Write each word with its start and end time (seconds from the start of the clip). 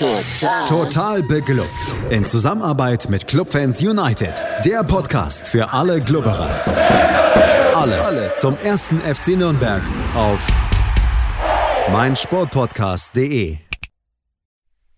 Total. 0.00 0.66
Total 0.66 1.22
beglückt. 1.22 1.68
In 2.08 2.24
Zusammenarbeit 2.24 3.10
mit 3.10 3.26
Clubfans 3.26 3.82
United. 3.82 4.32
Der 4.64 4.82
Podcast 4.82 5.46
für 5.46 5.74
alle 5.74 6.00
Glubberer. 6.00 6.48
Alles, 7.74 8.00
Alles 8.00 8.38
zum 8.38 8.56
ersten 8.56 8.98
FC 9.02 9.36
Nürnberg 9.36 9.82
auf 10.14 10.46
meinsportpodcast.de. 11.92 13.58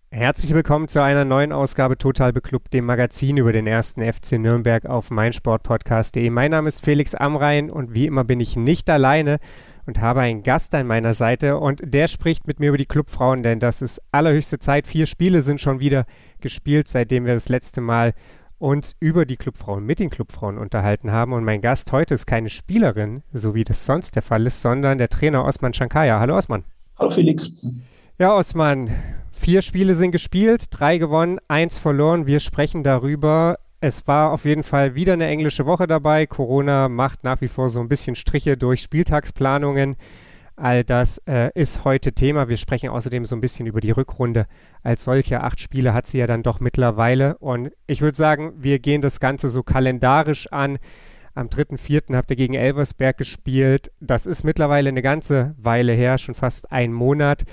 Herzlich 0.09 0.53
willkommen 0.53 0.87
zu 0.87 1.01
einer 1.01 1.25
neuen 1.25 1.51
Ausgabe 1.51 1.97
Total 1.97 2.31
Beklubbt, 2.31 2.73
dem 2.73 2.85
Magazin 2.85 3.35
über 3.35 3.51
den 3.51 3.67
ersten 3.67 4.01
FC 4.01 4.39
Nürnberg 4.39 4.85
auf 4.85 5.11
meinsportpodcast.de. 5.11 6.29
Mein 6.29 6.51
Name 6.51 6.69
ist 6.69 6.81
Felix 6.81 7.13
Amrain 7.13 7.69
und 7.69 7.93
wie 7.93 8.05
immer 8.05 8.23
bin 8.23 8.39
ich 8.39 8.55
nicht 8.55 8.89
alleine 8.89 9.39
und 9.85 9.99
habe 9.99 10.21
einen 10.21 10.43
Gast 10.43 10.73
an 10.75 10.87
meiner 10.87 11.13
Seite 11.13 11.57
und 11.57 11.81
der 11.83 12.07
spricht 12.07 12.47
mit 12.47 12.59
mir 12.59 12.69
über 12.69 12.77
die 12.77 12.85
Clubfrauen, 12.85 13.43
denn 13.43 13.59
das 13.59 13.81
ist 13.81 14.01
allerhöchste 14.11 14.59
Zeit. 14.59 14.87
Vier 14.87 15.05
Spiele 15.05 15.41
sind 15.41 15.59
schon 15.59 15.79
wieder 15.79 16.05
gespielt, 16.41 16.87
seitdem 16.87 17.25
wir 17.25 17.33
das 17.33 17.49
letzte 17.49 17.81
Mal 17.81 18.13
uns 18.59 18.95
über 18.99 19.25
die 19.25 19.35
Clubfrauen, 19.35 19.85
mit 19.85 19.99
den 19.99 20.09
Clubfrauen 20.09 20.57
unterhalten 20.57 21.11
haben. 21.11 21.33
Und 21.33 21.43
mein 21.43 21.59
Gast 21.59 21.91
heute 21.91 22.13
ist 22.13 22.25
keine 22.25 22.49
Spielerin, 22.49 23.23
so 23.33 23.55
wie 23.55 23.65
das 23.65 23.85
sonst 23.85 24.15
der 24.15 24.21
Fall 24.21 24.47
ist, 24.47 24.61
sondern 24.61 24.97
der 24.97 25.09
Trainer 25.09 25.43
Osman 25.43 25.73
Shankaya. 25.73 26.19
Hallo 26.19 26.37
Osman. 26.37 26.63
Hallo 26.97 27.09
Felix. 27.09 27.57
Ja, 28.19 28.33
Osman, 28.33 28.89
vier 29.33 29.61
Spiele 29.61 29.95
sind 29.95 30.11
gespielt, 30.11 30.67
drei 30.69 30.97
gewonnen, 30.97 31.39
eins 31.49 31.77
verloren. 31.77 32.25
Wir 32.25 32.39
sprechen 32.39 32.83
darüber, 32.83 33.57
es 33.83 34.07
war 34.07 34.31
auf 34.31 34.45
jeden 34.45 34.63
Fall 34.63 34.95
wieder 34.95 35.11
eine 35.11 35.27
englische 35.27 35.65
Woche 35.65 35.87
dabei. 35.87 36.25
Corona 36.25 36.87
macht 36.87 37.25
nach 37.25 37.41
wie 37.41 37.49
vor 37.49 37.67
so 37.67 37.81
ein 37.81 37.89
bisschen 37.89 38.15
Striche 38.15 38.55
durch 38.55 38.81
Spieltagsplanungen. 38.81 39.97
All 40.55 40.85
das 40.85 41.17
äh, 41.25 41.49
ist 41.53 41.83
heute 41.83 42.13
Thema. 42.13 42.47
Wir 42.47 42.55
sprechen 42.55 42.91
außerdem 42.91 43.25
so 43.25 43.35
ein 43.35 43.41
bisschen 43.41 43.65
über 43.65 43.81
die 43.81 43.91
Rückrunde. 43.91 44.45
Als 44.83 45.03
solche 45.03 45.41
acht 45.41 45.59
Spiele 45.59 45.93
hat 45.93 46.07
sie 46.07 46.19
ja 46.19 46.27
dann 46.27 46.43
doch 46.43 46.61
mittlerweile. 46.61 47.37
Und 47.39 47.73
ich 47.85 47.99
würde 47.99 48.15
sagen, 48.15 48.53
wir 48.55 48.79
gehen 48.79 49.01
das 49.01 49.19
Ganze 49.19 49.49
so 49.49 49.63
kalendarisch 49.63 50.49
an. 50.53 50.77
Am 51.35 51.47
3.4. 51.47 52.15
habt 52.15 52.29
ihr 52.29 52.37
gegen 52.37 52.53
Elversberg 52.53 53.17
gespielt. 53.17 53.91
Das 53.99 54.25
ist 54.25 54.45
mittlerweile 54.45 54.87
eine 54.87 55.01
ganze 55.01 55.55
Weile 55.57 55.91
her, 55.91 56.17
schon 56.17 56.35
fast 56.35 56.71
ein 56.71 56.93
Monat. 56.93 57.43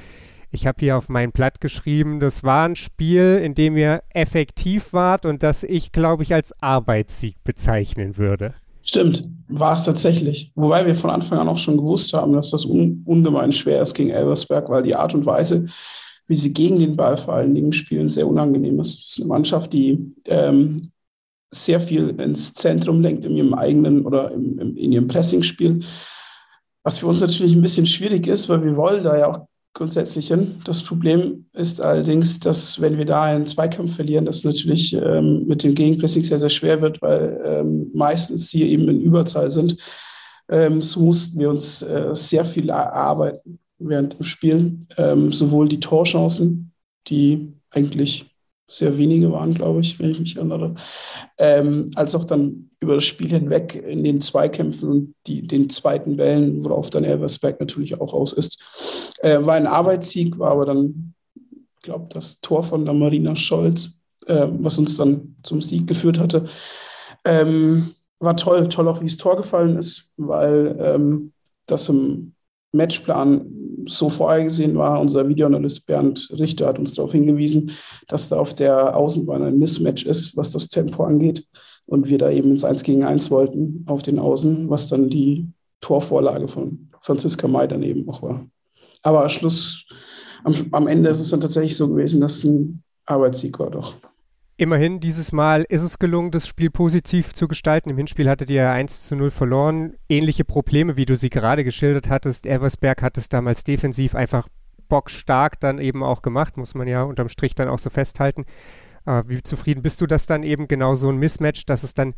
Ich 0.52 0.66
habe 0.66 0.78
hier 0.80 0.96
auf 0.96 1.08
mein 1.08 1.30
Blatt 1.30 1.60
geschrieben, 1.60 2.18
das 2.18 2.42
war 2.42 2.68
ein 2.68 2.74
Spiel, 2.74 3.40
in 3.42 3.54
dem 3.54 3.76
ihr 3.76 4.02
effektiv 4.10 4.92
wart 4.92 5.24
und 5.24 5.44
das 5.44 5.62
ich, 5.62 5.92
glaube 5.92 6.24
ich, 6.24 6.34
als 6.34 6.52
Arbeitssieg 6.60 7.36
bezeichnen 7.44 8.16
würde. 8.16 8.54
Stimmt, 8.82 9.28
war 9.48 9.74
es 9.74 9.84
tatsächlich. 9.84 10.50
Wobei 10.56 10.84
wir 10.86 10.96
von 10.96 11.10
Anfang 11.10 11.38
an 11.38 11.48
auch 11.48 11.58
schon 11.58 11.76
gewusst 11.76 12.12
haben, 12.14 12.32
dass 12.32 12.50
das 12.50 12.64
un 12.64 13.02
ungemein 13.06 13.52
schwer 13.52 13.82
ist 13.82 13.94
gegen 13.94 14.10
Elversberg, 14.10 14.68
weil 14.68 14.82
die 14.82 14.96
Art 14.96 15.14
und 15.14 15.24
Weise, 15.24 15.66
wie 16.26 16.34
sie 16.34 16.52
gegen 16.52 16.80
den 16.80 16.96
Ball 16.96 17.16
vor 17.16 17.34
allen 17.34 17.54
Dingen 17.54 17.72
spielen, 17.72 18.08
sehr 18.08 18.26
unangenehm 18.26 18.80
ist. 18.80 19.00
Es 19.00 19.10
ist 19.10 19.20
eine 19.20 19.28
Mannschaft, 19.28 19.72
die 19.72 20.14
ähm, 20.26 20.90
sehr 21.52 21.80
viel 21.80 22.08
ins 22.20 22.54
Zentrum 22.54 23.02
lenkt 23.02 23.24
in 23.24 23.36
ihrem 23.36 23.54
eigenen 23.54 24.04
oder 24.04 24.32
im, 24.32 24.58
im, 24.58 24.76
in 24.76 24.90
ihrem 24.90 25.06
Pressingspiel. 25.06 25.80
Was 26.82 26.98
für 26.98 27.06
uns 27.06 27.20
natürlich 27.20 27.54
ein 27.54 27.62
bisschen 27.62 27.86
schwierig 27.86 28.26
ist, 28.26 28.48
weil 28.48 28.64
wir 28.64 28.76
wollen 28.76 29.04
da 29.04 29.18
ja 29.18 29.28
auch 29.28 29.49
grundsätzlich 29.72 30.28
hin. 30.28 30.60
Das 30.64 30.82
Problem 30.82 31.46
ist 31.52 31.80
allerdings, 31.80 32.40
dass 32.40 32.80
wenn 32.80 32.98
wir 32.98 33.04
da 33.06 33.22
einen 33.24 33.46
Zweikampf 33.46 33.96
verlieren, 33.96 34.24
das 34.24 34.44
natürlich 34.44 34.92
ähm, 34.94 35.46
mit 35.46 35.62
dem 35.62 35.74
Gegenpressing 35.74 36.24
sehr, 36.24 36.38
sehr 36.38 36.50
schwer 36.50 36.80
wird, 36.80 37.00
weil 37.02 37.40
ähm, 37.44 37.90
meistens 37.94 38.50
sie 38.50 38.68
eben 38.68 38.88
in 38.88 39.00
Überzahl 39.00 39.50
sind. 39.50 39.76
Ähm, 40.48 40.82
so 40.82 41.00
mussten 41.00 41.38
wir 41.38 41.50
uns 41.50 41.82
äh, 41.82 42.10
sehr 42.12 42.44
viel 42.44 42.68
erarbeiten 42.68 43.58
während 43.78 44.18
dem 44.18 44.24
Spiel. 44.24 44.86
Ähm, 44.96 45.32
sowohl 45.32 45.68
die 45.68 45.80
Torchancen, 45.80 46.72
die 47.06 47.52
eigentlich 47.70 48.26
sehr 48.68 48.96
wenige 48.98 49.32
waren, 49.32 49.54
glaube 49.54 49.80
ich, 49.80 49.98
wenn 49.98 50.10
ich 50.10 50.20
mich 50.20 50.36
erinnere, 50.36 50.74
ähm, 51.38 51.90
als 51.94 52.14
auch 52.14 52.24
dann 52.24 52.69
über 52.80 52.94
das 52.94 53.04
Spiel 53.04 53.28
hinweg 53.28 53.74
in 53.74 54.04
den 54.04 54.20
Zweikämpfen 54.20 54.88
und 54.88 55.14
die, 55.26 55.42
den 55.42 55.68
zweiten 55.68 56.16
Bällen, 56.16 56.64
worauf 56.64 56.90
dann 56.90 57.04
Elversberg 57.04 57.60
natürlich 57.60 58.00
auch 58.00 58.14
aus 58.14 58.32
ist. 58.32 58.62
Äh, 59.18 59.44
war 59.44 59.54
ein 59.54 59.66
Arbeitssieg, 59.66 60.38
war 60.38 60.52
aber 60.52 60.64
dann, 60.64 61.14
ich 61.34 61.82
glaube, 61.82 62.06
das 62.10 62.40
Tor 62.40 62.62
von 62.62 62.84
der 62.84 62.94
Marina 62.94 63.36
Scholz, 63.36 64.00
äh, 64.26 64.48
was 64.50 64.78
uns 64.78 64.96
dann 64.96 65.36
zum 65.42 65.60
Sieg 65.60 65.86
geführt 65.86 66.18
hatte. 66.18 66.46
Ähm, 67.24 67.94
war 68.18 68.36
toll, 68.36 68.68
toll 68.68 68.88
auch, 68.88 69.00
wie 69.00 69.06
das 69.06 69.18
Tor 69.18 69.36
gefallen 69.36 69.76
ist, 69.76 70.12
weil 70.16 70.76
ähm, 70.80 71.32
das 71.66 71.88
im 71.88 72.32
Matchplan 72.72 73.46
so 73.86 74.08
vorhergesehen 74.08 74.76
war. 74.76 75.00
Unser 75.00 75.28
Videoanalyst 75.28 75.86
Bernd 75.86 76.30
Richter 76.38 76.66
hat 76.66 76.78
uns 76.78 76.94
darauf 76.94 77.12
hingewiesen, 77.12 77.72
dass 78.08 78.28
da 78.28 78.38
auf 78.38 78.54
der 78.54 78.96
Außenbahn 78.96 79.42
ein 79.42 79.58
Mismatch 79.58 80.06
ist, 80.06 80.36
was 80.36 80.50
das 80.50 80.68
Tempo 80.68 81.04
angeht. 81.04 81.46
Und 81.90 82.08
wir 82.08 82.18
da 82.18 82.30
eben 82.30 82.52
ins 82.52 82.62
1 82.62 82.84
gegen 82.84 83.02
1 83.02 83.32
wollten 83.32 83.82
auf 83.86 84.02
den 84.02 84.20
Außen, 84.20 84.70
was 84.70 84.86
dann 84.86 85.10
die 85.10 85.48
Torvorlage 85.80 86.46
von 86.46 86.88
Franziska 87.00 87.48
May 87.48 87.66
dann 87.66 87.82
eben 87.82 88.08
auch 88.08 88.22
war. 88.22 88.46
Aber 89.02 89.28
Schluss, 89.28 89.86
am, 90.44 90.54
am 90.70 90.86
Ende 90.86 91.10
ist 91.10 91.18
es 91.18 91.30
dann 91.30 91.40
tatsächlich 91.40 91.76
so 91.76 91.88
gewesen, 91.88 92.20
dass 92.20 92.36
es 92.36 92.44
ein 92.44 92.84
Arbeitssieg 93.06 93.58
war 93.58 93.72
doch. 93.72 93.96
Immerhin, 94.56 95.00
dieses 95.00 95.32
Mal 95.32 95.66
ist 95.68 95.82
es 95.82 95.98
gelungen, 95.98 96.30
das 96.30 96.46
Spiel 96.46 96.70
positiv 96.70 97.32
zu 97.32 97.48
gestalten. 97.48 97.90
Im 97.90 97.96
Hinspiel 97.96 98.28
hattet 98.28 98.50
ihr 98.50 98.70
1 98.70 99.08
zu 99.08 99.16
0 99.16 99.32
verloren. 99.32 99.94
Ähnliche 100.08 100.44
Probleme, 100.44 100.96
wie 100.96 101.06
du 101.06 101.16
sie 101.16 101.30
gerade 101.30 101.64
geschildert 101.64 102.08
hattest. 102.08 102.46
Elversberg 102.46 103.02
hat 103.02 103.18
es 103.18 103.28
damals 103.28 103.64
defensiv 103.64 104.14
einfach 104.14 104.46
bockstark 104.88 105.58
dann 105.58 105.80
eben 105.80 106.04
auch 106.04 106.22
gemacht, 106.22 106.56
muss 106.56 106.74
man 106.74 106.86
ja 106.86 107.02
unterm 107.02 107.30
Strich 107.30 107.56
dann 107.56 107.68
auch 107.68 107.78
so 107.80 107.90
festhalten. 107.90 108.44
Aber 109.04 109.28
wie 109.28 109.42
zufrieden 109.42 109.82
bist 109.82 110.00
du, 110.00 110.06
dass 110.06 110.26
dann 110.26 110.42
eben 110.42 110.68
genau 110.68 110.94
so 110.94 111.08
ein 111.08 111.16
Mismatch, 111.16 111.66
dass 111.66 111.82
es 111.82 111.94
dann 111.94 112.14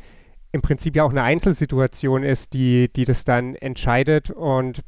im 0.52 0.62
Prinzip 0.62 0.96
ja 0.96 1.04
auch 1.04 1.10
eine 1.10 1.22
Einzelsituation 1.22 2.22
ist, 2.22 2.52
die, 2.52 2.92
die 2.92 3.04
das 3.04 3.24
dann 3.24 3.54
entscheidet 3.54 4.30
und 4.30 4.82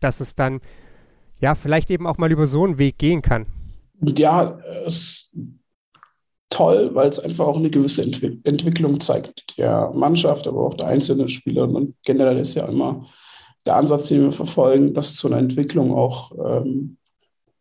dass 0.00 0.20
es 0.20 0.34
dann 0.34 0.60
ja 1.40 1.54
vielleicht 1.54 1.90
eben 1.90 2.06
auch 2.06 2.18
mal 2.18 2.32
über 2.32 2.46
so 2.46 2.64
einen 2.64 2.78
Weg 2.78 2.98
gehen 2.98 3.22
kann? 3.22 3.46
Ja, 4.00 4.58
es 4.84 5.32
toll, 6.50 6.90
weil 6.94 7.08
es 7.08 7.18
einfach 7.18 7.46
auch 7.46 7.56
eine 7.56 7.70
gewisse 7.70 8.02
Entwi 8.02 8.40
Entwicklung 8.44 9.00
zeigt 9.00 9.58
der 9.58 9.90
Mannschaft, 9.94 10.46
aber 10.46 10.60
auch 10.60 10.74
der 10.74 10.88
einzelnen 10.88 11.28
Spieler. 11.28 11.68
Und 11.68 11.94
generell 12.04 12.38
ist 12.38 12.54
ja 12.54 12.66
immer 12.66 13.06
der 13.66 13.76
Ansatz, 13.76 14.08
den 14.08 14.22
wir 14.22 14.32
verfolgen, 14.32 14.94
dass 14.94 15.16
zu 15.16 15.26
einer 15.26 15.38
Entwicklung 15.38 15.92
auch 15.92 16.32
ähm, 16.32 16.98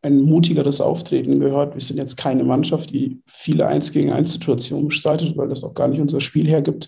ein 0.05 0.21
mutigeres 0.21 0.81
Auftreten 0.81 1.39
gehört. 1.39 1.73
Wir 1.73 1.81
sind 1.81 1.97
jetzt 1.97 2.15
keine 2.15 2.43
Mannschaft, 2.43 2.91
die 2.91 3.21
viele 3.25 3.67
Eins 3.67 3.91
gegen 3.91 4.11
eins 4.11 4.33
Situationen 4.33 4.87
bestreitet, 4.87 5.35
weil 5.35 5.49
das 5.49 5.63
auch 5.63 5.73
gar 5.73 5.87
nicht 5.87 6.01
unser 6.01 6.21
Spiel 6.21 6.47
hergibt 6.47 6.87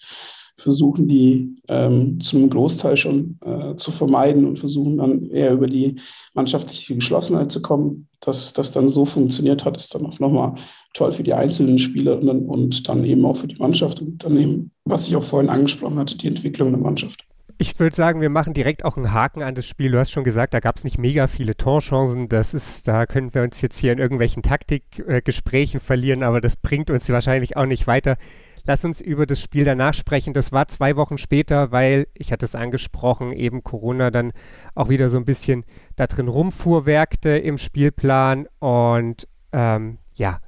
versuchen 0.57 1.07
die 1.07 1.55
ähm, 1.67 2.19
zu 2.19 2.37
einem 2.37 2.49
Großteil 2.49 2.97
schon 2.97 3.37
äh, 3.45 3.75
zu 3.75 3.91
vermeiden 3.91 4.45
und 4.45 4.57
versuchen 4.57 4.97
dann 4.97 5.29
eher 5.29 5.53
über 5.53 5.67
die 5.67 5.95
mannschaftliche 6.33 6.95
Geschlossenheit 6.95 7.51
zu 7.51 7.61
kommen. 7.61 8.07
Dass 8.19 8.53
das 8.53 8.71
dann 8.71 8.89
so 8.89 9.05
funktioniert 9.05 9.63
hat, 9.65 9.77
ist 9.77 9.93
dann 9.93 10.05
auch 10.07 10.19
nochmal 10.19 10.55
toll 10.93 11.11
für 11.11 11.21
die 11.21 11.35
einzelnen 11.35 11.77
Spielerinnen 11.77 12.47
und 12.47 12.89
dann 12.89 13.05
eben 13.05 13.23
auch 13.25 13.37
für 13.37 13.47
die 13.47 13.57
Mannschaft 13.57 14.01
und 14.01 14.23
dann 14.23 14.37
eben, 14.37 14.71
was 14.83 15.07
ich 15.07 15.15
auch 15.15 15.23
vorhin 15.23 15.49
angesprochen 15.49 15.99
hatte, 15.99 16.17
die 16.17 16.27
Entwicklung 16.27 16.71
der 16.71 16.81
Mannschaft. 16.81 17.23
Ich 17.59 17.79
würde 17.79 17.95
sagen, 17.95 18.21
wir 18.21 18.29
machen 18.29 18.53
direkt 18.53 18.85
auch 18.85 18.97
einen 18.97 19.13
Haken 19.13 19.41
an 19.41 19.55
das 19.55 19.65
Spiel. 19.65 19.91
Du 19.91 19.97
hast 19.97 20.11
schon 20.11 20.23
gesagt, 20.23 20.53
da 20.53 20.59
gab 20.59 20.77
es 20.77 20.83
nicht 20.83 20.99
mega 20.99 21.25
viele 21.25 21.57
Torchancen. 21.57 22.29
Das 22.29 22.53
ist, 22.53 22.87
da 22.87 23.07
können 23.07 23.33
wir 23.33 23.41
uns 23.41 23.61
jetzt 23.61 23.79
hier 23.79 23.91
in 23.93 23.97
irgendwelchen 23.97 24.43
Taktikgesprächen 24.43 25.79
äh, 25.79 25.83
verlieren, 25.83 26.21
aber 26.21 26.39
das 26.39 26.55
bringt 26.55 26.91
uns 26.91 27.09
wahrscheinlich 27.09 27.57
auch 27.57 27.65
nicht 27.65 27.87
weiter. 27.87 28.17
Lass 28.63 28.85
uns 28.85 29.01
über 29.01 29.25
das 29.25 29.41
Spiel 29.41 29.65
danach 29.65 29.95
sprechen. 29.95 30.33
Das 30.33 30.51
war 30.51 30.67
zwei 30.67 30.97
Wochen 30.97 31.17
später, 31.17 31.71
weil, 31.71 32.07
ich 32.13 32.31
hatte 32.31 32.45
es 32.45 32.53
angesprochen, 32.53 33.31
eben 33.31 33.63
Corona 33.63 34.11
dann 34.11 34.33
auch 34.75 34.89
wieder 34.89 35.09
so 35.09 35.17
ein 35.17 35.25
bisschen 35.25 35.65
da 35.95 36.05
drin 36.05 36.27
rumfuhrwerkte 36.27 37.37
im 37.39 37.57
Spielplan. 37.57 38.47
Und 38.59 39.27
ähm, 39.51 39.97
ja, 40.15 40.41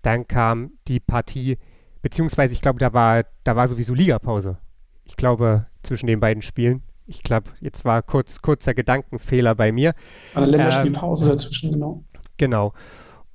dann 0.00 0.28
kam 0.28 0.72
die 0.88 1.00
Partie, 1.00 1.58
beziehungsweise 2.00 2.54
ich 2.54 2.62
glaube, 2.62 2.78
da 2.78 2.94
war, 2.94 3.24
da 3.42 3.54
war 3.54 3.68
sowieso 3.68 3.92
Ligapause. 3.92 4.56
Ich 5.04 5.16
glaube, 5.16 5.66
zwischen 5.82 6.06
den 6.06 6.20
beiden 6.20 6.42
Spielen. 6.42 6.82
Ich 7.06 7.22
glaube, 7.22 7.50
jetzt 7.60 7.84
war 7.84 8.02
kurz, 8.02 8.40
kurzer 8.40 8.74
Gedankenfehler 8.74 9.54
bei 9.54 9.72
mir. 9.72 9.94
Eine 10.34 10.46
Länderspielpause 10.46 11.26
ähm, 11.26 11.32
dazwischen, 11.32 11.72
genau. 11.72 12.04
Genau. 12.38 12.72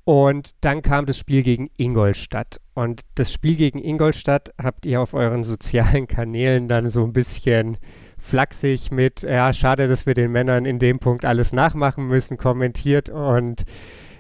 Und 0.03 0.55
dann 0.61 0.81
kam 0.81 1.05
das 1.05 1.19
Spiel 1.19 1.43
gegen 1.43 1.69
Ingolstadt. 1.77 2.59
Und 2.73 3.01
das 3.13 3.31
Spiel 3.31 3.55
gegen 3.55 3.77
Ingolstadt 3.77 4.51
habt 4.61 4.87
ihr 4.87 5.01
auf 5.01 5.13
euren 5.13 5.43
sozialen 5.43 6.07
Kanälen 6.07 6.67
dann 6.67 6.89
so 6.89 7.03
ein 7.03 7.13
bisschen 7.13 7.77
flachsig 8.17 8.91
mit, 8.91 9.21
ja, 9.21 9.53
schade, 9.53 9.87
dass 9.87 10.05
wir 10.05 10.15
den 10.15 10.31
Männern 10.31 10.65
in 10.65 10.79
dem 10.79 10.99
Punkt 10.99 11.25
alles 11.25 11.53
nachmachen 11.53 12.07
müssen, 12.07 12.37
kommentiert. 12.37 13.09
Und 13.09 13.65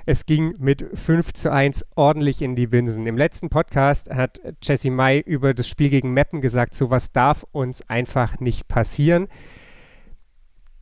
es 0.09 0.25
ging 0.25 0.55
mit 0.57 0.83
5 0.91 1.33
zu 1.33 1.51
1 1.51 1.85
ordentlich 1.93 2.41
in 2.41 2.55
die 2.55 2.65
Binsen. 2.65 3.05
Im 3.05 3.15
letzten 3.15 3.49
Podcast 3.49 4.09
hat 4.09 4.41
Jesse 4.59 4.89
May 4.89 5.19
über 5.19 5.53
das 5.53 5.67
Spiel 5.67 5.91
gegen 5.91 6.13
Meppen 6.13 6.41
gesagt, 6.41 6.73
sowas 6.73 7.11
darf 7.11 7.45
uns 7.51 7.87
einfach 7.87 8.39
nicht 8.39 8.67
passieren 8.67 9.27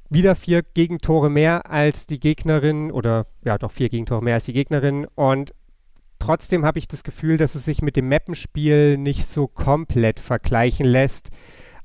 wieder 0.10 0.36
vier 0.36 0.64
Gegentore 0.64 1.30
mehr 1.30 1.70
als 1.70 2.08
die 2.08 2.22
Gegnerin 2.22 2.90
oder 2.90 3.28
ja 3.44 3.58
doch 3.58 3.74
vier 3.74 3.90
Gegentore 3.90 4.24
mehr 4.24 4.36
als 4.36 4.46
die 4.46 4.54
Gegnerin 4.54 5.06
und 5.16 5.54
Trotzdem 6.20 6.66
habe 6.66 6.80
ich 6.80 6.88
das 6.88 7.04
Gefühl, 7.04 7.38
dass 7.38 7.54
es 7.54 7.66
sich 7.66 7.84
mit 7.84 7.96
dem 7.96 8.10
Mappenspiel 8.10 8.98
nicht 8.98 9.28
so 9.28 9.48
komplett 9.48 10.20
vergleichen 10.20 10.88
lässt, 10.88 11.30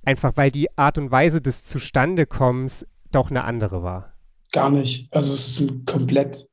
einfach 0.04 0.32
weil 0.36 0.50
die 0.50 0.78
Art 0.78 0.96
und 0.96 1.10
Weise 1.10 1.42
des 1.42 1.64
Zustandekommens 1.64 2.86
doch 3.10 3.30
eine 3.30 3.44
andere 3.44 3.82
war. 3.82 4.14
Gar 4.50 4.70
nicht. 4.70 5.12
Also 5.12 5.34
es 5.34 5.48
ist 5.48 5.60
ein 5.60 5.84
komplett 5.84 6.48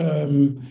ähm, 0.00 0.62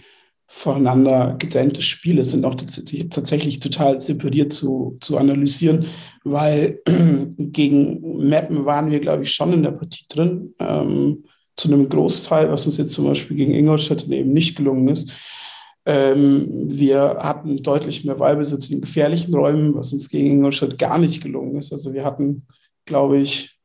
voneinander 0.48 1.36
getrennte 1.38 1.82
Spiele. 1.82 2.24
Sind 2.24 2.44
auch 2.46 2.56
tatsächlich 2.56 3.60
total 3.60 4.02
separiert 4.02 4.52
zu, 4.52 4.98
zu 5.00 5.18
analysieren, 5.18 5.86
weil 6.24 6.82
gegen 7.38 8.28
Mappen 8.28 8.66
waren 8.66 8.90
wir, 8.90 9.00
glaube 9.00 9.24
ich, 9.24 9.34
schon 9.34 9.54
in 9.54 9.64
der 9.64 9.72
Partie 9.72 10.06
drin. 10.10 10.56
Ähm, 10.60 11.24
zu 11.56 11.68
einem 11.68 11.90
Großteil, 11.90 12.50
was 12.50 12.66
uns 12.66 12.78
jetzt 12.78 12.94
zum 12.94 13.06
Beispiel 13.06 13.38
gegen 13.38 13.54
Ingolstadt 13.54 14.08
eben 14.08 14.32
nicht 14.32 14.56
gelungen 14.56 14.88
ist. 14.88 15.12
Ähm, 15.86 16.48
wir 16.50 17.18
hatten 17.20 17.62
deutlich 17.62 18.06
mehr 18.06 18.16
Ballbesitz 18.16 18.70
in 18.70 18.82
gefährlichen 18.82 19.34
Räumen, 19.34 19.76
was 19.76 19.92
uns 19.94 20.10
gegen 20.10 20.28
Ingolstadt 20.28 20.78
gar 20.78 20.98
nicht 20.98 21.22
gelungen 21.22 21.58
ist. 21.58 21.72
Also 21.72 21.94
wir 21.94 22.06
hatten, 22.06 22.48
glaube 22.86 23.20
ich, 23.20 23.60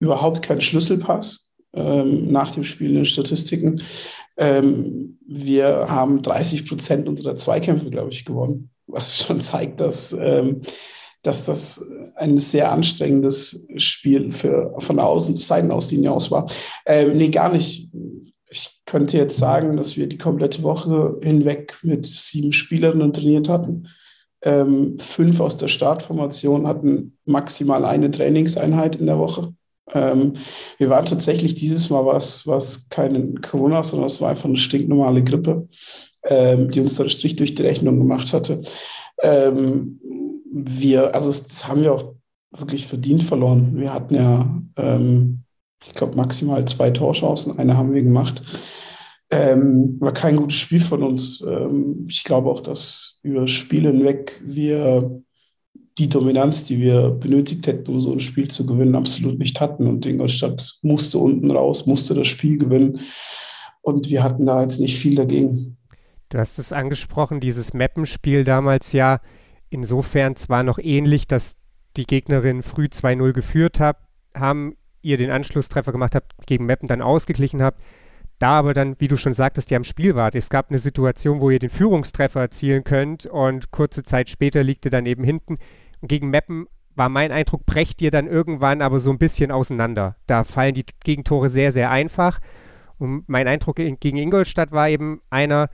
überhaupt 0.00 0.42
keinen 0.42 0.60
Schlüsselpass 0.60 1.50
ähm, 1.74 2.30
nach 2.30 2.52
dem 2.52 2.64
Spiel 2.64 2.90
in 2.90 2.96
den 2.96 3.06
Statistiken. 3.06 3.82
Ähm, 4.38 5.18
wir 5.26 5.86
haben 5.88 6.22
30 6.22 6.66
Prozent 6.66 7.08
unserer 7.08 7.36
Zweikämpfe, 7.36 7.90
glaube 7.90 8.10
ich, 8.10 8.24
gewonnen, 8.24 8.70
was 8.86 9.18
schon 9.18 9.40
zeigt, 9.40 9.80
dass, 9.80 10.12
ähm, 10.12 10.62
dass 11.22 11.44
das 11.44 11.90
ein 12.14 12.38
sehr 12.38 12.72
anstrengendes 12.72 13.66
Spiel 13.76 14.32
für, 14.32 14.74
von 14.78 14.96
der 14.96 15.06
Außen, 15.06 15.36
Seitenauslinie 15.36 16.12
aus 16.12 16.30
war. 16.30 16.46
Ähm, 16.86 17.16
nee, 17.16 17.28
gar 17.28 17.52
nicht 17.52 17.90
ich 18.50 18.80
könnte 18.86 19.16
jetzt 19.18 19.38
sagen, 19.38 19.76
dass 19.76 19.96
wir 19.96 20.06
die 20.06 20.18
komplette 20.18 20.62
Woche 20.62 21.18
hinweg 21.22 21.78
mit 21.82 22.06
sieben 22.06 22.52
Spielerinnen 22.52 23.12
trainiert 23.12 23.48
hatten. 23.48 23.88
Ähm, 24.42 24.98
fünf 24.98 25.40
aus 25.40 25.56
der 25.56 25.68
Startformation 25.68 26.66
hatten 26.66 27.18
maximal 27.24 27.84
eine 27.84 28.10
Trainingseinheit 28.10 28.96
in 28.96 29.06
der 29.06 29.18
Woche. 29.18 29.54
Ähm, 29.94 30.34
wir 30.78 30.90
waren 30.90 31.06
tatsächlich 31.06 31.54
dieses 31.54 31.90
Mal 31.90 32.04
was, 32.04 32.46
was 32.46 32.88
kein 32.88 33.40
Corona, 33.40 33.82
sondern 33.82 34.06
es 34.06 34.20
war 34.20 34.30
einfach 34.30 34.46
eine 34.46 34.58
stinknormale 34.58 35.24
Grippe, 35.24 35.68
ähm, 36.24 36.70
die 36.70 36.80
uns 36.80 36.96
dann 36.96 37.08
Strich 37.08 37.36
durch 37.36 37.54
die 37.54 37.62
Rechnung 37.62 37.98
gemacht 37.98 38.32
hatte. 38.32 38.62
Ähm, 39.22 40.00
wir, 40.50 41.14
also 41.14 41.28
das 41.28 41.68
haben 41.68 41.82
wir 41.82 41.92
auch 41.94 42.14
wirklich 42.50 42.86
verdient 42.86 43.22
verloren. 43.22 43.72
Wir 43.74 43.92
hatten 43.92 44.14
ja 44.14 44.60
ähm, 44.76 45.44
ich 45.84 45.92
glaube, 45.92 46.16
maximal 46.16 46.64
zwei 46.66 46.90
Torchancen. 46.90 47.58
Eine 47.58 47.76
haben 47.76 47.94
wir 47.94 48.02
gemacht. 48.02 48.42
Ähm, 49.30 49.96
war 50.00 50.12
kein 50.12 50.36
gutes 50.36 50.58
Spiel 50.58 50.80
von 50.80 51.02
uns. 51.02 51.42
Ähm, 51.42 52.06
ich 52.08 52.24
glaube 52.24 52.50
auch, 52.50 52.60
dass 52.60 53.18
über 53.22 53.42
das 53.42 53.50
Spiel 53.50 53.86
hinweg 53.86 54.40
wir 54.44 55.22
die 55.98 56.08
Dominanz, 56.08 56.64
die 56.64 56.78
wir 56.78 57.10
benötigt 57.10 57.66
hätten, 57.66 57.90
um 57.90 58.00
so 58.00 58.12
ein 58.12 58.20
Spiel 58.20 58.48
zu 58.48 58.66
gewinnen, 58.66 58.94
absolut 58.94 59.38
nicht 59.38 59.60
hatten. 59.60 59.86
Und 59.86 60.06
Ingolstadt 60.06 60.78
musste 60.82 61.18
unten 61.18 61.50
raus, 61.50 61.86
musste 61.86 62.14
das 62.14 62.28
Spiel 62.28 62.58
gewinnen. 62.58 63.00
Und 63.82 64.08
wir 64.08 64.22
hatten 64.22 64.46
da 64.46 64.62
jetzt 64.62 64.80
nicht 64.80 64.98
viel 64.98 65.16
dagegen. 65.16 65.76
Du 66.28 66.38
hast 66.38 66.58
es 66.58 66.72
angesprochen, 66.72 67.40
dieses 67.40 67.72
Mappenspiel 67.72 68.44
damals 68.44 68.92
ja 68.92 69.20
insofern 69.70 70.36
zwar 70.36 70.62
noch 70.62 70.78
ähnlich, 70.78 71.26
dass 71.26 71.56
die 71.96 72.04
Gegnerin 72.04 72.62
früh 72.62 72.86
2-0 72.86 73.32
geführt 73.32 73.80
hat, 73.80 73.96
haben 74.34 74.76
ihr 75.02 75.16
den 75.16 75.30
Anschlusstreffer 75.30 75.92
gemacht 75.92 76.14
habt, 76.14 76.34
gegen 76.46 76.66
Meppen 76.66 76.86
dann 76.86 77.02
ausgeglichen 77.02 77.62
habt. 77.62 77.80
Da 78.38 78.50
aber 78.58 78.72
dann, 78.72 78.94
wie 78.98 79.08
du 79.08 79.16
schon 79.16 79.32
sagtest, 79.32 79.70
ja 79.70 79.76
am 79.76 79.84
Spiel 79.84 80.14
wart. 80.14 80.34
Es 80.34 80.48
gab 80.48 80.70
eine 80.70 80.78
Situation, 80.78 81.40
wo 81.40 81.50
ihr 81.50 81.58
den 81.58 81.70
Führungstreffer 81.70 82.40
erzielen 82.40 82.84
könnt 82.84 83.26
und 83.26 83.72
kurze 83.72 84.04
Zeit 84.04 84.28
später 84.28 84.62
liegt 84.62 84.84
ihr 84.84 84.90
dann 84.90 85.06
eben 85.06 85.24
hinten. 85.24 85.56
Gegen 86.02 86.30
Meppen 86.30 86.66
war 86.94 87.08
mein 87.08 87.32
Eindruck, 87.32 87.64
brecht 87.64 88.02
ihr 88.02 88.10
dann 88.10 88.26
irgendwann 88.26 88.82
aber 88.82 88.98
so 88.98 89.10
ein 89.10 89.18
bisschen 89.18 89.50
auseinander. 89.50 90.16
Da 90.26 90.44
fallen 90.44 90.74
die 90.74 90.84
Gegentore 91.04 91.48
sehr, 91.48 91.72
sehr 91.72 91.90
einfach. 91.90 92.40
Und 92.98 93.28
mein 93.28 93.46
Eindruck 93.46 93.76
gegen 93.76 94.16
Ingolstadt 94.16 94.72
war 94.72 94.88
eben 94.88 95.22
einer, 95.30 95.70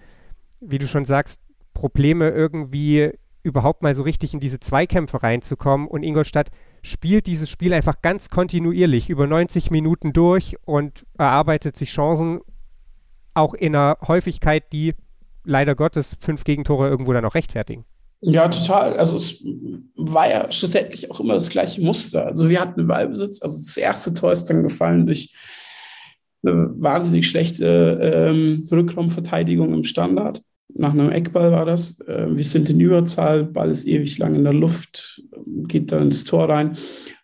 wie 0.61 0.79
du 0.79 0.87
schon 0.87 1.07
sagst, 1.07 1.41
Probleme 1.73 2.29
irgendwie 2.31 3.13
überhaupt 3.43 3.83
mal 3.83 3.95
so 3.95 4.03
richtig 4.03 4.35
in 4.35 4.41
diese 4.41 4.61
Zweikämpfe 4.61 5.23
reinzukommen. 5.23 5.89
Und 5.89 6.03
Ingolstadt 6.03 6.51
spielt 6.83 7.27
dieses 7.27 7.51
Spiel 7.51 7.73
einfach 7.73 8.03
ganz 8.03 8.29
kontinuierlich 8.29 9.11
über 9.11 9.27
90 9.27 9.71
Minuten 9.71 10.13
durch 10.13 10.57
und 10.65 11.07
erarbeitet 11.19 11.77
sich 11.77 11.91
Chancen 11.91 12.41
auch 13.35 13.55
in 13.55 13.75
einer 13.75 13.99
Häufigkeit, 14.07 14.73
die 14.73 14.95
leider 15.45 15.75
Gottes 15.75 16.17
fünf 16.21 16.45
Gegentore 16.45 16.89
irgendwo 16.89 17.13
dann 17.13 17.25
auch 17.25 17.35
rechtfertigen. 17.35 17.85
Ja, 18.27 18.49
total. 18.49 18.97
Also 18.97 19.17
es 19.17 19.45
war 19.97 20.31
ja 20.31 20.51
schlussendlich 20.51 21.11
auch 21.11 21.21
immer 21.21 21.35
das 21.35 21.51
gleiche 21.51 21.83
Muster. 21.83 22.27
Also 22.27 22.49
wir 22.49 22.61
hatten 22.61 22.81
einen 22.81 22.89
Ballbesitz. 22.89 23.43
Also 23.43 23.59
das 23.59 23.77
erste 23.77 24.15
Tor 24.15 24.33
ist 24.33 24.47
dann 24.47 24.63
gefallen 24.63 25.07
durch 25.07 25.35
eine 26.43 26.71
wahnsinnig 26.77 27.29
schlechte 27.29 27.99
ähm, 28.03 28.67
Rückraumverteidigung 28.71 29.73
im 29.73 29.85
Standard 29.85 30.43
nach 30.77 30.93
einem 30.93 31.11
Eckball 31.11 31.53
war 31.53 31.65
das. 31.65 32.01
Äh, 32.01 32.27
wir 32.31 32.45
sind 32.45 32.69
in 32.71 32.81
Überzahl, 32.81 33.45
Ball 33.45 33.71
ist 33.71 33.87
ewig 33.87 34.19
lang 34.19 34.35
in 34.35 34.45
der 34.45 34.53
Luft, 34.53 35.23
geht 35.69 35.93
dann 35.93 36.05
ins 36.05 36.25
Tor 36.25 36.49
rein. 36.49 36.77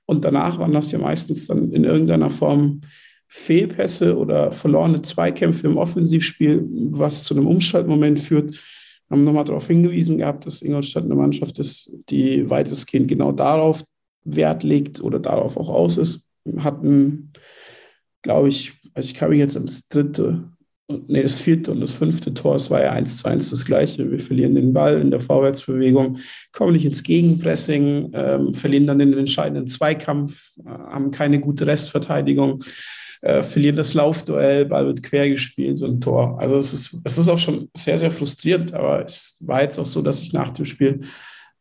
Und 0.06 0.24
danach 0.24 0.58
waren 0.58 0.72
das 0.72 0.92
ja 0.92 0.98
meistens 0.98 1.46
dann 1.46 1.72
in 1.72 1.84
irgendeiner 1.84 2.30
Form 2.30 2.80
Fehlpässe 3.28 4.16
oder 4.16 4.50
verlorene 4.50 5.02
Zweikämpfe 5.02 5.68
im 5.68 5.76
Offensivspiel, 5.76 6.66
was 6.90 7.22
zu 7.22 7.34
einem 7.34 7.46
Umschaltmoment 7.46 8.20
führt. 8.20 8.60
Haben 9.10 9.24
nochmal 9.24 9.44
darauf 9.44 9.66
hingewiesen 9.66 10.18
gehabt, 10.18 10.46
dass 10.46 10.62
Ingolstadt 10.62 11.04
eine 11.04 11.16
Mannschaft 11.16 11.58
ist, 11.58 11.92
die 12.08 12.48
weitestgehend 12.48 13.08
genau 13.08 13.32
darauf 13.32 13.84
Wert 14.24 14.62
legt 14.62 15.02
oder 15.02 15.18
darauf 15.18 15.56
auch 15.56 15.68
aus 15.68 15.96
ist. 15.96 16.28
Hatten, 16.58 17.32
glaube 18.22 18.48
ich, 18.48 18.72
also 18.94 19.06
ich 19.06 19.14
kann 19.14 19.30
mich 19.30 19.38
jetzt 19.38 19.56
ans 19.56 19.88
dritte 19.88 20.50
nee, 21.08 21.22
das 21.22 21.40
vierte 21.40 21.72
und 21.72 21.80
das 21.80 21.92
fünfte 21.92 22.34
Tor, 22.34 22.56
es 22.56 22.70
war 22.70 22.82
ja 22.82 22.92
eins 22.92 23.18
zu 23.18 23.28
eins 23.28 23.50
das 23.50 23.64
gleiche. 23.64 24.10
Wir 24.10 24.20
verlieren 24.20 24.54
den 24.54 24.72
Ball 24.72 25.00
in 25.00 25.10
der 25.10 25.20
Vorwärtsbewegung, 25.20 26.18
kommen 26.52 26.72
nicht 26.72 26.84
ins 26.84 27.02
Gegenpressing, 27.02 28.10
ähm, 28.14 28.54
verlieren 28.54 28.86
dann 28.86 28.98
den 28.98 29.16
entscheidenden 29.16 29.66
Zweikampf, 29.66 30.56
äh, 30.64 30.68
haben 30.68 31.10
keine 31.10 31.40
gute 31.40 31.66
Restverteidigung, 31.66 32.64
äh, 33.22 33.42
verlieren 33.42 33.76
das 33.76 33.94
Laufduell, 33.94 34.64
Ball 34.64 34.86
wird 34.86 35.02
quer 35.02 35.28
gespielt 35.28 35.82
und 35.82 36.02
Tor. 36.02 36.38
Also 36.40 36.56
es 36.56 36.72
ist, 36.72 37.00
es 37.04 37.18
ist 37.18 37.28
auch 37.28 37.38
schon 37.38 37.68
sehr, 37.76 37.98
sehr 37.98 38.10
frustrierend, 38.10 38.72
aber 38.72 39.04
es 39.04 39.38
war 39.40 39.62
jetzt 39.62 39.78
auch 39.78 39.86
so, 39.86 40.02
dass 40.02 40.22
ich 40.22 40.32
nach 40.32 40.50
dem 40.52 40.64
Spiel 40.64 41.00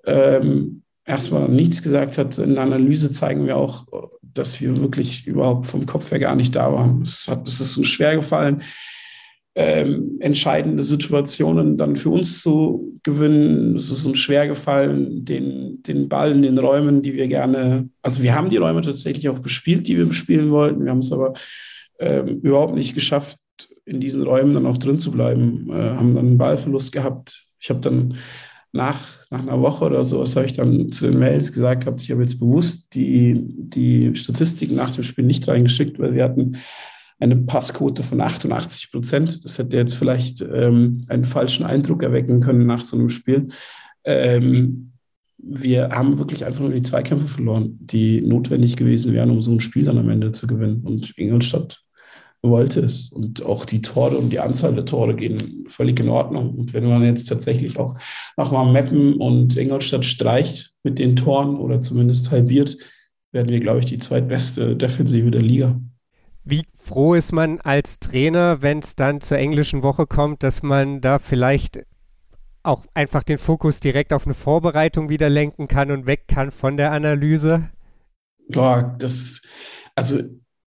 ähm, 0.06 0.84
erstmal 1.06 1.50
nichts 1.50 1.82
gesagt 1.82 2.18
hatte. 2.18 2.44
In 2.44 2.56
der 2.56 2.64
Analyse 2.64 3.12
zeigen 3.12 3.46
wir 3.46 3.58
auch, 3.58 3.86
dass 4.22 4.62
wir 4.62 4.78
wirklich 4.80 5.28
überhaupt 5.28 5.68
vom 5.68 5.86
Kopf 5.86 6.12
her 6.12 6.20
gar 6.20 6.36
nicht 6.36 6.56
da 6.56 6.72
waren. 6.72 7.02
Es, 7.02 7.28
hat, 7.28 7.48
es 7.48 7.60
ist 7.60 7.78
uns 7.78 7.88
schwer 7.88 8.16
gefallen, 8.16 8.62
ähm, 9.56 10.18
entscheidende 10.20 10.84
Situationen 10.84 11.78
dann 11.78 11.96
für 11.96 12.10
uns 12.10 12.42
zu 12.42 12.98
gewinnen. 13.04 13.76
Es 13.76 13.90
ist 13.90 14.06
uns 14.06 14.20
schwer 14.20 14.48
gefallen, 14.48 15.26
den, 15.26 15.82
den 15.84 16.08
Ball 16.08 16.32
in 16.32 16.44
den 16.44 16.58
Räumen, 16.58 17.02
die 17.02 17.14
wir 17.14 17.28
gerne, 17.28 17.90
also 18.02 18.22
wir 18.22 18.36
haben 18.36 18.50
die 18.50 18.58
Räume 18.58 18.82
tatsächlich 18.82 19.28
auch 19.30 19.40
bespielt, 19.40 19.88
die 19.88 19.98
wir 19.98 20.06
bespielen 20.06 20.52
wollten. 20.52 20.84
Wir 20.84 20.92
haben 20.92 21.00
es 21.00 21.12
aber 21.12 21.34
ähm, 22.00 22.40
überhaupt 22.42 22.76
nicht 22.76 22.94
geschafft, 22.94 23.38
in 23.86 24.00
diesen 24.00 24.24
Räumen 24.24 24.54
dann 24.54 24.66
auch 24.66 24.78
drin 24.78 25.00
zu 25.00 25.12
bleiben. 25.12 25.68
Äh, 25.70 25.74
haben 25.74 26.16
dann 26.16 26.28
einen 26.28 26.38
Ballverlust 26.38 26.92
gehabt. 26.92 27.46
Ich 27.60 27.70
habe 27.70 27.80
dann 27.80 28.16
nach, 28.72 29.00
nach 29.32 29.42
einer 29.42 29.60
Woche 29.60 29.86
oder 29.86 30.04
so, 30.04 30.20
was 30.20 30.36
habe 30.36 30.46
ich 30.46 30.54
dann 30.54 30.92
zu 30.92 31.10
den 31.10 31.20
Mails 31.20 31.52
gesagt 31.52 31.86
gehabt, 31.86 32.02
ich 32.02 32.12
habe 32.12 32.22
jetzt 32.22 32.40
bewusst 32.40 32.94
die, 32.94 33.36
die 33.42 34.16
Statistiken 34.16 34.76
nach 34.76 34.92
dem 34.92 35.04
Spiel 35.04 35.26
nicht 35.26 35.48
reingeschickt, 35.48 35.98
weil 36.00 36.14
wir 36.14 36.24
hatten 36.24 36.58
eine 37.20 37.36
Passquote 37.36 38.04
von 38.04 38.22
88 38.22 38.92
Prozent. 38.92 39.44
Das 39.44 39.58
hätte 39.58 39.78
jetzt 39.78 39.96
vielleicht 39.96 40.42
ähm, 40.42 41.02
einen 41.10 41.26
falschen 41.26 41.66
Eindruck 41.66 42.04
erwecken 42.04 42.40
können 42.40 42.66
nach 42.66 42.82
so 42.82 42.98
einem 42.98 43.10
Spiel. 43.10 43.50
Ähm, 44.06 44.94
wir 45.38 45.90
haben 45.90 46.18
wirklich 46.18 46.46
einfach 46.46 46.62
nur 46.62 46.72
die 46.72 46.82
Zweikämpfe 46.82 47.28
verloren, 47.28 47.78
die 47.80 48.22
notwendig 48.22 48.76
gewesen 48.76 49.14
wären, 49.14 49.30
um 49.30 49.42
so 49.42 49.52
ein 49.52 49.62
Spiel 49.62 49.86
dann 49.86 49.98
am 49.98 50.10
Ende 50.10 50.32
zu 50.32 50.48
gewinnen. 50.48 50.82
Und 50.84 51.18
Ingolstadt 51.18 51.82
wollte 52.42 52.82
es. 52.82 53.12
Und 53.12 53.46
auch 53.46 53.66
die 53.66 53.82
Tore 53.82 54.18
und 54.18 54.32
die 54.32 54.40
Anzahl 54.40 54.74
der 54.74 54.86
Tore 54.86 55.16
gehen 55.16 55.66
völlig 55.68 56.00
in 56.00 56.10
Ordnung. 56.10 56.56
Und 56.56 56.74
wenn 56.74 56.88
man 56.88 57.04
jetzt 57.04 57.26
tatsächlich 57.26 57.80
auch 57.80 57.98
nochmal 58.38 58.72
Meppen 58.72 59.16
und 59.16 59.58
Ingolstadt 59.58 60.06
streicht 60.06 60.74
mit 60.84 61.00
den 61.00 61.16
Toren 61.16 61.58
oder 61.58 61.82
zumindest 61.82 62.32
halbiert, 62.32 62.78
werden 63.32 63.50
wir, 63.50 63.60
glaube 63.60 63.80
ich, 63.80 63.86
die 63.86 64.00
zweitbeste 64.00 64.76
Defensive 64.76 65.32
der 65.32 65.42
Liga. 65.42 65.80
Froh 66.90 67.14
ist 67.14 67.34
man 67.34 67.60
als 67.60 68.00
Trainer, 68.00 68.64
wenn 68.64 68.80
es 68.80 68.96
dann 68.96 69.22
zur 69.22 69.38
englischen 69.38 69.84
Woche 69.84 70.08
kommt, 70.08 70.42
dass 70.42 70.64
man 70.64 71.02
da 71.02 71.20
vielleicht 71.20 71.82
auch 72.64 72.84
einfach 72.96 73.22
den 73.22 73.38
Fokus 73.38 73.80
direkt 73.80 74.12
auf 74.12 74.26
eine 74.26 74.34
Vorbereitung 74.34 75.08
wieder 75.08 75.30
lenken 75.30 75.68
kann 75.68 75.92
und 75.92 76.08
weg 76.08 76.28
kann 76.28 76.50
von 76.50 76.78
der 76.78 76.92
Analyse? 76.92 77.70
Boah, 78.48 78.96
das, 78.98 79.44
also 79.94 80.18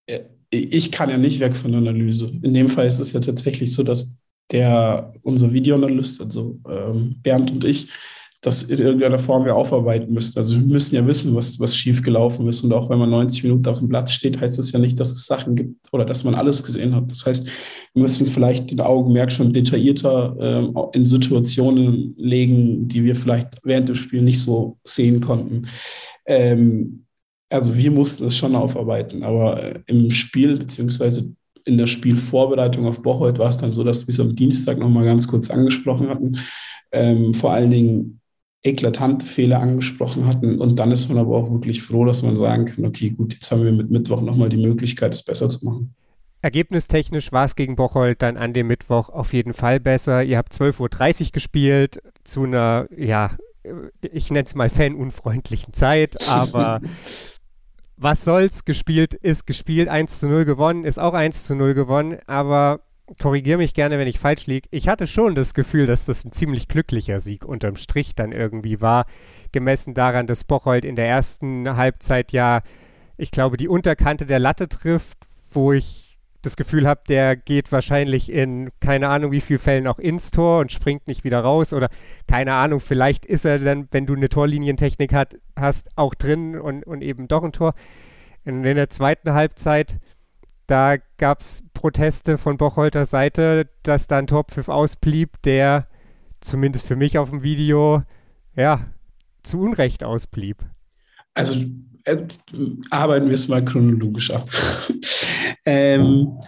äh, 0.07 0.21
ich 0.51 0.93
kann 0.93 1.11
ja 1.11 1.19
nicht 1.19 1.41
weg 1.41 1.57
von 1.57 1.73
der 1.73 1.81
Analyse. 1.81 2.31
In 2.41 2.55
dem 2.55 2.69
Fall 2.69 2.87
ist 2.87 3.01
es 3.01 3.11
ja 3.13 3.19
tatsächlich 3.19 3.73
so, 3.73 3.83
dass 3.83 4.17
der 4.53 5.13
unser 5.23 5.53
Videoanalyst, 5.53 6.21
also 6.21 6.61
ähm, 6.71 7.17
Bernd 7.21 7.51
und 7.51 7.65
ich, 7.65 7.89
das 8.43 8.65
in 8.65 8.81
irgendeiner 8.81 9.21
Form 9.21 9.47
ja 9.47 9.55
aufarbeiten 9.55 10.13
müssen. 10.13 10.37
Also 10.37 10.59
wir 10.59 10.67
müssen 10.67 10.97
ja 10.97 11.07
wissen, 11.07 11.33
was, 11.35 11.61
was 11.61 11.77
schief 11.77 12.03
gelaufen 12.03 12.49
ist. 12.49 12.65
Und 12.65 12.73
auch 12.73 12.91
wenn 12.91 12.99
man 12.99 13.09
90 13.09 13.45
Minuten 13.45 13.69
auf 13.69 13.79
dem 13.79 13.89
Platz 13.89 14.11
steht, 14.11 14.41
heißt 14.41 14.59
das 14.59 14.73
ja 14.73 14.81
nicht, 14.81 14.99
dass 14.99 15.13
es 15.13 15.27
Sachen 15.27 15.55
gibt 15.55 15.77
oder 15.93 16.05
dass 16.05 16.25
man 16.25 16.35
alles 16.35 16.65
gesehen 16.65 16.93
hat. 16.95 17.09
Das 17.09 17.25
heißt, 17.25 17.47
wir 17.95 18.03
müssen 18.03 18.27
vielleicht 18.27 18.73
den 18.73 18.81
Augenmerk 18.81 19.31
schon 19.31 19.53
detaillierter 19.53 20.37
ähm, 20.41 20.77
in 20.93 21.07
Situationen 21.07 22.15
legen, 22.17 22.89
die 22.89 23.05
wir 23.05 23.15
vielleicht 23.15 23.61
während 23.63 23.89
des 23.89 23.99
Spiels 23.99 24.25
nicht 24.25 24.41
so 24.41 24.77
sehen 24.85 25.21
konnten. 25.21 25.69
Ähm, 26.27 27.05
also 27.49 27.77
wir 27.77 27.93
mussten 27.93 28.27
es 28.27 28.37
schon 28.37 28.57
aufarbeiten, 28.57 29.23
aber 29.23 29.63
äh, 29.63 29.81
im 29.87 30.11
Spiel 30.11 30.59
beziehungsweise 30.59 31.33
in 31.65 31.79
der 31.79 31.87
Spielvorbereitung 31.87 32.87
auf 32.87 33.03
Bocholt 33.03 33.39
war 33.39 33.51
es 33.51 33.59
dann 33.59 33.73
so, 33.73 33.85
dass 33.85 34.09
wir 34.09 34.13
es 34.13 34.19
am 34.19 34.35
Dienstag 34.35 34.79
nochmal 34.79 35.05
ganz 35.05 35.29
kurz 35.29 35.49
angesprochen 35.49 36.09
hatten. 36.09 36.39
Ähm, 36.91 37.35
vor 37.35 37.53
allen 37.53 37.71
Dingen 37.71 38.22
eklatante 38.63 39.27
Fehler 39.27 39.61
angesprochen 39.61 40.27
hatten. 40.27 40.61
Und 40.61 40.79
dann 40.79 40.93
ist 40.93 41.09
man 41.09 41.19
aber 41.19 41.37
auch 41.37 41.51
wirklich 41.51 41.83
froh, 41.83 42.05
dass 42.05 42.23
man 42.23 42.37
sagen 42.37 42.67
kann, 42.67 42.85
okay, 42.85 43.11
gut, 43.11 43.35
jetzt 43.35 43.51
haben 43.51 43.65
wir 43.65 43.73
mit 43.73 43.91
Mittwoch 43.91 44.21
nochmal 44.21 44.49
die 44.49 44.65
Möglichkeit, 44.65 45.15
es 45.15 45.25
besser 45.25 45.49
zu 45.49 45.65
machen. 45.65 45.95
Ergebnistechnisch 46.43 47.31
war 47.31 47.45
es 47.45 47.55
gegen 47.55 47.77
Bocholt 47.77 48.21
dann 48.21 48.37
an 48.37 48.53
dem 48.53 48.67
Mittwoch 48.67 49.09
auf 49.09 49.33
jeden 49.33 49.53
Fall 49.53 49.79
besser. 49.79 50.23
Ihr 50.25 50.39
habt 50.39 50.53
12.30 50.53 51.27
Uhr 51.27 51.31
gespielt 51.33 52.03
zu 52.25 52.45
einer, 52.45 52.89
ja, 52.97 53.31
ich 54.01 54.31
nenne 54.31 54.45
es 54.45 54.55
mal 54.55 54.69
fanunfreundlichen 54.69 55.73
Zeit, 55.73 56.29
aber 56.29 56.81
was 57.97 58.25
soll's, 58.25 58.65
gespielt 58.65 59.15
ist 59.15 59.47
gespielt, 59.47 59.89
1 59.89 60.19
zu 60.19 60.29
0 60.29 60.45
gewonnen, 60.45 60.85
ist 60.85 60.99
auch 60.99 61.15
1 61.15 61.45
zu 61.45 61.55
0 61.55 61.75
gewonnen, 61.75 62.19
aber 62.27 62.81
korrigiere 63.21 63.59
mich 63.59 63.75
gerne, 63.75 63.99
wenn 63.99 64.09
ich 64.09 64.19
falsch 64.19 64.47
liege. 64.47 64.69
Ich 64.71 64.89
hatte 64.89 65.07
schon 65.07 65.35
das 65.35 65.55
Gefühl, 65.55 65.87
dass 65.87 66.07
das 66.07 66.25
ein 66.25 66.33
ziemlich 66.33 66.69
glücklicher 66.69 67.21
Sieg 67.21 67.45
unterm 67.45 67.77
Strich 67.77 68.15
dann 68.15 68.33
irgendwie 68.33 68.81
war, 68.81 69.07
gemessen 69.53 69.95
daran, 69.95 70.27
dass 70.27 70.45
Bocholt 70.45 70.85
in 70.85 70.97
der 70.97 71.09
ersten 71.09 71.77
Halbzeit 71.77 72.33
ja, 72.33 72.63
ich 73.17 73.31
glaube, 73.31 73.57
die 73.57 73.69
Unterkante 73.69 74.27
der 74.27 74.39
Latte 74.39 74.69
trifft, 74.69 75.19
wo 75.53 75.73
ich 75.73 76.13
das 76.43 76.57
Gefühl 76.57 76.89
habe, 76.89 77.03
der 77.09 77.37
geht 77.37 77.71
wahrscheinlich 77.71 78.31
in 78.31 78.71
keine 78.81 79.09
Ahnung 79.09 79.31
wie 79.31 79.41
vielen 79.41 79.61
Fällen 79.61 79.87
auch 79.87 80.01
ins 80.01 80.33
Tor 80.33 80.59
und 80.59 80.73
springt 80.73 81.07
nicht 81.07 81.23
wieder 81.23 81.41
raus 81.41 81.73
oder 81.73 81.89
keine 82.27 82.55
Ahnung, 82.55 82.81
vielleicht 82.81 83.25
ist 83.25 83.45
er 83.45 83.61
dann, 83.61 83.87
wenn 83.93 84.07
du 84.07 84.15
eine 84.15 84.29
Torlinientechnik 84.29 85.13
hat, 85.13 85.37
hast, 85.57 85.97
auch 85.97 86.15
drin 86.15 86.59
und, 86.59 86.85
und 86.85 87.03
eben 87.03 87.29
doch 87.29 87.45
ein 87.45 87.53
Tor. 87.53 87.75
Und 88.45 88.65
in 88.65 88.75
der 88.75 88.91
zweiten 88.91 89.33
Halbzeit 89.33 90.01
da 90.73 90.97
gab 91.19 91.43
es 91.43 91.63
Proteste 91.75 92.39
von 92.39 92.57
Bocholter 92.57 93.05
Seite, 93.05 93.69
dass 93.83 94.07
da 94.07 94.17
ein 94.17 94.27
Torpfiff 94.27 94.71
ausblieb, 94.71 95.43
der 95.43 95.87
zumindest 96.41 96.87
für 96.87 96.97
mich 96.97 97.19
auf 97.19 97.29
dem 97.29 97.43
Video 97.43 98.05
ja 98.57 98.87
zu 99.43 99.61
Unrecht 99.61 100.03
ausblieb. 100.03 100.65
Also 101.35 101.61
äh, 102.05 102.17
arbeiten 102.89 103.29
wir 103.29 103.35
es 103.35 103.49
mal 103.49 103.63
chronologisch 103.63 104.31
ab. 104.31 104.49
ähm, 105.67 106.41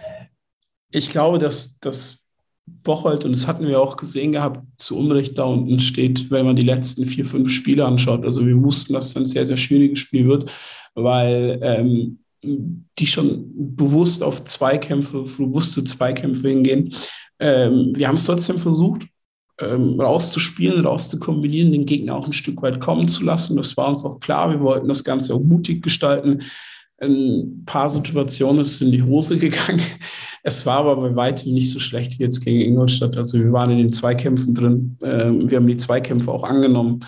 ich 0.89 1.11
glaube, 1.11 1.37
dass, 1.37 1.77
dass 1.77 2.25
Bocholt, 2.65 3.25
und 3.25 3.31
das 3.31 3.47
hatten 3.47 3.67
wir 3.67 3.79
auch 3.79 3.95
gesehen 3.95 4.31
gehabt, 4.31 4.65
zu 4.79 4.97
Unrecht 4.97 5.37
da 5.37 5.43
unten 5.43 5.79
steht, 5.79 6.31
wenn 6.31 6.47
man 6.47 6.55
die 6.55 6.63
letzten 6.63 7.05
vier, 7.05 7.27
fünf 7.27 7.51
Spiele 7.51 7.85
anschaut. 7.85 8.25
Also 8.25 8.43
wir 8.43 8.59
wussten, 8.63 8.93
dass 8.93 9.09
es 9.09 9.17
ein 9.17 9.27
sehr, 9.27 9.45
sehr 9.45 9.57
schwieriges 9.57 9.99
Spiel 9.99 10.27
wird, 10.27 10.51
weil 10.95 11.59
ähm, 11.61 12.24
die 12.99 13.07
schon 13.07 13.51
bewusst 13.75 14.23
auf 14.23 14.45
Zweikämpfe, 14.45 15.25
robuste 15.39 15.83
Zweikämpfe 15.83 16.49
hingehen. 16.49 16.93
Ähm, 17.39 17.91
wir 17.95 18.07
haben 18.07 18.15
es 18.15 18.25
trotzdem 18.25 18.59
versucht, 18.59 19.07
ähm, 19.59 19.99
rauszuspielen, 19.99 20.85
rauszukombinieren, 20.85 21.71
den 21.71 21.85
Gegner 21.85 22.15
auch 22.15 22.27
ein 22.27 22.33
Stück 22.33 22.61
weit 22.61 22.79
kommen 22.79 23.07
zu 23.07 23.23
lassen. 23.23 23.55
Das 23.57 23.75
war 23.77 23.89
uns 23.89 24.05
auch 24.05 24.19
klar. 24.19 24.49
Wir 24.51 24.59
wollten 24.59 24.87
das 24.87 25.03
Ganze 25.03 25.33
auch 25.33 25.41
mutig 25.41 25.81
gestalten. 25.81 26.41
Ein 27.01 27.63
paar 27.65 27.89
Situationen 27.89 28.61
ist 28.61 28.81
in 28.81 28.91
die 28.91 29.03
Hose 29.03 29.37
gegangen. 29.37 29.81
Es 30.43 30.65
war 30.65 30.77
aber 30.77 30.95
bei 30.97 31.15
weitem 31.15 31.53
nicht 31.53 31.71
so 31.71 31.79
schlecht 31.79 32.19
wie 32.19 32.23
jetzt 32.23 32.43
gegen 32.43 32.61
Ingolstadt. 32.61 33.17
Also 33.17 33.39
wir 33.39 33.51
waren 33.51 33.71
in 33.71 33.79
den 33.79 33.93
Zweikämpfen 33.93 34.53
drin. 34.53 34.97
Ähm, 35.03 35.49
wir 35.49 35.57
haben 35.57 35.67
die 35.67 35.77
Zweikämpfe 35.77 36.31
auch 36.31 36.43
angenommen. 36.43 36.99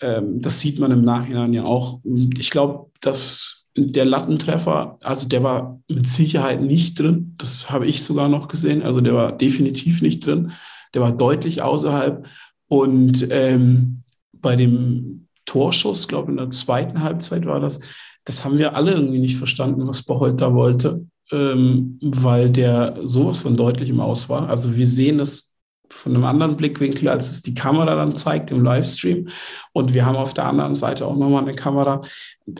Ähm, 0.00 0.40
das 0.40 0.60
sieht 0.60 0.78
man 0.78 0.92
im 0.92 1.02
Nachhinein 1.02 1.52
ja 1.52 1.64
auch. 1.64 2.00
Ich 2.38 2.50
glaube, 2.50 2.90
dass 3.00 3.57
der 3.76 4.04
Lattentreffer, 4.04 4.98
also 5.02 5.28
der 5.28 5.42
war 5.42 5.80
mit 5.88 6.08
Sicherheit 6.08 6.60
nicht 6.60 6.98
drin. 6.98 7.34
Das 7.38 7.70
habe 7.70 7.86
ich 7.86 8.02
sogar 8.02 8.28
noch 8.28 8.48
gesehen. 8.48 8.82
Also 8.82 9.00
der 9.00 9.14
war 9.14 9.36
definitiv 9.36 10.02
nicht 10.02 10.26
drin. 10.26 10.52
Der 10.94 11.02
war 11.02 11.12
deutlich 11.12 11.62
außerhalb. 11.62 12.26
Und 12.68 13.28
ähm, 13.30 14.00
bei 14.32 14.56
dem 14.56 15.28
Torschuss, 15.46 16.08
glaube 16.08 16.26
ich, 16.26 16.30
in 16.30 16.36
der 16.36 16.50
zweiten 16.50 17.02
Halbzeit 17.02 17.46
war 17.46 17.60
das, 17.60 17.80
das 18.24 18.44
haben 18.44 18.58
wir 18.58 18.76
alle 18.76 18.92
irgendwie 18.92 19.18
nicht 19.18 19.38
verstanden, 19.38 19.86
was 19.86 20.02
Bocholt 20.02 20.40
da 20.40 20.52
wollte, 20.52 21.06
ähm, 21.32 21.98
weil 22.02 22.50
der 22.50 22.98
sowas 23.04 23.40
von 23.40 23.56
deutlich 23.56 23.88
im 23.88 24.00
Aus 24.00 24.28
war. 24.28 24.48
Also 24.48 24.76
wir 24.76 24.86
sehen 24.86 25.20
es 25.20 25.47
von 25.90 26.14
einem 26.14 26.24
anderen 26.24 26.56
Blickwinkel, 26.56 27.08
als 27.08 27.30
es 27.30 27.42
die 27.42 27.54
Kamera 27.54 27.94
dann 27.94 28.16
zeigt 28.16 28.50
im 28.50 28.62
Livestream. 28.62 29.28
Und 29.72 29.94
wir 29.94 30.04
haben 30.04 30.16
auf 30.16 30.34
der 30.34 30.46
anderen 30.46 30.74
Seite 30.74 31.06
auch 31.06 31.16
nochmal 31.16 31.42
eine 31.42 31.54
Kamera. 31.54 32.02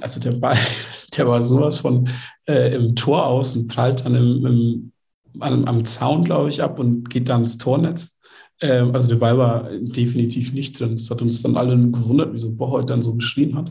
Also 0.01 0.21
der 0.21 0.33
Ball, 0.33 0.57
der 1.17 1.29
war 1.29 1.43
sowas 1.43 1.79
von 1.79 2.09
äh, 2.47 2.75
im 2.75 2.97
Tor 2.97 3.27
aus 3.27 3.57
und 3.57 3.69
prallt 3.69 4.05
dann 4.05 4.15
im, 4.15 4.47
im, 4.47 4.93
am, 5.41 5.65
am 5.65 5.85
Zaun, 5.85 6.25
glaube 6.25 6.49
ich, 6.49 6.63
ab 6.63 6.79
und 6.79 7.11
geht 7.11 7.29
dann 7.29 7.43
ins 7.43 7.59
Tornetz. 7.59 8.18
Ähm, 8.61 8.93
also 8.95 9.09
der 9.09 9.17
Ball 9.17 9.39
war 9.39 9.69
definitiv 9.81 10.53
nicht 10.53 10.79
drin. 10.79 10.97
Das 10.97 11.11
hat 11.11 11.23
uns 11.23 11.43
dann 11.43 11.57
alle 11.57 11.77
gewundert, 11.77 12.33
wieso 12.33 12.51
Bocholt 12.53 12.91
dann 12.91 13.03
so 13.03 13.15
geschrien 13.15 13.55
hat. 13.57 13.71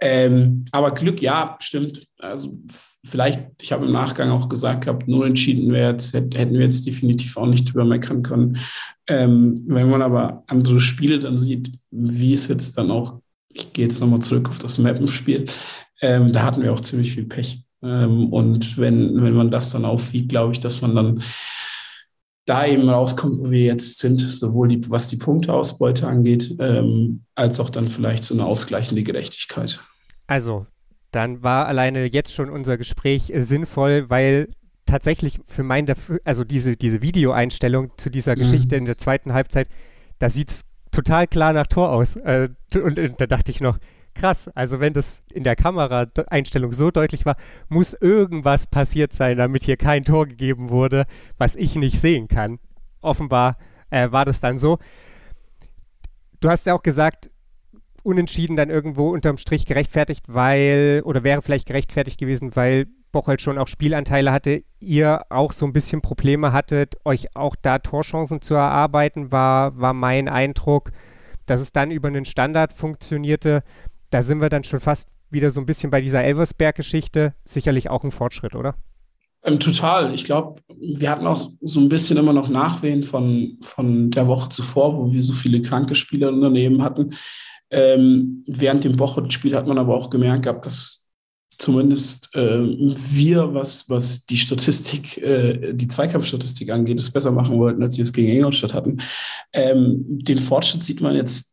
Ähm, 0.00 0.64
aber 0.70 0.92
Glück, 0.92 1.20
ja, 1.20 1.56
stimmt. 1.60 2.06
Also 2.18 2.58
vielleicht, 3.04 3.40
ich 3.60 3.72
habe 3.72 3.86
im 3.86 3.92
Nachgang 3.92 4.30
auch 4.30 4.48
gesagt 4.48 4.84
gehabt, 4.84 5.08
nur 5.08 5.26
entschieden 5.26 5.72
wäre 5.72 5.92
jetzt, 5.92 6.14
hätten 6.14 6.54
wir 6.54 6.62
jetzt 6.62 6.86
definitiv 6.86 7.36
auch 7.36 7.46
nicht 7.46 7.70
übermeckern 7.70 8.22
können. 8.22 8.58
Ähm, 9.08 9.54
wenn 9.66 9.90
man 9.90 10.02
aber 10.02 10.44
andere 10.46 10.78
Spiele 10.78 11.18
dann 11.18 11.38
sieht, 11.38 11.72
wie 11.90 12.32
es 12.32 12.48
jetzt 12.48 12.78
dann 12.78 12.90
auch, 12.90 13.20
ich 13.48 13.72
gehe 13.72 13.86
jetzt 13.86 14.00
nochmal 14.00 14.20
zurück 14.20 14.48
auf 14.48 14.58
das 14.58 14.78
Mappenspiel, 14.78 15.46
ähm, 16.00 16.32
da 16.32 16.44
hatten 16.44 16.62
wir 16.62 16.72
auch 16.72 16.80
ziemlich 16.80 17.12
viel 17.12 17.24
Pech. 17.24 17.64
Ähm, 17.82 18.32
und 18.32 18.78
wenn, 18.78 19.22
wenn 19.22 19.34
man 19.34 19.50
das 19.50 19.70
dann 19.70 19.84
aufwiegt, 19.84 20.28
glaube 20.28 20.52
ich, 20.52 20.60
dass 20.60 20.80
man 20.80 20.94
dann 20.94 21.22
da 22.44 22.66
eben 22.66 22.88
rauskommt, 22.88 23.38
wo 23.38 23.50
wir 23.50 23.60
jetzt 23.60 23.98
sind, 23.98 24.20
sowohl 24.20 24.68
die, 24.68 24.90
was 24.90 25.08
die 25.08 25.16
Punkteausbeute 25.16 26.06
angeht, 26.08 26.56
ähm, 26.58 27.24
als 27.34 27.60
auch 27.60 27.70
dann 27.70 27.88
vielleicht 27.88 28.24
so 28.24 28.34
eine 28.34 28.44
ausgleichende 28.44 29.02
Gerechtigkeit. 29.02 29.80
Also, 30.26 30.66
dann 31.12 31.42
war 31.42 31.66
alleine 31.66 32.06
jetzt 32.06 32.32
schon 32.32 32.50
unser 32.50 32.78
Gespräch 32.78 33.30
äh, 33.30 33.42
sinnvoll, 33.42 34.10
weil 34.10 34.48
tatsächlich 34.86 35.38
für 35.46 35.62
mein, 35.62 35.86
also 36.24 36.44
diese, 36.44 36.76
diese 36.76 37.00
Videoeinstellung 37.00 37.92
zu 37.96 38.10
dieser 38.10 38.34
mhm. 38.34 38.40
Geschichte 38.40 38.76
in 38.76 38.86
der 38.86 38.98
zweiten 38.98 39.32
Halbzeit, 39.32 39.68
da 40.18 40.28
sieht 40.28 40.50
es 40.50 40.64
total 40.90 41.26
klar 41.26 41.52
nach 41.52 41.66
Tor 41.66 41.90
aus. 41.90 42.16
Äh, 42.16 42.48
und, 42.74 42.98
und 42.98 43.20
da 43.20 43.26
dachte 43.26 43.50
ich 43.50 43.60
noch, 43.60 43.78
krass. 44.14 44.48
Also 44.54 44.80
wenn 44.80 44.92
das 44.92 45.22
in 45.32 45.44
der 45.44 45.56
Kameraeinstellung 45.56 46.72
so 46.72 46.90
deutlich 46.90 47.26
war, 47.26 47.36
muss 47.68 47.94
irgendwas 47.94 48.66
passiert 48.66 49.12
sein, 49.12 49.38
damit 49.38 49.64
hier 49.64 49.76
kein 49.76 50.04
Tor 50.04 50.26
gegeben 50.26 50.70
wurde, 50.70 51.04
was 51.38 51.56
ich 51.56 51.76
nicht 51.76 52.00
sehen 52.00 52.28
kann. 52.28 52.58
Offenbar 53.00 53.56
äh, 53.90 54.10
war 54.10 54.24
das 54.24 54.40
dann 54.40 54.58
so. 54.58 54.78
Du 56.40 56.48
hast 56.48 56.66
ja 56.66 56.74
auch 56.74 56.82
gesagt, 56.82 57.30
unentschieden 58.02 58.56
dann 58.56 58.70
irgendwo 58.70 59.10
unterm 59.10 59.36
Strich 59.36 59.66
gerechtfertigt, 59.66 60.24
weil, 60.28 61.02
oder 61.04 61.22
wäre 61.22 61.42
vielleicht 61.42 61.66
gerechtfertigt 61.66 62.18
gewesen, 62.18 62.56
weil 62.56 62.86
Bocholt 63.12 63.42
schon 63.42 63.58
auch 63.58 63.68
Spielanteile 63.68 64.32
hatte, 64.32 64.64
ihr 64.80 65.22
auch 65.28 65.52
so 65.52 65.66
ein 65.66 65.72
bisschen 65.72 66.00
Probleme 66.00 66.52
hattet, 66.52 66.96
euch 67.04 67.36
auch 67.36 67.54
da 67.60 67.78
Torchancen 67.78 68.40
zu 68.40 68.54
erarbeiten, 68.54 69.30
war, 69.30 69.78
war 69.78 69.92
mein 69.92 70.28
Eindruck, 70.28 70.90
dass 71.46 71.60
es 71.60 71.72
dann 71.72 71.90
über 71.90 72.08
einen 72.08 72.24
Standard 72.24 72.72
funktionierte 72.72 73.62
da 74.12 74.22
sind 74.22 74.40
wir 74.40 74.50
dann 74.50 74.62
schon 74.62 74.80
fast 74.80 75.08
wieder 75.30 75.50
so 75.50 75.60
ein 75.60 75.66
bisschen 75.66 75.90
bei 75.90 76.00
dieser 76.00 76.22
Elversberg-Geschichte. 76.22 77.34
Sicherlich 77.44 77.90
auch 77.90 78.04
ein 78.04 78.10
Fortschritt, 78.10 78.54
oder? 78.54 78.74
Ähm, 79.42 79.58
total. 79.58 80.14
Ich 80.14 80.24
glaube, 80.24 80.60
wir 80.68 81.10
hatten 81.10 81.26
auch 81.26 81.50
so 81.62 81.80
ein 81.80 81.88
bisschen 81.88 82.18
immer 82.18 82.32
noch 82.32 82.48
Nachwehen 82.48 83.04
von, 83.04 83.56
von 83.62 84.10
der 84.10 84.26
Woche 84.26 84.50
zuvor, 84.50 84.96
wo 84.96 85.12
wir 85.12 85.22
so 85.22 85.32
viele 85.32 85.62
kranke 85.62 85.94
Spieler 85.94 86.30
daneben 86.30 86.82
hatten. 86.82 87.14
Ähm, 87.70 88.44
während 88.46 88.84
dem 88.84 88.98
Wochenspiel 88.98 89.56
hat 89.56 89.66
man 89.66 89.78
aber 89.78 89.96
auch 89.96 90.10
gemerkt 90.10 90.44
gehabt, 90.44 90.66
dass 90.66 91.10
zumindest 91.58 92.34
äh, 92.34 92.58
wir, 92.60 93.54
was, 93.54 93.88
was 93.88 94.26
die 94.26 94.36
Statistik, 94.36 95.16
äh, 95.18 95.72
die 95.72 95.88
Zweikampfstatistik 95.88 96.70
angeht, 96.70 96.98
es 96.98 97.10
besser 97.10 97.30
machen 97.30 97.58
wollten, 97.58 97.82
als 97.82 97.96
wir 97.96 98.04
es 98.04 98.12
gegen 98.12 98.28
Ingolstadt 98.28 98.74
hatten. 98.74 98.98
Ähm, 99.54 100.04
den 100.06 100.38
Fortschritt 100.38 100.82
sieht 100.82 101.00
man 101.00 101.14
jetzt 101.14 101.51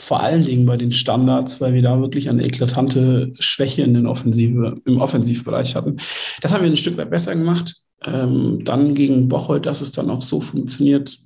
vor 0.00 0.20
allen 0.20 0.44
Dingen 0.44 0.64
bei 0.64 0.78
den 0.78 0.92
Standards, 0.92 1.60
weil 1.60 1.74
wir 1.74 1.82
da 1.82 2.00
wirklich 2.00 2.30
eine 2.30 2.44
eklatante 2.44 3.34
Schwäche 3.38 3.82
in 3.82 3.94
den 3.94 4.06
Offensive, 4.06 4.80
im 4.86 5.00
Offensivbereich 5.00 5.76
hatten. 5.76 5.98
Das 6.40 6.52
haben 6.52 6.64
wir 6.64 6.70
ein 6.70 6.76
Stück 6.76 6.96
weit 6.96 7.10
besser 7.10 7.36
gemacht. 7.36 7.76
Ähm, 8.04 8.60
dann 8.64 8.94
gegen 8.94 9.28
Bocholt, 9.28 9.66
dass 9.66 9.82
es 9.82 9.92
dann 9.92 10.08
auch 10.08 10.22
so 10.22 10.40
funktioniert, 10.40 11.18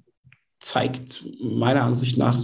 zeigt 0.58 1.24
meiner 1.40 1.82
Ansicht 1.82 2.18
nach 2.18 2.38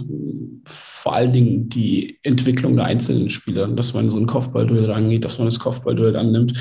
vor 0.63 1.15
allen 1.15 1.33
Dingen 1.33 1.69
die 1.69 2.19
Entwicklung 2.23 2.75
der 2.77 2.85
einzelnen 2.85 3.29
Spieler, 3.29 3.67
dass 3.67 3.93
man 3.93 4.09
so 4.09 4.17
ein 4.17 4.27
Kopfballduell 4.27 4.89
rangeht, 4.89 5.25
dass 5.25 5.37
man 5.37 5.47
das 5.47 5.59
Kopfballduell 5.59 6.15
annimmt. 6.15 6.53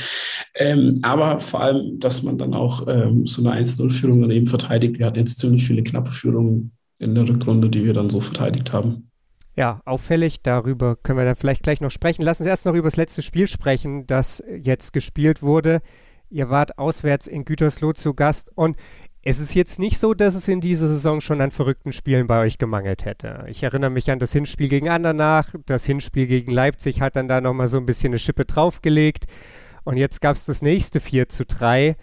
Ähm, 0.57 0.99
aber 1.03 1.39
vor 1.39 1.61
allem, 1.61 2.00
dass 2.00 2.23
man 2.25 2.39
dann 2.39 2.55
auch 2.55 2.89
ähm, 2.89 3.27
so 3.27 3.47
eine 3.47 3.62
1-0-Führung 3.62 4.23
daneben 4.23 4.47
verteidigt. 4.47 4.99
Wir 4.99 5.07
hatten 5.07 5.19
jetzt 5.19 5.39
ziemlich 5.39 5.65
viele 5.65 5.85
knappe 5.85 6.11
Führungen 6.11 6.73
in 6.99 7.15
der 7.15 7.29
Rückrunde, 7.29 7.69
die 7.69 7.85
wir 7.85 7.93
dann 7.93 8.11
so 8.11 8.21
verteidigt 8.21 8.73
haben. 8.73 9.10
Ja, 9.61 9.83
auffällig. 9.85 10.40
Darüber 10.40 10.97
können 10.97 11.19
wir 11.19 11.26
dann 11.26 11.37
vielleicht 11.37 11.62
gleich 11.62 11.83
noch 11.83 11.90
sprechen. 11.90 12.23
Lass 12.23 12.40
uns 12.40 12.47
erst 12.47 12.64
noch 12.64 12.73
über 12.73 12.87
das 12.87 12.97
letzte 12.97 13.21
Spiel 13.21 13.47
sprechen, 13.47 14.07
das 14.07 14.43
jetzt 14.57 14.95
gespielt 14.95 15.43
wurde. 15.43 15.83
Ihr 16.31 16.49
wart 16.49 16.79
auswärts 16.79 17.26
in 17.26 17.45
Gütersloh 17.45 17.93
zu 17.93 18.14
Gast 18.14 18.50
und 18.55 18.79
es 19.23 19.38
ist 19.38 19.55
jetzt 19.55 19.79
nicht 19.79 19.99
so, 19.99 20.14
dass 20.14 20.35
es 20.35 20.49
in 20.49 20.62
dieser 20.62 20.88
Saison 20.88 21.21
schon 21.21 21.43
an 21.43 21.50
verrückten 21.50 21.93
Spielen 21.93 22.26
bei 22.26 22.40
euch 22.40 22.57
gemangelt 22.57 23.05
hätte. 23.05 23.45
Ich 23.49 23.62
erinnere 23.62 23.90
mich 23.90 24.11
an 24.11 24.19
das 24.19 24.33
Hinspiel 24.33 24.71
gegen 24.71 24.88
Andernach. 24.88 25.55
Das 25.67 25.85
Hinspiel 25.85 26.26
gegen 26.26 26.52
Leipzig 26.52 27.02
hat 27.02 27.17
dann 27.17 27.29
da 27.29 27.43
nochmal 27.43 27.69
so 27.69 27.76
ein 27.76 27.85
bisschen 27.85 28.12
eine 28.12 28.19
Schippe 28.19 28.47
draufgelegt. 28.47 29.26
Und 29.85 29.99
jetzt 29.99 30.23
gab 30.23 30.37
es 30.37 30.47
das 30.47 30.62
nächste 30.62 31.00
4 31.00 31.29
zu 31.29 31.45
3 31.45 31.97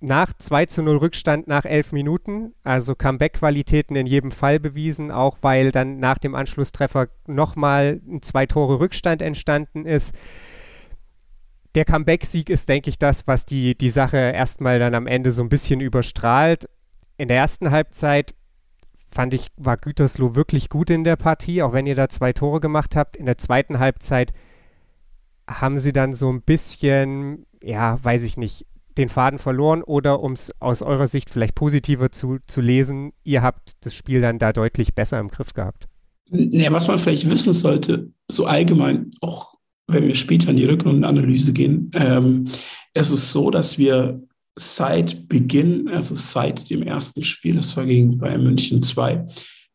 nach 0.00 0.32
2 0.32 0.66
zu 0.66 0.82
0 0.82 0.98
Rückstand 0.98 1.48
nach 1.48 1.64
11 1.64 1.92
Minuten. 1.92 2.54
Also 2.62 2.94
Comeback-Qualitäten 2.94 3.96
in 3.96 4.06
jedem 4.06 4.30
Fall 4.30 4.60
bewiesen, 4.60 5.10
auch 5.10 5.38
weil 5.42 5.72
dann 5.72 5.98
nach 5.98 6.18
dem 6.18 6.34
Anschlusstreffer 6.34 7.08
nochmal 7.26 8.00
ein 8.08 8.22
zwei 8.22 8.46
Tore 8.46 8.80
Rückstand 8.80 9.22
entstanden 9.22 9.86
ist 9.86 10.14
der 11.74 11.84
Comeback-Sieg 11.84 12.50
ist, 12.50 12.68
denke 12.68 12.90
ich, 12.90 12.98
das, 12.98 13.26
was 13.26 13.46
die, 13.46 13.76
die 13.76 13.88
Sache 13.88 14.16
erstmal 14.16 14.78
dann 14.78 14.94
am 14.94 15.06
Ende 15.06 15.32
so 15.32 15.42
ein 15.42 15.48
bisschen 15.48 15.80
überstrahlt. 15.80 16.68
In 17.16 17.28
der 17.28 17.36
ersten 17.36 17.70
Halbzeit 17.70 18.34
fand 19.10 19.34
ich, 19.34 19.48
war 19.56 19.76
Gütersloh 19.76 20.34
wirklich 20.34 20.70
gut 20.70 20.90
in 20.90 21.04
der 21.04 21.16
Partie, 21.16 21.62
auch 21.62 21.72
wenn 21.72 21.86
ihr 21.86 21.94
da 21.94 22.08
zwei 22.08 22.32
Tore 22.32 22.60
gemacht 22.60 22.96
habt. 22.96 23.16
In 23.16 23.26
der 23.26 23.38
zweiten 23.38 23.78
Halbzeit 23.78 24.32
haben 25.48 25.78
sie 25.78 25.92
dann 25.92 26.14
so 26.14 26.30
ein 26.30 26.42
bisschen, 26.42 27.46
ja, 27.62 28.02
weiß 28.02 28.24
ich 28.24 28.36
nicht, 28.36 28.66
den 28.98 29.08
Faden 29.08 29.38
verloren 29.38 29.82
oder 29.82 30.20
um 30.20 30.32
es 30.32 30.52
aus 30.60 30.82
eurer 30.82 31.06
Sicht 31.06 31.30
vielleicht 31.30 31.54
positiver 31.54 32.10
zu, 32.10 32.38
zu 32.46 32.60
lesen, 32.60 33.12
ihr 33.24 33.42
habt 33.42 33.72
das 33.84 33.94
Spiel 33.94 34.20
dann 34.20 34.38
da 34.38 34.52
deutlich 34.52 34.94
besser 34.94 35.18
im 35.18 35.28
Griff 35.28 35.54
gehabt. 35.54 35.86
Ja, 36.30 36.72
was 36.72 36.88
man 36.88 36.98
vielleicht 36.98 37.28
wissen 37.30 37.52
sollte, 37.52 38.10
so 38.28 38.46
allgemein, 38.46 39.10
auch 39.20 39.54
wenn 39.86 40.06
wir 40.06 40.14
später 40.14 40.50
in 40.50 40.56
die 40.56 40.66
Rückrundenanalyse 40.66 41.52
gehen, 41.54 41.90
ähm, 41.94 42.48
es 42.92 43.10
ist 43.10 43.32
so, 43.32 43.50
dass 43.50 43.78
wir 43.78 44.20
seit 44.56 45.28
Beginn, 45.28 45.88
also 45.88 46.14
seit 46.14 46.68
dem 46.68 46.82
ersten 46.82 47.24
Spiel, 47.24 47.54
das 47.54 47.76
war 47.76 47.86
gegen 47.86 48.18
Bayern 48.18 48.42
München 48.42 48.82
2, 48.82 49.26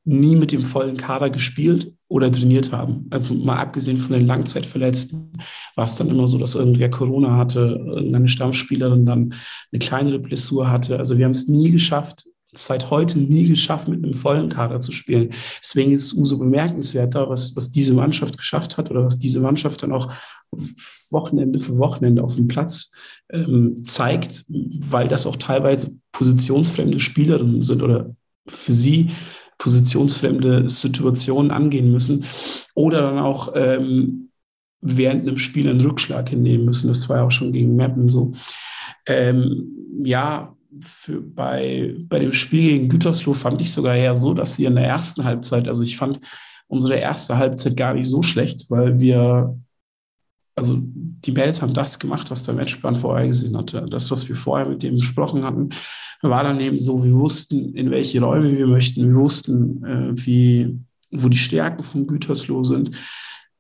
nie 0.05 0.35
mit 0.35 0.51
dem 0.51 0.61
vollen 0.61 0.97
Kader 0.97 1.29
gespielt 1.29 1.93
oder 2.07 2.31
trainiert 2.31 2.71
haben. 2.71 3.07
Also 3.09 3.33
mal 3.33 3.57
abgesehen 3.57 3.97
von 3.97 4.13
den 4.13 4.27
Langzeitverletzten 4.27 5.31
war 5.75 5.85
es 5.85 5.95
dann 5.95 6.09
immer 6.09 6.27
so, 6.27 6.37
dass 6.37 6.55
irgendwer 6.55 6.89
Corona 6.89 7.37
hatte, 7.37 7.81
irgendeine 7.85 8.27
Stammspielerin 8.27 9.05
dann 9.05 9.33
eine 9.71 9.79
kleinere 9.79 10.19
Blessur 10.19 10.69
hatte. 10.69 10.97
Also 10.97 11.17
wir 11.17 11.25
haben 11.25 11.31
es 11.31 11.47
nie 11.47 11.71
geschafft, 11.71 12.25
seit 12.53 12.91
heute 12.91 13.19
nie 13.19 13.47
geschafft, 13.47 13.87
mit 13.87 14.03
einem 14.03 14.13
vollen 14.13 14.49
Kader 14.49 14.81
zu 14.81 14.91
spielen. 14.91 15.31
Deswegen 15.61 15.91
ist 15.91 16.07
es 16.07 16.13
umso 16.13 16.37
bemerkenswerter, 16.37 17.29
was, 17.29 17.55
was 17.55 17.71
diese 17.71 17.93
Mannschaft 17.93 18.37
geschafft 18.37 18.77
hat 18.77 18.91
oder 18.91 19.03
was 19.05 19.17
diese 19.19 19.39
Mannschaft 19.39 19.83
dann 19.83 19.91
auch 19.91 20.11
Wochenende 21.09 21.59
für 21.59 21.77
Wochenende 21.77 22.23
auf 22.23 22.35
dem 22.35 22.47
Platz 22.47 22.91
ähm, 23.31 23.83
zeigt, 23.85 24.45
weil 24.47 25.07
das 25.07 25.25
auch 25.25 25.37
teilweise 25.37 25.97
positionsfremde 26.11 26.99
Spielerinnen 26.99 27.63
sind 27.63 27.81
oder 27.81 28.15
für 28.47 28.73
sie 28.73 29.11
positionsfremde 29.57 30.69
Situationen 30.69 31.51
angehen 31.51 31.91
müssen 31.91 32.25
oder 32.75 33.01
dann 33.01 33.19
auch 33.19 33.53
ähm, 33.55 34.29
während 34.81 35.21
einem 35.21 35.37
Spiel 35.37 35.69
einen 35.69 35.81
Rückschlag 35.81 36.29
hinnehmen 36.29 36.65
müssen. 36.65 36.89
Das 36.89 37.07
war 37.09 37.17
ja 37.17 37.23
auch 37.23 37.31
schon 37.31 37.53
gegen 37.53 37.75
Mappen 37.75 38.09
so. 38.09 38.33
Ähm, 39.05 40.01
ja, 40.03 40.55
für, 40.81 41.21
bei, 41.21 41.95
bei 41.99 42.19
dem 42.19 42.33
Spiel 42.33 42.71
gegen 42.71 42.89
Gütersloh 42.89 43.33
fand 43.33 43.61
ich 43.61 43.71
sogar 43.71 43.95
eher 43.95 44.15
so, 44.15 44.33
dass 44.33 44.55
sie 44.55 44.65
in 44.65 44.75
der 44.75 44.85
ersten 44.85 45.23
Halbzeit, 45.23 45.67
also 45.67 45.83
ich 45.83 45.97
fand 45.97 46.19
unsere 46.67 46.95
erste 46.95 47.37
Halbzeit 47.37 47.77
gar 47.77 47.93
nicht 47.93 48.09
so 48.09 48.23
schlecht, 48.23 48.69
weil 48.69 48.99
wir, 48.99 49.57
also 50.55 50.77
die 50.79 51.31
Mädels 51.31 51.61
haben 51.61 51.73
das 51.73 51.99
gemacht, 51.99 52.31
was 52.31 52.43
der 52.43 52.55
Matchplan 52.55 52.97
vorher 52.97 53.27
gesehen 53.27 53.55
hatte. 53.55 53.85
Das, 53.89 54.09
was 54.11 54.27
wir 54.27 54.35
vorher 54.35 54.67
mit 54.67 54.83
dem 54.83 54.95
besprochen 54.95 55.43
hatten, 55.43 55.69
war 56.29 56.43
dann 56.43 56.59
eben 56.61 56.79
so, 56.79 57.03
wir 57.03 57.13
wussten, 57.13 57.75
in 57.75 57.91
welche 57.91 58.21
Räume 58.21 58.57
wir 58.57 58.67
möchten, 58.67 59.07
wir 59.07 59.15
wussten, 59.15 59.83
äh, 59.83 60.25
wie, 60.25 60.79
wo 61.11 61.29
die 61.29 61.37
Stärken 61.37 61.83
von 61.83 62.07
Gütersloh 62.07 62.63
sind. 62.63 63.01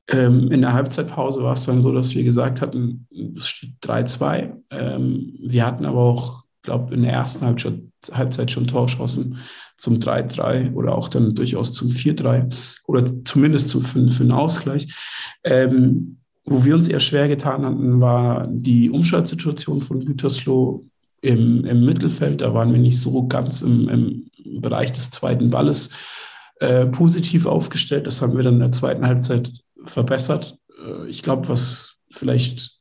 Ähm, 0.07 0.51
in 0.51 0.61
der 0.61 0.73
Halbzeitpause 0.73 1.43
war 1.43 1.53
es 1.53 1.65
dann 1.65 1.81
so, 1.81 1.93
dass 1.93 2.15
wir 2.15 2.23
gesagt 2.23 2.61
hatten, 2.61 3.07
es 3.37 3.47
steht 3.47 3.71
3-2. 3.83 4.53
Ähm, 4.71 5.33
wir 5.39 5.65
hatten 5.65 5.85
aber 5.85 5.99
auch 5.99 6.43
glaube, 6.63 6.95
in 6.95 7.03
der 7.03 7.11
ersten 7.11 7.45
Halbzeit, 7.45 8.51
schon 8.51 8.67
Torschancen 8.67 9.37
zum 9.77 9.99
3-3 9.99 10.73
oder 10.73 10.95
auch 10.95 11.09
dann 11.09 11.35
durchaus 11.35 11.73
zum 11.73 11.89
4-3 11.89 12.53
oder 12.87 13.23
zumindest 13.23 13.69
zum, 13.69 13.83
für, 13.83 14.09
für 14.09 14.23
einen 14.23 14.31
Ausgleich. 14.31 14.87
Ähm, 15.43 16.17
wo 16.45 16.65
wir 16.65 16.75
uns 16.75 16.87
eher 16.87 16.99
schwer 16.99 17.27
getan 17.27 17.65
hatten, 17.65 18.01
war 18.01 18.47
die 18.47 18.89
Umschaltsituation 18.89 19.81
von 19.81 20.03
Gütersloh 20.03 20.85
im, 21.23 21.63
im 21.65 21.85
Mittelfeld. 21.85 22.41
Da 22.41 22.53
waren 22.53 22.73
wir 22.73 22.79
nicht 22.79 22.99
so 22.99 23.27
ganz 23.27 23.61
im, 23.61 23.87
im 23.89 24.61
Bereich 24.61 24.91
des 24.91 25.09
zweiten 25.09 25.49
Balles 25.49 25.91
äh, 26.59 26.85
positiv 26.85 27.45
aufgestellt. 27.45 28.05
Das 28.05 28.21
haben 28.21 28.35
wir 28.35 28.43
dann 28.43 28.55
in 28.55 28.59
der 28.59 28.71
zweiten 28.73 29.07
Halbzeit 29.07 29.49
verbessert. 29.85 30.57
Äh, 30.85 31.07
ich 31.07 31.23
glaube, 31.23 31.47
was 31.47 31.95
vielleicht 32.11 32.71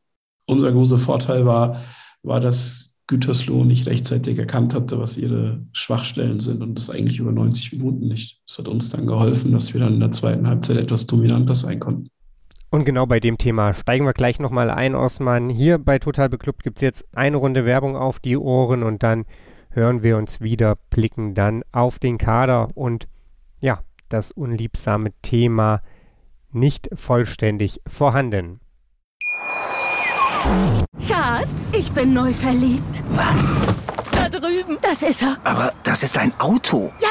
unser 0.47 0.73
großer 0.73 0.99
Vorteil 0.99 1.47
war, 1.47 1.83
war, 2.25 2.41
dass 2.41 2.99
Gütersloh 3.07 3.65
nicht 3.65 3.87
rechtzeitig 3.87 4.39
erkannt 4.39 4.75
hatte, 4.75 4.99
was 4.99 5.17
ihre 5.17 5.65
Schwachstellen 5.73 6.41
sind 6.41 6.63
und 6.63 6.75
das 6.75 6.91
eigentlich 6.91 7.21
über 7.21 7.31
90 7.31 7.75
Minuten 7.75 8.09
nicht. 8.09 8.41
Das 8.49 8.59
hat 8.59 8.69
uns 8.69 8.91
dann 8.91 9.07
geholfen, 9.07 9.53
dass 9.53 9.73
wir 9.73 9.81
dann 9.81 9.95
in 9.95 10.01
der 10.01 10.13
zweiten 10.13 10.49
Halbzeit 10.49 10.79
etwas 10.79 11.07
dominanter 11.07 11.55
sein 11.55 11.79
konnten. 11.79 12.09
Und 12.73 12.87
genau 12.87 13.05
bei 13.05 13.21
dem 13.21 13.37
Thema 13.37 13.75
steigen 13.75 14.07
wir 14.07 14.15
gleich 14.15 14.41
nochmal 14.41 14.71
ein, 14.71 14.95
Osman. 14.95 15.51
Hier 15.51 15.77
bei 15.77 15.99
Total 15.99 16.31
Beklubbt 16.31 16.63
gibt 16.63 16.79
es 16.79 16.81
jetzt 16.81 17.05
eine 17.15 17.37
Runde 17.37 17.67
Werbung 17.67 17.99
auf 17.99 18.19
die 18.19 18.39
Ohren 18.39 18.83
und 18.83 19.03
dann 19.03 19.27
hören 19.73 20.03
wir 20.03 20.17
uns 20.17 20.41
wieder, 20.41 20.77
blicken 20.89 21.35
dann 21.35 21.65
auf 21.71 21.99
den 21.99 22.17
Kader 22.17 22.71
und 22.73 23.09
ja, 23.61 23.81
das 24.09 24.31
unliebsame 24.31 25.11
Thema 25.21 25.83
nicht 26.51 26.89
vollständig 26.95 27.83
vorhanden. 27.87 28.61
Schatz, 30.99 31.73
ich 31.77 31.93
bin 31.93 32.15
neu 32.15 32.33
verliebt. 32.33 33.05
Was? 33.11 33.55
Da 34.13 34.31
drüben. 34.31 34.79
Das 34.81 35.03
ist 35.03 35.23
er. 35.23 35.37
Aber 35.45 35.75
das 35.83 36.03
ist 36.03 36.17
ein 36.17 36.33
Auto. 36.41 36.91
Ja, 37.03 37.11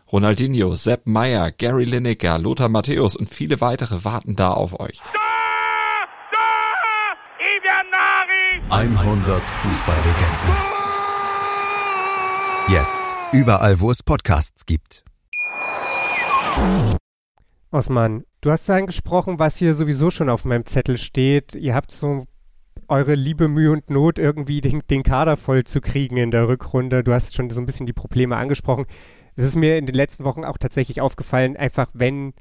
Ronaldinho, 0.11 0.75
Sepp 0.75 1.07
Meyer, 1.07 1.53
Gary 1.53 1.85
Lineker, 1.85 2.37
Lothar 2.37 2.67
Matthäus 2.67 3.15
und 3.15 3.29
viele 3.29 3.61
weitere 3.61 4.03
warten 4.03 4.35
da 4.35 4.51
auf 4.51 4.77
euch. 4.77 4.99
100 8.69 9.41
Fußballlegenden. 9.41 10.55
Jetzt 12.67 13.05
überall, 13.31 13.79
wo 13.79 13.89
es 13.89 14.03
Podcasts 14.03 14.65
gibt. 14.65 15.05
Osman, 17.71 18.25
du 18.41 18.51
hast 18.51 18.69
angesprochen, 18.69 19.39
was 19.39 19.55
hier 19.55 19.73
sowieso 19.73 20.11
schon 20.11 20.29
auf 20.29 20.43
meinem 20.43 20.65
Zettel 20.65 20.97
steht. 20.97 21.55
Ihr 21.55 21.73
habt 21.73 21.91
so 21.91 22.25
eure 22.89 23.15
Liebe, 23.15 23.47
Mühe 23.47 23.71
und 23.71 23.89
Not, 23.89 24.19
irgendwie 24.19 24.59
den, 24.59 24.81
den 24.89 25.03
Kader 25.03 25.37
voll 25.37 25.63
zu 25.63 25.79
kriegen 25.79 26.17
in 26.17 26.31
der 26.31 26.49
Rückrunde. 26.49 27.01
Du 27.05 27.13
hast 27.13 27.33
schon 27.33 27.49
so 27.49 27.61
ein 27.61 27.65
bisschen 27.65 27.85
die 27.85 27.93
Probleme 27.93 28.35
angesprochen. 28.35 28.85
Es 29.35 29.43
ist 29.43 29.55
mir 29.55 29.77
in 29.77 29.85
den 29.85 29.95
letzten 29.95 30.23
Wochen 30.23 30.43
auch 30.43 30.57
tatsächlich 30.57 31.01
aufgefallen, 31.01 31.57
einfach 31.57 31.87
wenn 31.93 32.33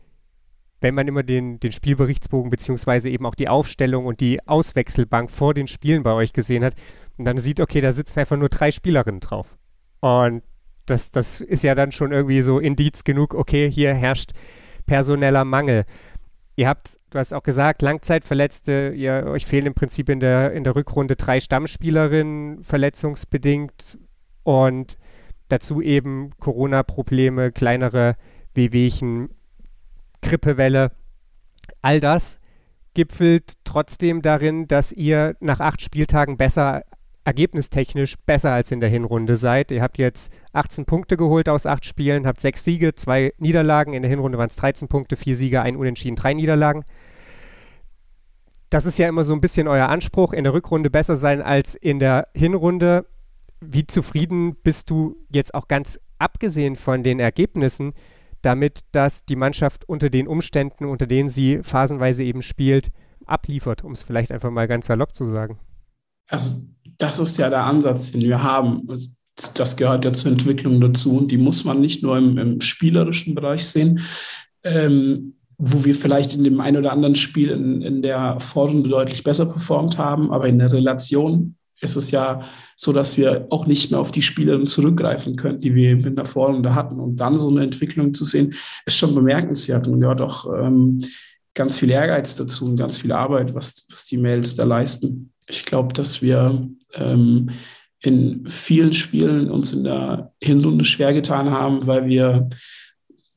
wenn 0.80 0.94
man 0.94 1.08
immer 1.08 1.22
den, 1.22 1.60
den 1.60 1.72
Spielberichtsbogen 1.72 2.50
beziehungsweise 2.50 3.10
eben 3.10 3.26
auch 3.26 3.34
die 3.34 3.48
Aufstellung 3.48 4.06
und 4.06 4.20
die 4.20 4.46
Auswechselbank 4.46 5.30
vor 5.30 5.54
den 5.54 5.66
Spielen 5.66 6.02
bei 6.02 6.12
euch 6.12 6.32
gesehen 6.32 6.64
hat 6.64 6.74
und 7.18 7.26
dann 7.26 7.38
sieht, 7.38 7.60
okay, 7.60 7.80
da 7.80 7.92
sitzen 7.92 8.20
einfach 8.20 8.36
nur 8.36 8.48
drei 8.48 8.70
Spielerinnen 8.70 9.20
drauf. 9.20 9.58
Und 10.00 10.42
das, 10.86 11.10
das 11.10 11.40
ist 11.40 11.62
ja 11.62 11.74
dann 11.74 11.92
schon 11.92 12.12
irgendwie 12.12 12.42
so 12.42 12.58
Indiz 12.58 13.04
genug, 13.04 13.34
okay, 13.34 13.70
hier 13.70 13.94
herrscht 13.94 14.32
personeller 14.86 15.44
Mangel. 15.44 15.84
Ihr 16.56 16.68
habt, 16.68 16.98
du 17.10 17.18
hast 17.18 17.32
auch 17.32 17.42
gesagt, 17.42 17.82
Langzeitverletzte, 17.82 18.92
ihr, 18.96 19.26
euch 19.26 19.46
fehlen 19.46 19.66
im 19.66 19.74
Prinzip 19.74 20.08
in 20.08 20.20
der, 20.20 20.52
in 20.52 20.64
der 20.64 20.74
Rückrunde 20.74 21.16
drei 21.16 21.40
Stammspielerinnen, 21.40 22.64
verletzungsbedingt 22.64 23.98
und 24.42 24.98
dazu 25.50 25.80
eben 25.80 26.30
Corona-Probleme, 26.38 27.52
kleinere 27.52 28.16
Wehwehchen, 28.54 29.28
Grippewelle. 30.22 30.92
All 31.82 32.00
das 32.00 32.40
gipfelt 32.94 33.54
trotzdem 33.64 34.22
darin, 34.22 34.66
dass 34.66 34.92
ihr 34.92 35.36
nach 35.40 35.60
acht 35.60 35.82
Spieltagen 35.82 36.36
besser 36.36 36.82
ergebnistechnisch 37.24 38.16
besser 38.24 38.52
als 38.52 38.70
in 38.70 38.80
der 38.80 38.88
Hinrunde 38.88 39.36
seid. 39.36 39.70
Ihr 39.70 39.82
habt 39.82 39.98
jetzt 39.98 40.32
18 40.52 40.86
Punkte 40.86 41.16
geholt 41.16 41.48
aus 41.48 41.66
acht 41.66 41.84
Spielen, 41.84 42.26
habt 42.26 42.40
sechs 42.40 42.64
Siege, 42.64 42.94
zwei 42.94 43.34
Niederlagen. 43.38 43.92
In 43.92 44.02
der 44.02 44.10
Hinrunde 44.10 44.38
waren 44.38 44.48
es 44.48 44.56
13 44.56 44.88
Punkte, 44.88 45.16
vier 45.16 45.36
Siege, 45.36 45.60
ein 45.62 45.76
Unentschieden, 45.76 46.16
drei 46.16 46.34
Niederlagen. 46.34 46.84
Das 48.70 48.86
ist 48.86 48.98
ja 48.98 49.08
immer 49.08 49.24
so 49.24 49.34
ein 49.34 49.40
bisschen 49.40 49.68
euer 49.68 49.88
Anspruch, 49.88 50.32
in 50.32 50.44
der 50.44 50.52
Rückrunde 50.52 50.90
besser 50.90 51.16
sein 51.16 51.42
als 51.42 51.74
in 51.74 51.98
der 51.98 52.28
Hinrunde. 52.34 53.06
Wie 53.60 53.86
zufrieden 53.86 54.56
bist 54.62 54.90
du 54.90 55.16
jetzt 55.30 55.54
auch 55.54 55.68
ganz 55.68 56.00
abgesehen 56.18 56.76
von 56.76 57.02
den 57.02 57.20
Ergebnissen 57.20 57.92
damit, 58.42 58.80
dass 58.92 59.24
die 59.24 59.36
Mannschaft 59.36 59.88
unter 59.88 60.08
den 60.08 60.26
Umständen, 60.26 60.86
unter 60.86 61.06
denen 61.06 61.28
sie 61.28 61.60
phasenweise 61.62 62.24
eben 62.24 62.42
spielt, 62.42 62.88
abliefert, 63.26 63.84
um 63.84 63.92
es 63.92 64.02
vielleicht 64.02 64.32
einfach 64.32 64.50
mal 64.50 64.66
ganz 64.66 64.86
salopp 64.86 65.14
zu 65.14 65.26
sagen? 65.26 65.58
Also 66.26 66.62
das 66.98 67.18
ist 67.18 67.36
ja 67.38 67.50
der 67.50 67.64
Ansatz, 67.64 68.12
den 68.12 68.22
wir 68.22 68.42
haben. 68.42 68.86
Das 69.54 69.76
gehört 69.76 70.04
ja 70.04 70.12
zur 70.12 70.32
Entwicklung 70.32 70.80
dazu 70.80 71.16
und 71.16 71.30
die 71.30 71.38
muss 71.38 71.64
man 71.64 71.80
nicht 71.80 72.02
nur 72.02 72.16
im, 72.16 72.38
im 72.38 72.60
spielerischen 72.60 73.34
Bereich 73.34 73.64
sehen, 73.66 74.00
ähm, 74.64 75.34
wo 75.58 75.84
wir 75.84 75.94
vielleicht 75.94 76.34
in 76.34 76.44
dem 76.44 76.60
einen 76.60 76.78
oder 76.78 76.92
anderen 76.92 77.16
Spiel 77.16 77.50
in, 77.50 77.82
in 77.82 78.02
der 78.02 78.38
Vorrunde 78.40 78.88
deutlich 78.88 79.22
besser 79.22 79.46
performt 79.46 79.98
haben, 79.98 80.30
aber 80.30 80.48
in 80.48 80.58
der 80.58 80.72
Relation 80.72 81.56
ist 81.80 81.96
es 81.96 82.10
ja 82.10 82.42
so, 82.76 82.92
dass 82.92 83.16
wir 83.16 83.46
auch 83.50 83.66
nicht 83.66 83.90
mehr 83.90 84.00
auf 84.00 84.10
die 84.10 84.22
Spielerinnen 84.22 84.66
zurückgreifen 84.66 85.36
können, 85.36 85.60
die 85.60 85.74
wir 85.74 85.90
in 85.90 86.16
der 86.16 86.24
Vorrunde 86.24 86.74
hatten. 86.74 87.00
Und 87.00 87.16
dann 87.16 87.38
so 87.38 87.48
eine 87.48 87.62
Entwicklung 87.62 88.14
zu 88.14 88.24
sehen, 88.24 88.54
ist 88.86 88.96
schon 88.96 89.14
bemerkenswert 89.14 89.86
und 89.86 90.00
gehört 90.00 90.20
auch 90.20 90.46
ähm, 90.54 90.98
ganz 91.54 91.78
viel 91.78 91.90
Ehrgeiz 91.90 92.36
dazu 92.36 92.66
und 92.66 92.76
ganz 92.76 92.98
viel 92.98 93.12
Arbeit, 93.12 93.54
was, 93.54 93.86
was 93.90 94.04
die 94.04 94.18
Mails 94.18 94.56
da 94.56 94.64
leisten. 94.64 95.32
Ich 95.46 95.66
glaube, 95.66 95.92
dass 95.92 96.22
wir 96.22 96.68
ähm, 96.94 97.50
in 98.02 98.48
vielen 98.48 98.92
Spielen 98.92 99.50
uns 99.50 99.72
in 99.72 99.84
der 99.84 100.32
Hinrunde 100.40 100.84
schwer 100.84 101.12
getan 101.12 101.50
haben, 101.50 101.86
weil 101.86 102.06
wir, 102.06 102.48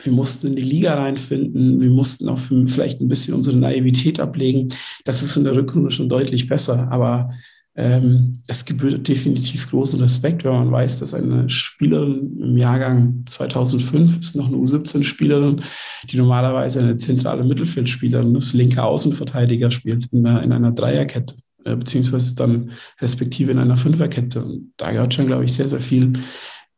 wir 0.02 0.14
mussten 0.14 0.48
in 0.48 0.56
die 0.56 0.62
Liga 0.62 0.94
reinfinden, 0.94 1.82
wir 1.82 1.90
mussten 1.90 2.30
auch 2.30 2.40
vielleicht 2.40 3.02
ein 3.02 3.10
bisschen 3.10 3.34
unsere 3.34 3.58
Naivität 3.58 4.20
ablegen. 4.20 4.70
Das 5.04 5.22
ist 5.22 5.36
in 5.36 5.44
der 5.44 5.56
Rückrunde 5.56 5.92
schon 5.92 6.08
deutlich 6.08 6.48
besser, 6.48 6.90
aber 6.92 7.32
ähm, 7.76 8.40
es 8.48 8.66
gebührt 8.66 9.08
definitiv 9.08 9.70
großen 9.70 10.00
Respekt, 10.00 10.44
wenn 10.44 10.54
man 10.54 10.72
weiß, 10.72 11.00
dass 11.00 11.14
eine 11.14 11.50
Spielerin 11.50 12.40
im 12.40 12.58
Jahrgang 12.58 13.24
2005 13.26 14.20
ist 14.20 14.36
noch 14.36 14.48
eine 14.48 14.58
U17-Spielerin, 14.58 15.62
die 16.10 16.18
normalerweise 16.18 16.82
eine 16.82 16.98
zentrale 16.98 17.44
Mittelfeldspielerin 17.44 18.36
ist, 18.36 18.54
linke 18.54 18.84
Außenverteidiger 18.84 19.72
spielt 19.72 20.08
in 20.12 20.26
einer, 20.26 20.44
in 20.44 20.52
einer 20.52 20.72
Dreierkette. 20.72 21.36
Äh, 21.66 21.76
beziehungsweise 21.78 22.36
dann 22.36 22.72
respektive 23.00 23.52
in 23.52 23.60
einer 23.60 23.78
Fünferkette. 23.78 24.44
Und 24.44 24.74
da 24.78 24.92
gehört 24.92 25.14
schon, 25.14 25.28
glaube 25.28 25.46
ich, 25.46 25.54
sehr, 25.54 25.68
sehr 25.68 25.82
viel 25.82 26.20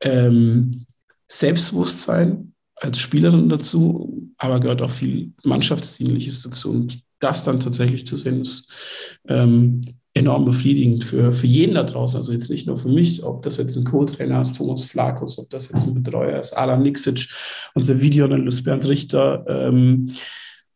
ähm, 0.02 0.86
Selbstbewusstsein 1.28 2.54
als 2.76 3.00
Spielerin 3.00 3.50
dazu, 3.50 4.32
aber 4.38 4.60
gehört 4.60 4.82
auch 4.82 4.92
viel 4.92 5.34
Mannschaftsdienliches 5.44 6.44
dazu. 6.44 6.72
Und 6.72 7.02
das 7.20 7.44
dann 7.46 7.60
tatsächlich 7.60 8.06
zu 8.06 8.18
sehen, 8.18 8.42
ist 8.42 8.72
ähm, 9.28 9.82
enorm 10.16 10.46
befriedigend 10.46 11.04
für, 11.04 11.34
für 11.34 11.46
jeden 11.46 11.76
da 11.76 11.84
draußen. 11.84 12.18
Also 12.18 12.34
jetzt 12.34 12.50
nicht 12.50 12.66
nur 12.66 12.78
für 12.78 12.88
mich, 12.88 13.24
ob 13.24 13.42
das 13.42 13.58
jetzt 13.58 13.76
ein 13.76 13.84
Co-Trainer 13.84 14.42
ist, 14.42 14.54
Thomas 14.54 14.86
Flakus, 14.86 15.38
ob 15.38 15.50
das 15.50 15.70
jetzt 15.70 15.86
ein 15.86 15.94
Betreuer 15.94 16.40
ist, 16.40 16.54
Alan 16.54 16.82
Nixic, 16.82 17.28
unser 17.74 18.00
Videoanalyst 18.00 18.64
Bernd 18.64 18.88
Richter, 18.88 19.46
ähm, 19.48 20.12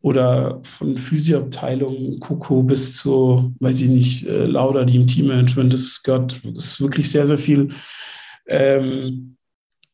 oder 0.01 0.61
von 0.63 0.95
Physioabteilung 0.97 2.19
Coco 2.19 2.63
bis 2.63 2.97
zu, 2.97 3.53
weiß 3.59 3.81
ich 3.81 3.89
nicht, 3.89 4.27
äh, 4.27 4.45
Lauda, 4.45 4.85
die 4.85 4.95
im 4.95 5.07
Teammanagement 5.07 5.73
ist, 5.73 6.03
gehört, 6.03 6.39
ist 6.55 6.79
wirklich 6.79 7.11
sehr, 7.11 7.27
sehr 7.27 7.37
viel. 7.37 7.69
Ähm, 8.47 9.35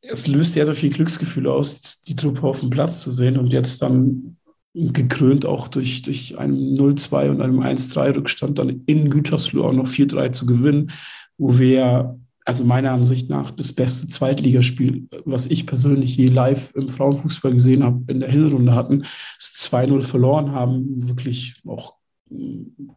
es 0.02 0.28
löst 0.28 0.54
sehr, 0.54 0.66
sehr 0.68 0.76
viel 0.76 0.92
Glücksgefühl 0.92 1.48
aus, 1.48 2.04
die 2.04 2.16
Truppe 2.16 2.44
auf 2.44 2.60
dem 2.60 2.70
Platz 2.70 3.02
zu 3.02 3.12
sehen 3.12 3.38
und 3.38 3.48
jetzt 3.48 3.82
dann 3.82 4.38
gekrönt 4.76 5.46
auch 5.46 5.70
durch, 5.70 6.02
durch 6.02 6.38
einen 6.38 6.78
0-2 6.78 7.30
und 7.30 7.42
einem 7.42 7.62
1-3-Rückstand 7.62 8.60
dann 8.60 8.82
in 8.86 9.10
Gütersloh 9.10 9.64
auch 9.64 9.74
noch 9.74 9.88
4-3 9.88 10.32
zu 10.34 10.46
gewinnen, 10.46 10.92
wo 11.38 11.58
wir 11.58 12.20
also 12.46 12.64
meiner 12.64 12.92
Ansicht 12.92 13.30
nach 13.30 13.50
das 13.52 13.74
beste 13.74 14.08
Zweitligaspiel, 14.08 15.08
was 15.26 15.48
ich 15.48 15.66
persönlich 15.66 16.16
je 16.16 16.28
live 16.28 16.74
im 16.76 16.90
Frauenfußball 16.90 17.54
gesehen 17.54 17.84
habe, 17.84 18.04
in 18.12 18.20
der 18.20 18.30
Hinrunde 18.30 18.76
hatten, 18.76 19.00
das 19.40 19.54
2-0 19.72 20.04
verloren 20.04 20.52
haben, 20.52 21.08
wirklich 21.08 21.62
auch 21.66 21.96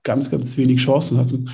ganz, 0.03 0.31
ganz 0.31 0.57
wenig 0.59 0.81
Chancen 0.81 1.17
hatten, 1.19 1.51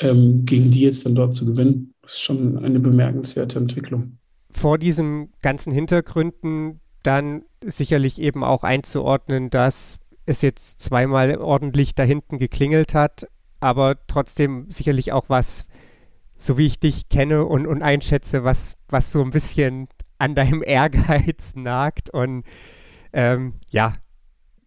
ähm, 0.00 0.44
gegen 0.44 0.70
die 0.70 0.80
jetzt 0.80 1.06
dann 1.06 1.14
dort 1.14 1.34
zu 1.34 1.46
gewinnen. 1.46 1.94
Ist 2.04 2.20
schon 2.20 2.58
eine 2.58 2.80
bemerkenswerte 2.80 3.58
Entwicklung. 3.58 4.18
Vor 4.50 4.78
diesen 4.78 5.32
ganzen 5.42 5.72
Hintergründen 5.72 6.80
dann 7.02 7.42
sicherlich 7.64 8.20
eben 8.20 8.44
auch 8.44 8.62
einzuordnen, 8.62 9.50
dass 9.50 9.98
es 10.26 10.42
jetzt 10.42 10.80
zweimal 10.80 11.36
ordentlich 11.38 11.94
da 11.94 12.02
hinten 12.02 12.38
geklingelt 12.38 12.94
hat, 12.94 13.26
aber 13.58 13.96
trotzdem 14.06 14.70
sicherlich 14.70 15.12
auch 15.12 15.28
was 15.28 15.66
so 16.40 16.56
wie 16.56 16.66
ich 16.66 16.80
dich 16.80 17.08
kenne 17.08 17.44
und, 17.44 17.66
und 17.66 17.82
einschätze, 17.82 18.44
was, 18.44 18.76
was 18.88 19.10
so 19.10 19.22
ein 19.22 19.30
bisschen 19.30 19.88
an 20.18 20.34
deinem 20.34 20.62
Ehrgeiz 20.66 21.54
nagt. 21.54 22.10
Und 22.10 22.44
ähm, 23.12 23.54
ja, 23.70 23.94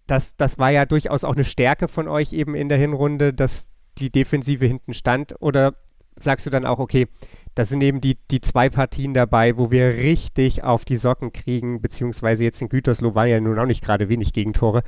das, 0.06 0.36
das 0.38 0.60
war 0.60 0.70
ja 0.70 0.86
durchaus 0.86 1.24
auch 1.24 1.34
eine 1.34 1.44
Stärke 1.44 1.88
von 1.88 2.08
euch 2.08 2.34
eben 2.34 2.56
in 2.56 2.70
der 2.70 2.78
Hinrunde, 2.78 3.34
dass 3.34 3.68
die 3.98 4.12
Defensive 4.12 4.66
hinten 4.66 4.94
stand. 4.94 5.36
Oder 5.40 5.76
sagst 6.18 6.46
du 6.46 6.50
dann 6.50 6.66
auch, 6.66 6.80
okay, 6.80 7.08
das 7.56 7.70
sind 7.70 7.84
eben 7.84 8.02
die, 8.02 8.18
die 8.32 8.42
zwei 8.42 8.70
Partien 8.70 9.14
dabei, 9.14 9.58
wo 9.58 9.70
wir 9.70 9.90
richtig 9.90 10.64
auf 10.64 10.86
die 10.86 10.96
Socken 10.96 11.32
kriegen, 11.32 11.82
beziehungsweise 11.82 12.44
jetzt 12.44 12.62
in 12.62 12.70
Gütersloh 12.70 13.14
waren 13.14 13.30
ja 13.30 13.40
nun 13.40 13.60
auch 13.60 13.66
nicht 13.66 13.84
gerade 13.84 14.10
wenig 14.10 14.34
Gegentore. 14.34 14.84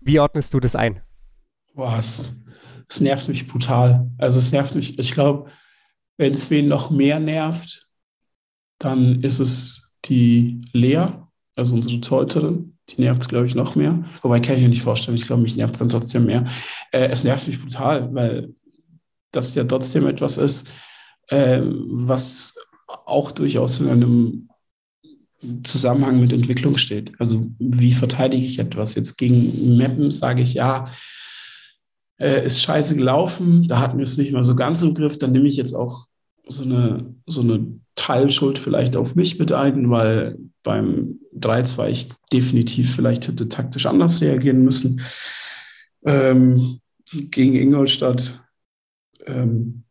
Wie 0.00 0.20
ordnest 0.20 0.54
du 0.54 0.60
das 0.60 0.74
ein? 0.74 1.00
Boah, 1.74 1.98
es, 1.98 2.32
nervt 3.00 3.28
mich 3.28 3.46
brutal. 3.46 4.10
Also 4.16 4.38
es 4.38 4.52
nervt 4.52 4.74
mich, 4.74 4.98
ich 4.98 5.12
glaube, 5.12 5.50
wenn 6.16 6.32
es 6.32 6.50
wen 6.50 6.66
noch 6.66 6.90
mehr 6.90 7.20
nervt, 7.20 7.88
dann 8.78 9.20
ist 9.20 9.38
es 9.38 9.92
die 10.06 10.62
Lea, 10.72 11.08
also 11.56 11.74
unsere 11.74 12.00
Torhüterin. 12.00 12.78
Die 12.88 13.02
nervt 13.02 13.20
es, 13.20 13.28
glaube 13.28 13.46
ich, 13.46 13.54
noch 13.54 13.74
mehr. 13.74 14.04
Wobei 14.22 14.40
kann 14.40 14.56
ich 14.56 14.62
mir 14.62 14.70
nicht 14.70 14.82
vorstellen. 14.82 15.18
Ich 15.18 15.26
glaube, 15.26 15.42
mich 15.42 15.56
nervt 15.56 15.74
es 15.74 15.78
dann 15.78 15.90
trotzdem 15.90 16.24
mehr. 16.24 16.44
Äh, 16.90 17.08
es 17.08 17.22
nervt 17.22 17.46
mich 17.46 17.60
brutal, 17.60 18.14
weil 18.14 18.54
das 19.32 19.54
ja 19.54 19.64
trotzdem 19.64 20.06
etwas 20.06 20.38
ist, 20.38 20.68
äh, 21.28 21.60
was 21.62 22.56
auch 22.86 23.32
durchaus 23.32 23.80
in 23.80 23.88
einem 23.88 24.48
Zusammenhang 25.62 26.20
mit 26.20 26.32
Entwicklung 26.32 26.76
steht. 26.76 27.12
Also 27.20 27.50
wie 27.58 27.92
verteidige 27.92 28.44
ich 28.44 28.58
etwas? 28.58 28.94
Jetzt 28.94 29.16
gegen 29.16 29.76
Mappen 29.76 30.10
sage 30.10 30.42
ich 30.42 30.54
ja, 30.54 30.86
äh, 32.18 32.44
ist 32.44 32.62
scheiße 32.62 32.96
gelaufen, 32.96 33.68
da 33.68 33.78
hatten 33.78 33.98
wir 33.98 34.04
es 34.04 34.18
nicht 34.18 34.32
mal 34.32 34.42
so 34.42 34.56
ganz 34.56 34.82
im 34.82 34.94
Griff, 34.94 35.18
dann 35.18 35.32
nehme 35.32 35.46
ich 35.46 35.56
jetzt 35.56 35.74
auch 35.74 36.06
so 36.48 36.64
eine, 36.64 37.14
so 37.26 37.42
eine 37.42 37.66
Teilschuld 37.94 38.58
vielleicht 38.58 38.96
auf 38.96 39.14
mich 39.14 39.38
mit 39.38 39.52
ein, 39.52 39.90
weil 39.90 40.38
beim 40.62 41.20
3-2 41.38 41.88
ich 41.88 42.08
definitiv 42.32 42.96
vielleicht 42.96 43.28
hätte 43.28 43.48
taktisch 43.48 43.86
anders 43.86 44.20
reagieren 44.20 44.64
müssen. 44.64 45.00
Ähm, 46.04 46.80
gegen 47.12 47.54
Ingolstadt, 47.54 48.32
ähm, 49.26 49.84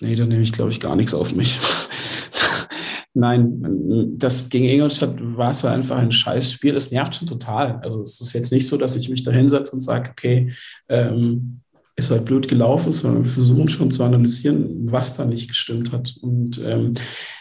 nee, 0.00 0.14
da 0.14 0.24
nehme 0.24 0.42
ich, 0.42 0.52
glaube 0.52 0.70
ich, 0.70 0.80
gar 0.80 0.96
nichts 0.96 1.14
auf 1.14 1.34
mich. 1.34 1.58
Nein, 3.14 4.16
das 4.16 4.48
gegen 4.48 4.64
Ingolstadt 4.64 5.16
war 5.20 5.50
es 5.50 5.62
ja 5.62 5.72
einfach 5.72 5.98
ein 5.98 6.12
Scheißspiel. 6.12 6.74
Es 6.74 6.92
nervt 6.92 7.14
schon 7.14 7.28
total. 7.28 7.78
Also 7.82 8.02
es 8.02 8.20
ist 8.20 8.32
jetzt 8.32 8.52
nicht 8.52 8.66
so, 8.66 8.78
dass 8.78 8.96
ich 8.96 9.10
mich 9.10 9.22
da 9.22 9.30
hinsetze 9.30 9.72
und 9.72 9.82
sage, 9.82 10.10
okay, 10.10 10.50
ähm, 10.88 11.60
ist 11.94 12.10
halt 12.10 12.24
blöd 12.24 12.48
gelaufen, 12.48 12.92
sondern 12.92 13.24
wir 13.24 13.30
versuchen 13.30 13.68
schon 13.68 13.90
zu 13.90 14.02
analysieren, 14.02 14.90
was 14.90 15.14
da 15.14 15.26
nicht 15.26 15.48
gestimmt 15.48 15.92
hat. 15.92 16.14
Und 16.22 16.58
ähm, 16.64 16.92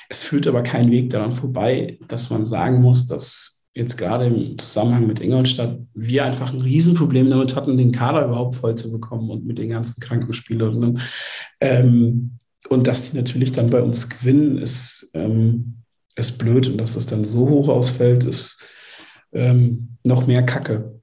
es 0.10 0.24
führt 0.24 0.46
aber 0.46 0.62
kein 0.62 0.92
Weg 0.92 1.10
daran 1.10 1.34
vorbei, 1.34 1.98
dass 2.08 2.30
man 2.30 2.44
sagen 2.44 2.82
muss, 2.82 3.08
dass 3.08 3.61
jetzt 3.74 3.98
gerade 3.98 4.26
im 4.26 4.58
Zusammenhang 4.58 5.08
mit 5.08 5.20
Ingolstadt, 5.20 5.80
wir 5.94 6.26
einfach 6.26 6.52
ein 6.52 6.62
Riesenproblem 6.62 7.30
damit 7.30 7.56
hatten, 7.56 7.78
den 7.78 7.92
Kader 7.92 8.26
überhaupt 8.26 8.56
voll 8.56 8.76
zu 8.76 8.92
bekommen 8.92 9.30
und 9.30 9.46
mit 9.46 9.58
den 9.58 9.70
ganzen 9.70 10.02
Krankenspielerinnen. 10.02 11.00
Ähm, 11.62 12.38
und 12.70 12.88
dass 12.88 13.10
die 13.10 13.18
natürlich 13.18 13.52
dann 13.52 13.70
bei 13.70 13.82
uns 13.82 14.10
gewinnen, 14.10 14.58
ist, 14.58 15.12
ähm, 15.14 15.78
ist 16.16 16.38
blöd. 16.38 16.68
Und 16.68 16.78
dass 16.78 16.96
es 16.96 17.06
dann 17.06 17.26
so 17.26 17.48
hoch 17.50 17.70
ausfällt, 17.70 18.24
ist 18.26 18.64
ähm, 19.32 19.98
noch 20.04 20.28
mehr 20.28 20.44
Kacke. 20.44 21.02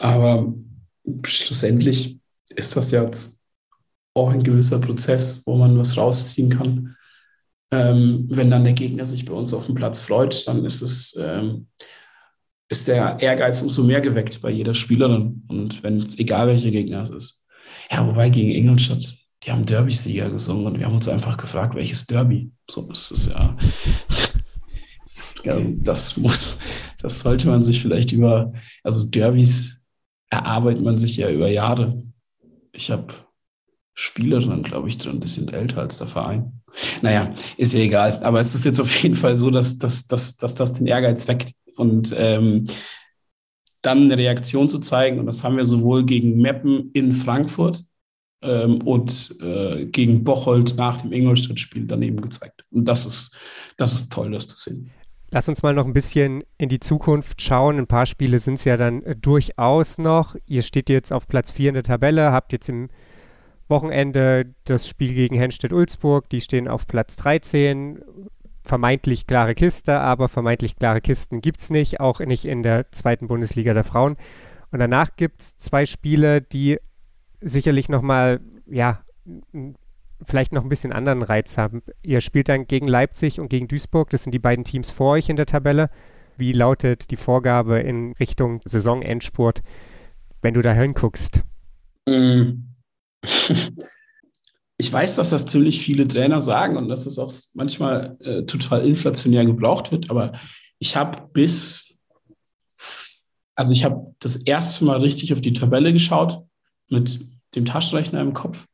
Aber 0.00 0.54
schlussendlich 1.26 2.20
ist 2.54 2.76
das 2.76 2.90
jetzt 2.90 3.40
auch 4.14 4.30
ein 4.30 4.44
gewisser 4.44 4.80
Prozess, 4.80 5.42
wo 5.44 5.56
man 5.56 5.76
was 5.76 5.96
rausziehen 5.96 6.50
kann. 6.50 6.96
Ähm, 7.72 8.26
wenn 8.30 8.50
dann 8.50 8.64
der 8.64 8.72
Gegner 8.72 9.04
sich 9.04 9.24
bei 9.24 9.34
uns 9.34 9.52
auf 9.52 9.66
dem 9.66 9.74
Platz 9.74 9.98
freut, 9.98 10.46
dann 10.46 10.64
ist 10.64 10.80
es 10.80 11.18
ähm, 11.20 11.66
ist 12.74 12.88
der 12.88 13.18
Ehrgeiz 13.20 13.62
umso 13.62 13.84
mehr 13.84 14.00
geweckt 14.00 14.42
bei 14.42 14.50
jeder 14.50 14.74
Spielerin. 14.74 15.44
Und 15.46 15.84
wenn 15.84 15.98
es 15.98 16.18
egal 16.18 16.48
welcher 16.48 16.72
Gegner 16.72 17.04
es 17.04 17.10
ist. 17.10 17.46
Ja, 17.90 18.04
wobei 18.04 18.30
gegen 18.30 18.50
Ingolstadt, 18.50 19.16
die 19.44 19.52
haben 19.52 19.64
Derby-Sieger 19.64 20.30
gesungen 20.30 20.66
und 20.66 20.80
wir 20.80 20.86
haben 20.86 20.96
uns 20.96 21.08
einfach 21.08 21.36
gefragt, 21.36 21.76
welches 21.76 22.06
Derby? 22.06 22.50
So, 22.68 22.90
ist 22.90 23.30
ja, 25.44 25.56
das 25.82 26.16
muss, 26.16 26.58
das 27.00 27.20
sollte 27.20 27.48
man 27.48 27.62
sich 27.62 27.80
vielleicht 27.80 28.10
über, 28.10 28.52
also 28.82 29.06
Derbys 29.06 29.80
erarbeitet 30.28 30.82
man 30.82 30.98
sich 30.98 31.16
ja 31.16 31.30
über 31.30 31.48
Jahre. 31.48 32.02
Ich 32.72 32.90
habe 32.90 33.14
Spielerinnen, 33.94 34.64
glaube 34.64 34.88
ich, 34.88 34.98
drin, 34.98 35.20
die 35.20 35.28
sind 35.28 35.52
älter 35.52 35.82
als 35.82 35.98
der 35.98 36.08
Verein. 36.08 36.60
Naja, 37.02 37.32
ist 37.56 37.72
ja 37.72 37.80
egal. 37.80 38.20
Aber 38.24 38.40
es 38.40 38.56
ist 38.56 38.64
jetzt 38.64 38.80
auf 38.80 39.00
jeden 39.00 39.14
Fall 39.14 39.36
so, 39.36 39.50
dass, 39.50 39.78
dass, 39.78 40.08
dass, 40.08 40.38
dass 40.38 40.56
das 40.56 40.72
den 40.72 40.88
Ehrgeiz 40.88 41.28
weckt. 41.28 41.54
Und 41.76 42.14
ähm, 42.16 42.66
dann 43.82 44.04
eine 44.04 44.18
Reaktion 44.18 44.68
zu 44.68 44.78
zeigen, 44.78 45.18
und 45.18 45.26
das 45.26 45.44
haben 45.44 45.56
wir 45.56 45.66
sowohl 45.66 46.04
gegen 46.04 46.40
Meppen 46.40 46.90
in 46.92 47.12
Frankfurt 47.12 47.84
ähm, 48.42 48.80
und 48.82 49.36
äh, 49.40 49.86
gegen 49.86 50.24
Bocholt 50.24 50.74
nach 50.76 51.02
dem 51.02 51.12
Ingolstadt-Spiel 51.12 51.86
daneben 51.86 52.20
gezeigt. 52.20 52.64
Und 52.70 52.86
das 52.86 53.06
ist, 53.06 53.38
das 53.76 53.92
ist 53.92 54.12
toll, 54.12 54.30
das 54.30 54.48
zu 54.48 54.70
sehen. 54.70 54.90
Lass 55.30 55.48
uns 55.48 55.62
mal 55.62 55.74
noch 55.74 55.84
ein 55.84 55.92
bisschen 55.92 56.44
in 56.58 56.68
die 56.68 56.78
Zukunft 56.78 57.42
schauen. 57.42 57.78
Ein 57.78 57.88
paar 57.88 58.06
Spiele 58.06 58.38
sind 58.38 58.54
es 58.54 58.64
ja 58.64 58.76
dann 58.76 59.02
äh, 59.02 59.16
durchaus 59.16 59.98
noch. 59.98 60.36
Ihr 60.46 60.62
steht 60.62 60.88
jetzt 60.88 61.12
auf 61.12 61.26
Platz 61.26 61.50
4 61.50 61.70
in 61.70 61.74
der 61.74 61.82
Tabelle, 61.82 62.32
habt 62.32 62.52
jetzt 62.52 62.68
im 62.68 62.88
Wochenende 63.68 64.54
das 64.64 64.88
Spiel 64.88 65.12
gegen 65.14 65.36
Henstedt-Ulzburg. 65.36 66.28
Die 66.28 66.40
stehen 66.40 66.68
auf 66.68 66.86
Platz 66.86 67.16
13 67.16 68.02
vermeintlich 68.64 69.26
klare 69.26 69.54
Kiste, 69.54 70.00
aber 70.00 70.28
vermeintlich 70.28 70.76
klare 70.76 71.00
Kisten 71.00 71.40
gibt 71.40 71.60
es 71.60 71.70
nicht, 71.70 72.00
auch 72.00 72.20
nicht 72.20 72.46
in 72.46 72.62
der 72.62 72.90
zweiten 72.90 73.28
Bundesliga 73.28 73.74
der 73.74 73.84
Frauen. 73.84 74.16
Und 74.72 74.78
danach 74.78 75.16
gibt 75.16 75.40
es 75.40 75.58
zwei 75.58 75.86
Spiele, 75.86 76.40
die 76.40 76.78
sicherlich 77.40 77.88
nochmal, 77.88 78.40
ja, 78.66 79.02
vielleicht 80.22 80.52
noch 80.52 80.62
ein 80.62 80.68
bisschen 80.68 80.92
anderen 80.92 81.22
Reiz 81.22 81.58
haben. 81.58 81.82
Ihr 82.02 82.20
spielt 82.22 82.48
dann 82.48 82.66
gegen 82.66 82.88
Leipzig 82.88 83.38
und 83.38 83.48
gegen 83.48 83.68
Duisburg, 83.68 84.10
das 84.10 84.22
sind 84.22 84.32
die 84.32 84.38
beiden 84.38 84.64
Teams 84.64 84.90
vor 84.90 85.12
euch 85.12 85.28
in 85.28 85.36
der 85.36 85.46
Tabelle. 85.46 85.90
Wie 86.36 86.52
lautet 86.52 87.10
die 87.10 87.16
Vorgabe 87.16 87.78
in 87.80 88.12
Richtung 88.14 88.60
Saisonendspurt, 88.64 89.62
wenn 90.42 90.54
du 90.54 90.62
da 90.62 90.72
hinguckst? 90.72 91.44
Mm. 92.08 92.64
weiß, 94.94 95.16
dass 95.16 95.30
das 95.30 95.46
ziemlich 95.46 95.82
viele 95.82 96.08
Trainer 96.08 96.40
sagen 96.40 96.76
und 96.76 96.88
dass 96.88 97.06
es 97.06 97.18
auch 97.18 97.32
manchmal 97.54 98.16
äh, 98.20 98.44
total 98.44 98.86
inflationär 98.86 99.44
gebraucht 99.44 99.92
wird, 99.92 100.08
aber 100.08 100.32
ich 100.78 100.96
habe 100.96 101.28
bis, 101.32 101.98
also 103.54 103.72
ich 103.72 103.84
habe 103.84 104.14
das 104.20 104.36
erste 104.36 104.84
Mal 104.84 105.00
richtig 105.00 105.32
auf 105.32 105.40
die 105.40 105.52
Tabelle 105.52 105.92
geschaut 105.92 106.42
mit 106.88 107.20
dem 107.54 107.64
Taschenrechner 107.64 108.20
im 108.20 108.32
Kopf 108.32 108.66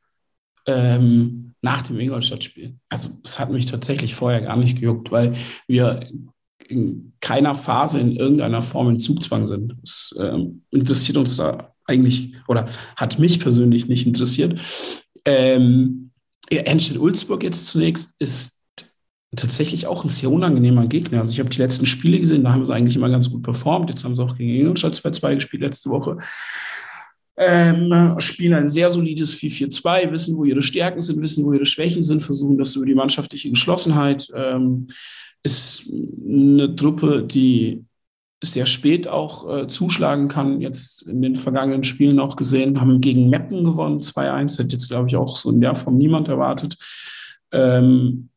ähm, 0.67 1.55
nach 1.63 1.83
dem 1.83 1.99
Ingolstadt-Spiel. 1.99 2.77
Also 2.89 3.11
es 3.25 3.39
hat 3.39 3.51
mich 3.51 3.67
tatsächlich 3.67 4.15
vorher 4.15 4.43
gar 4.43 4.57
nicht 4.57 4.79
gejuckt, 4.79 5.11
weil 5.11 5.35
wir 5.67 6.09
in 6.69 7.13
keiner 7.21 7.55
Phase 7.55 8.01
in 8.01 8.17
irgendeiner 8.17 8.63
Form 8.63 8.91
in 8.91 9.01
Zugzwang 9.01 9.47
sind. 9.47 9.77
Es 9.83 10.17
ähm, 10.21 10.63
interessiert 10.71 11.17
uns 11.17 11.37
da 11.37 11.75
eigentlich 11.87 12.35
oder 12.47 12.69
hat 12.97 13.19
mich 13.19 13.41
persönlich 13.41 13.89
nicht 13.89 14.07
interessiert. 14.07 14.61
Ähm, 15.25 16.10
Enstedt-Ulzburg 16.59 17.43
jetzt 17.43 17.67
zunächst 17.67 18.15
ist 18.19 18.61
tatsächlich 19.37 19.87
auch 19.87 20.03
ein 20.05 20.09
sehr 20.09 20.31
unangenehmer 20.31 20.87
Gegner. 20.87 21.21
Also 21.21 21.33
ich 21.33 21.39
habe 21.39 21.51
die 21.51 21.59
letzten 21.59 21.87
Spiele 21.87 22.19
gesehen, 22.19 22.43
da 22.43 22.53
haben 22.53 22.65
sie 22.65 22.75
eigentlich 22.75 22.97
immer 22.97 23.09
ganz 23.09 23.31
gut 23.31 23.43
performt. 23.43 23.89
Jetzt 23.89 24.05
haben 24.05 24.15
sie 24.15 24.23
auch 24.23 24.37
gegen 24.37 24.51
Ingolstadt 24.51 24.95
2-2 24.95 25.37
gespielt 25.37 25.63
letzte 25.63 25.91
Woche. 25.91 26.19
Ähm, 27.37 28.17
spielen 28.19 28.55
ein 28.55 28.69
sehr 28.69 28.91
solides 28.91 29.35
4-4-2, 29.35 30.11
wissen, 30.11 30.37
wo 30.37 30.45
ihre 30.45 30.63
Stärken 30.63 31.01
sind, 31.01 31.23
wissen, 31.23 31.45
wo 31.45 31.53
ihre 31.53 31.65
Schwächen 31.65 32.03
sind, 32.03 32.23
versuchen 32.23 32.59
das 32.59 32.77
über 32.77 32.85
die 32.85 32.95
mannschaftliche 32.95 33.51
Geschlossenheit. 33.51 34.29
Ähm, 34.35 34.89
ist 35.43 35.89
eine 35.89 36.75
Truppe, 36.77 37.23
die 37.23 37.85
sehr 38.43 38.67
spät 38.67 39.07
auch 39.09 39.49
äh, 39.49 39.67
zuschlagen 39.69 40.29
kann. 40.29 40.61
Jetzt 40.61 41.03
in 41.03 41.21
den 41.21 41.37
vergangenen 41.37 41.85
Spielen 41.85 42.19
auch 42.19 42.37
gesehen, 42.37 42.81
haben 42.81 43.01
gegen 43.01 43.29
Meppen 43.29 43.65
gewonnen, 43.65 44.01
2-1. 44.01 44.59
Hätte 44.59 44.73
jetzt, 44.73 44.89
glaube 44.89 45.09
ich, 45.09 45.17
auch 45.17 45.37
so 45.37 45.51
in 45.51 45.61
der 45.61 45.75
Form 45.75 45.99
niemand 45.99 46.29
erwartet. 46.29 46.77
Ähm, 47.53 48.31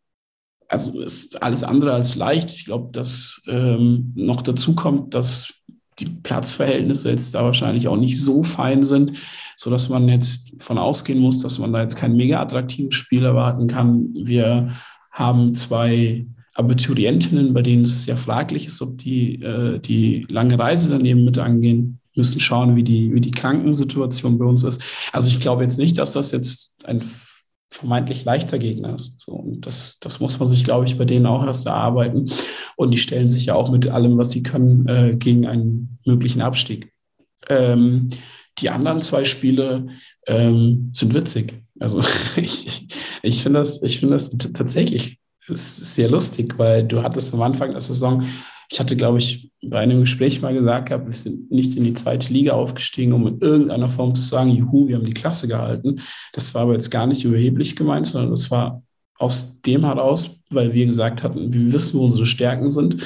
also 0.67 0.99
ist 1.01 1.41
alles 1.41 1.63
andere 1.63 1.93
als 1.93 2.15
leicht. 2.15 2.51
Ich 2.51 2.65
glaube, 2.65 2.91
dass 2.91 3.43
ähm, 3.47 4.11
noch 4.15 4.41
dazu 4.41 4.75
kommt, 4.75 5.13
dass 5.13 5.53
die 5.99 6.05
Platzverhältnisse 6.05 7.11
jetzt 7.11 7.35
da 7.35 7.43
wahrscheinlich 7.43 7.87
auch 7.87 7.97
nicht 7.97 8.19
so 8.19 8.43
fein 8.43 8.83
sind, 8.83 9.17
so 9.55 9.69
dass 9.69 9.89
man 9.89 10.09
jetzt 10.09 10.61
von 10.61 10.77
ausgehen 10.77 11.19
muss, 11.19 11.39
dass 11.39 11.59
man 11.59 11.71
da 11.71 11.81
jetzt 11.81 11.95
kein 11.95 12.15
mega 12.15 12.41
attraktives 12.41 12.95
Spiel 12.95 13.23
erwarten 13.23 13.67
kann. 13.67 14.09
Wir 14.13 14.69
haben 15.11 15.53
zwei 15.53 16.25
Abiturientinnen, 16.55 17.53
bei 17.53 17.61
denen 17.61 17.83
es 17.83 18.05
sehr 18.05 18.17
fraglich 18.17 18.67
ist, 18.67 18.81
ob 18.81 18.97
die 18.97 19.41
äh, 19.41 19.79
die 19.79 20.25
lange 20.29 20.57
Reise 20.57 20.89
daneben 20.89 21.25
mit 21.25 21.37
angehen 21.39 21.99
müssen, 22.15 22.39
schauen, 22.39 22.75
wie 22.75 22.83
die, 22.83 23.13
wie 23.13 23.21
die 23.21 23.31
Krankensituation 23.31 24.37
bei 24.37 24.45
uns 24.45 24.63
ist. 24.63 24.83
Also 25.11 25.29
ich 25.29 25.39
glaube 25.39 25.63
jetzt 25.63 25.79
nicht, 25.79 25.97
dass 25.97 26.13
das 26.13 26.31
jetzt 26.31 26.77
ein 26.83 27.01
vermeintlich 27.71 28.23
leichter 28.23 28.59
Gegner 28.59 28.95
ist. 28.95 29.19
So, 29.21 29.33
und 29.33 29.65
das, 29.65 29.99
das 29.99 30.19
muss 30.19 30.39
man 30.39 30.47
sich, 30.47 30.63
glaube 30.63 30.85
ich, 30.85 30.97
bei 30.97 31.05
denen 31.05 31.25
auch 31.25 31.43
erst 31.43 31.65
erarbeiten. 31.65 32.31
Und 32.75 32.91
die 32.91 32.97
stellen 32.97 33.29
sich 33.29 33.47
ja 33.47 33.55
auch 33.55 33.71
mit 33.71 33.87
allem, 33.87 34.17
was 34.17 34.31
sie 34.31 34.43
können, 34.43 34.87
äh, 34.87 35.15
gegen 35.17 35.47
einen 35.47 35.97
möglichen 36.05 36.41
Abstieg. 36.41 36.91
Ähm, 37.49 38.11
die 38.59 38.69
anderen 38.69 39.01
zwei 39.01 39.25
Spiele 39.25 39.87
ähm, 40.27 40.91
sind 40.93 41.15
witzig. 41.15 41.63
Also 41.79 42.01
ich, 42.35 42.87
ich 43.23 43.41
finde 43.41 43.59
das, 43.59 43.81
ich 43.81 43.99
finde 43.99 44.13
das 44.13 44.29
tatsächlich 44.53 45.19
ist 45.49 45.95
sehr 45.95 46.09
lustig, 46.09 46.57
weil 46.57 46.83
du 46.83 47.03
hattest 47.03 47.33
am 47.33 47.41
Anfang 47.41 47.71
der 47.71 47.81
Saison, 47.81 48.25
ich 48.69 48.79
hatte, 48.79 48.95
glaube 48.95 49.19
ich, 49.19 49.51
bei 49.61 49.79
einem 49.79 50.01
Gespräch 50.01 50.41
mal 50.41 50.53
gesagt 50.53 50.89
gehabt, 50.89 51.07
wir 51.07 51.15
sind 51.15 51.51
nicht 51.51 51.75
in 51.75 51.83
die 51.83 51.93
zweite 51.93 52.33
Liga 52.33 52.53
aufgestiegen, 52.53 53.13
um 53.13 53.27
in 53.27 53.39
irgendeiner 53.39 53.89
Form 53.89 54.15
zu 54.15 54.21
sagen, 54.21 54.49
juhu, 54.49 54.87
wir 54.87 54.95
haben 54.95 55.05
die 55.05 55.13
Klasse 55.13 55.47
gehalten. 55.47 56.01
Das 56.33 56.53
war 56.55 56.63
aber 56.63 56.73
jetzt 56.73 56.89
gar 56.89 57.07
nicht 57.07 57.23
überheblich 57.23 57.75
gemeint, 57.75 58.07
sondern 58.07 58.31
das 58.31 58.49
war 58.51 58.83
aus 59.17 59.61
dem 59.61 59.85
heraus, 59.85 60.41
weil 60.49 60.73
wir 60.73 60.85
gesagt 60.85 61.23
hatten, 61.23 61.53
wir 61.53 61.71
wissen, 61.71 61.99
wo 61.99 62.05
unsere 62.05 62.25
Stärken 62.25 62.71
sind 62.71 63.03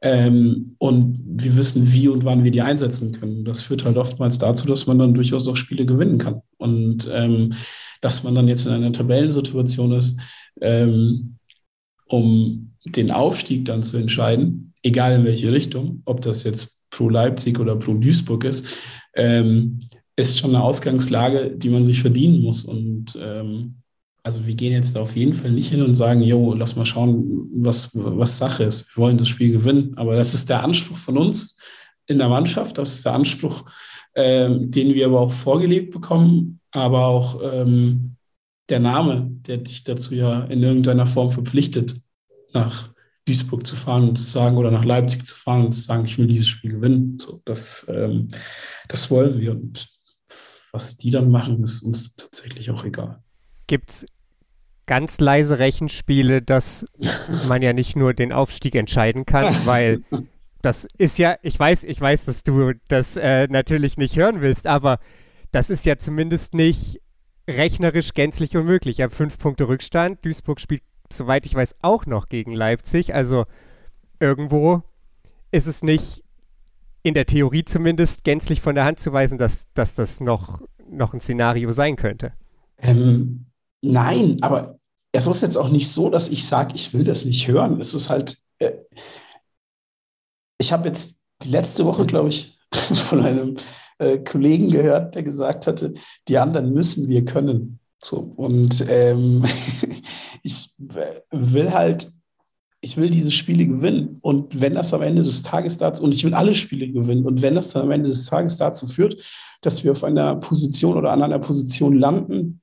ähm, 0.00 0.74
und 0.78 1.20
wir 1.24 1.56
wissen, 1.56 1.92
wie 1.92 2.08
und 2.08 2.24
wann 2.24 2.44
wir 2.44 2.50
die 2.50 2.62
einsetzen 2.62 3.12
können. 3.12 3.44
Das 3.44 3.62
führt 3.62 3.84
halt 3.84 3.96
oftmals 3.96 4.38
dazu, 4.38 4.66
dass 4.66 4.86
man 4.86 4.98
dann 4.98 5.14
durchaus 5.14 5.46
auch 5.46 5.56
Spiele 5.56 5.86
gewinnen 5.86 6.18
kann. 6.18 6.40
Und 6.56 7.10
ähm, 7.12 7.52
dass 8.00 8.24
man 8.24 8.34
dann 8.34 8.48
jetzt 8.48 8.66
in 8.66 8.72
einer 8.72 8.92
Tabellensituation 8.92 9.92
ist, 9.92 10.18
ähm, 10.60 11.36
um 12.10 12.72
den 12.84 13.12
Aufstieg 13.12 13.64
dann 13.64 13.82
zu 13.82 13.96
entscheiden, 13.96 14.74
egal 14.82 15.14
in 15.14 15.24
welche 15.24 15.52
Richtung, 15.52 16.02
ob 16.04 16.20
das 16.22 16.42
jetzt 16.42 16.82
pro 16.90 17.08
Leipzig 17.08 17.58
oder 17.58 17.76
pro 17.76 17.94
Duisburg 17.94 18.44
ist, 18.44 18.66
ähm, 19.14 19.78
ist 20.16 20.38
schon 20.38 20.54
eine 20.54 20.64
Ausgangslage, 20.64 21.52
die 21.56 21.68
man 21.68 21.84
sich 21.84 22.00
verdienen 22.00 22.42
muss. 22.42 22.64
Und 22.64 23.16
ähm, 23.20 23.76
also 24.22 24.46
wir 24.46 24.54
gehen 24.54 24.72
jetzt 24.72 24.98
auf 24.98 25.14
jeden 25.16 25.34
Fall 25.34 25.52
nicht 25.52 25.70
hin 25.70 25.82
und 25.82 25.94
sagen, 25.94 26.22
jo, 26.22 26.52
lass 26.54 26.76
mal 26.76 26.84
schauen, 26.84 27.48
was, 27.54 27.90
was 27.94 28.38
Sache 28.38 28.64
ist. 28.64 28.88
Wir 28.94 29.02
wollen 29.02 29.18
das 29.18 29.28
Spiel 29.28 29.52
gewinnen. 29.52 29.92
Aber 29.96 30.16
das 30.16 30.34
ist 30.34 30.50
der 30.50 30.64
Anspruch 30.64 30.98
von 30.98 31.16
uns 31.16 31.58
in 32.06 32.18
der 32.18 32.28
Mannschaft. 32.28 32.76
Das 32.76 32.94
ist 32.94 33.06
der 33.06 33.14
Anspruch, 33.14 33.64
ähm, 34.14 34.70
den 34.70 34.94
wir 34.94 35.06
aber 35.06 35.20
auch 35.20 35.32
vorgelebt 35.32 35.92
bekommen, 35.92 36.60
aber 36.72 37.06
auch 37.06 37.40
ähm, 37.42 38.16
der 38.70 38.80
Name, 38.80 39.28
der 39.46 39.58
dich 39.58 39.84
dazu 39.84 40.14
ja 40.14 40.44
in 40.44 40.62
irgendeiner 40.62 41.06
Form 41.06 41.32
verpflichtet, 41.32 41.96
nach 42.52 42.90
Duisburg 43.26 43.66
zu 43.66 43.76
fahren 43.76 44.08
und 44.08 44.16
zu 44.16 44.24
sagen 44.24 44.56
oder 44.56 44.70
nach 44.70 44.84
Leipzig 44.84 45.26
zu 45.26 45.34
fahren 45.34 45.66
und 45.66 45.72
zu 45.72 45.82
sagen, 45.82 46.04
ich 46.04 46.18
will 46.18 46.26
dieses 46.26 46.48
Spiel 46.48 46.72
gewinnen. 46.72 47.18
So, 47.20 47.42
das, 47.44 47.86
ähm, 47.88 48.28
das 48.88 49.10
wollen 49.10 49.40
wir. 49.40 49.52
Und 49.52 49.88
was 50.72 50.96
die 50.96 51.10
dann 51.10 51.30
machen, 51.30 51.62
ist 51.62 51.82
uns 51.82 52.16
tatsächlich 52.16 52.70
auch 52.70 52.84
egal. 52.84 53.22
Gibt 53.66 53.90
es 53.90 54.06
ganz 54.86 55.20
leise 55.20 55.58
Rechenspiele, 55.58 56.42
dass 56.42 56.86
man 57.48 57.62
ja 57.62 57.72
nicht 57.72 57.96
nur 57.96 58.14
den 58.14 58.32
Aufstieg 58.32 58.74
entscheiden 58.74 59.26
kann, 59.26 59.54
weil 59.64 60.02
das 60.62 60.86
ist 60.98 61.18
ja, 61.18 61.36
ich 61.42 61.58
weiß, 61.58 61.84
ich 61.84 62.00
weiß, 62.00 62.26
dass 62.26 62.42
du 62.42 62.72
das 62.88 63.16
äh, 63.16 63.46
natürlich 63.48 63.96
nicht 63.96 64.16
hören 64.16 64.40
willst, 64.40 64.66
aber 64.66 64.98
das 65.52 65.70
ist 65.70 65.86
ja 65.86 65.96
zumindest 65.96 66.54
nicht 66.54 67.00
rechnerisch 67.50 68.14
gänzlich 68.14 68.56
unmöglich. 68.56 68.98
Ihr 68.98 69.04
habt 69.06 69.14
fünf 69.14 69.38
Punkte 69.38 69.68
Rückstand. 69.68 70.24
Duisburg 70.24 70.60
spielt, 70.60 70.82
soweit 71.12 71.46
ich 71.46 71.54
weiß, 71.54 71.76
auch 71.82 72.06
noch 72.06 72.26
gegen 72.26 72.52
Leipzig. 72.52 73.14
Also 73.14 73.46
irgendwo 74.18 74.82
ist 75.50 75.66
es 75.66 75.82
nicht 75.82 76.22
in 77.02 77.14
der 77.14 77.26
Theorie 77.26 77.64
zumindest 77.64 78.24
gänzlich 78.24 78.60
von 78.60 78.74
der 78.74 78.84
Hand 78.84 79.00
zu 79.00 79.12
weisen, 79.12 79.38
dass, 79.38 79.66
dass 79.74 79.94
das 79.94 80.20
noch, 80.20 80.60
noch 80.88 81.14
ein 81.14 81.20
Szenario 81.20 81.70
sein 81.70 81.96
könnte. 81.96 82.32
Ähm, 82.78 83.46
nein, 83.82 84.38
aber 84.42 84.78
es 85.12 85.26
ist 85.26 85.42
jetzt 85.42 85.56
auch 85.56 85.70
nicht 85.70 85.90
so, 85.90 86.10
dass 86.10 86.28
ich 86.28 86.46
sage, 86.46 86.74
ich 86.74 86.92
will 86.92 87.04
das 87.04 87.24
nicht 87.24 87.48
hören. 87.48 87.80
Es 87.80 87.94
ist 87.94 88.10
halt, 88.10 88.38
äh, 88.58 88.72
ich 90.58 90.72
habe 90.72 90.88
jetzt 90.88 91.20
die 91.42 91.48
letzte 91.48 91.84
Woche, 91.84 92.06
glaube 92.06 92.28
ich, 92.28 92.58
von 92.72 93.24
einem 93.24 93.56
äh, 94.00 94.18
Kollegen 94.18 94.70
gehört, 94.70 95.14
der 95.14 95.22
gesagt 95.22 95.66
hatte, 95.66 95.94
die 96.26 96.38
anderen 96.38 96.72
müssen, 96.72 97.08
wir 97.08 97.24
können. 97.24 97.78
So, 98.02 98.32
und 98.36 98.84
ähm, 98.88 99.44
ich 100.42 100.70
will 100.78 101.72
halt, 101.72 102.10
ich 102.80 102.96
will 102.96 103.10
diese 103.10 103.30
Spiele 103.30 103.66
gewinnen. 103.66 104.18
Und 104.22 104.60
wenn 104.60 104.74
das 104.74 104.94
am 104.94 105.02
Ende 105.02 105.22
des 105.22 105.42
Tages 105.42 105.76
dazu, 105.76 106.02
und 106.02 106.12
ich 106.12 106.24
will 106.24 106.34
alle 106.34 106.54
Spiele 106.54 106.90
gewinnen, 106.90 107.26
und 107.26 107.42
wenn 107.42 107.54
das 107.54 107.68
dann 107.68 107.82
am 107.82 107.90
Ende 107.90 108.08
des 108.08 108.24
Tages 108.24 108.56
dazu 108.56 108.86
führt, 108.86 109.22
dass 109.60 109.84
wir 109.84 109.92
auf 109.92 110.02
einer 110.02 110.36
Position 110.36 110.96
oder 110.96 111.12
an 111.12 111.22
einer 111.22 111.38
Position 111.38 111.98
landen, 111.98 112.62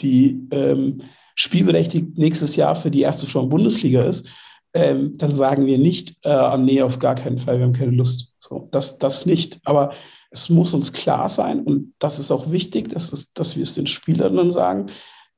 die 0.00 0.46
ähm, 0.50 1.00
spielberechtigt 1.34 2.18
nächstes 2.18 2.56
Jahr 2.56 2.76
für 2.76 2.90
die 2.90 3.00
erste 3.00 3.26
Frau 3.26 3.46
Bundesliga 3.46 4.04
ist, 4.04 4.28
ähm, 4.74 5.16
dann 5.16 5.34
sagen 5.34 5.64
wir 5.64 5.78
nicht, 5.78 6.16
äh, 6.24 6.58
nee, 6.58 6.82
auf 6.82 6.98
gar 6.98 7.14
keinen 7.14 7.38
Fall, 7.38 7.58
wir 7.58 7.64
haben 7.64 7.72
keine 7.72 7.92
Lust. 7.92 8.34
So, 8.38 8.68
das, 8.70 8.98
das 8.98 9.24
nicht. 9.24 9.60
Aber 9.64 9.92
es 10.32 10.48
muss 10.48 10.74
uns 10.74 10.92
klar 10.92 11.28
sein, 11.28 11.62
und 11.62 11.94
das 11.98 12.18
ist 12.18 12.30
auch 12.30 12.50
wichtig, 12.50 12.88
dass, 12.90 13.12
es, 13.12 13.32
dass 13.34 13.56
wir 13.56 13.62
es 13.62 13.74
den 13.74 13.86
Spielern 13.86 14.36
dann 14.36 14.50
sagen, 14.50 14.86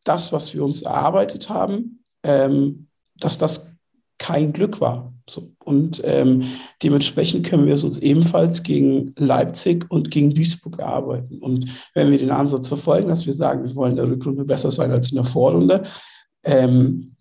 das, 0.05 0.33
was 0.33 0.55
wir 0.55 0.65
uns 0.65 0.83
erarbeitet 0.83 1.49
haben, 1.49 2.03
ähm, 2.23 2.89
dass 3.17 3.39
das 3.39 3.73
kein 4.19 4.53
Glück 4.53 4.81
war. 4.81 5.13
So. 5.29 5.51
Und 5.65 6.01
ähm, 6.05 6.45
dementsprechend 6.83 7.47
können 7.47 7.67
wir 7.67 7.75
es 7.75 7.85
uns 7.85 7.99
ebenfalls 7.99 8.63
gegen 8.63 9.13
Leipzig 9.17 9.91
und 9.91 10.11
gegen 10.11 10.35
Duisburg 10.35 10.79
erarbeiten. 10.79 11.39
Und 11.39 11.67
wenn 11.95 12.11
wir 12.11 12.19
den 12.19 12.31
Ansatz 12.31 12.69
verfolgen, 12.69 13.09
dass 13.09 13.27
wir 13.27 13.33
sagen, 13.33 13.65
wir 13.65 13.75
wollen 13.75 13.93
in 13.93 13.97
der 13.97 14.09
Rückrunde 14.09 14.45
besser 14.45 14.71
sein 14.71 14.93
als 14.93 15.11
in 15.11 15.17
der 15.17 15.25
Vorrunde, 15.25 15.85
ähm, 16.45 17.17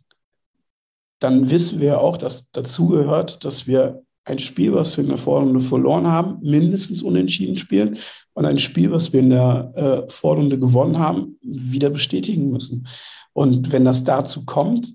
dann 1.20 1.50
wissen 1.50 1.80
wir 1.80 2.02
auch, 2.02 2.18
dass 2.18 2.52
dazu 2.52 2.90
gehört, 2.90 3.46
dass 3.46 3.66
wir 3.66 4.04
ein 4.26 4.40
Spiel, 4.40 4.74
was 4.74 4.96
wir 4.96 5.04
in 5.04 5.10
der 5.10 5.18
Vorrunde 5.18 5.60
verloren 5.60 6.08
haben, 6.08 6.38
mindestens 6.42 7.02
unentschieden 7.02 7.58
spielen 7.58 7.98
und 8.34 8.46
ein 8.46 8.60
Spiel, 8.60 8.92
was 8.92 9.12
wir 9.12 9.20
in 9.20 9.32
der 9.32 9.74
äh, 9.76 10.10
Vorrunde 10.10 10.58
gewonnen 10.58 10.98
haben, 10.98 11.38
wieder 11.42 11.90
bestätigen 11.90 12.50
müssen. 12.50 12.88
Und 13.34 13.72
wenn 13.72 13.86
das 13.86 14.04
dazu 14.04 14.46
kommt, 14.46 14.94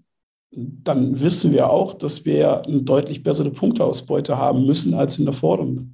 dann 0.51 1.21
wissen 1.21 1.53
wir 1.53 1.71
auch, 1.71 1.95
dass 1.95 2.25
wir 2.25 2.63
eine 2.63 2.83
deutlich 2.83 3.23
bessere 3.23 3.51
Punkteausbeute 3.51 4.39
haben 4.39 4.65
müssen 4.65 4.95
als 4.95 5.19
in 5.19 5.27
der 5.27 5.35
Vorrunde. 5.35 5.87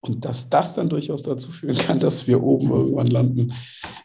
Und 0.00 0.26
dass 0.26 0.50
das 0.50 0.74
dann 0.74 0.90
durchaus 0.90 1.22
dazu 1.22 1.50
führen 1.50 1.78
kann, 1.78 1.98
dass 1.98 2.26
wir 2.26 2.42
oben 2.42 2.70
irgendwann 2.70 3.06
landen, 3.06 3.54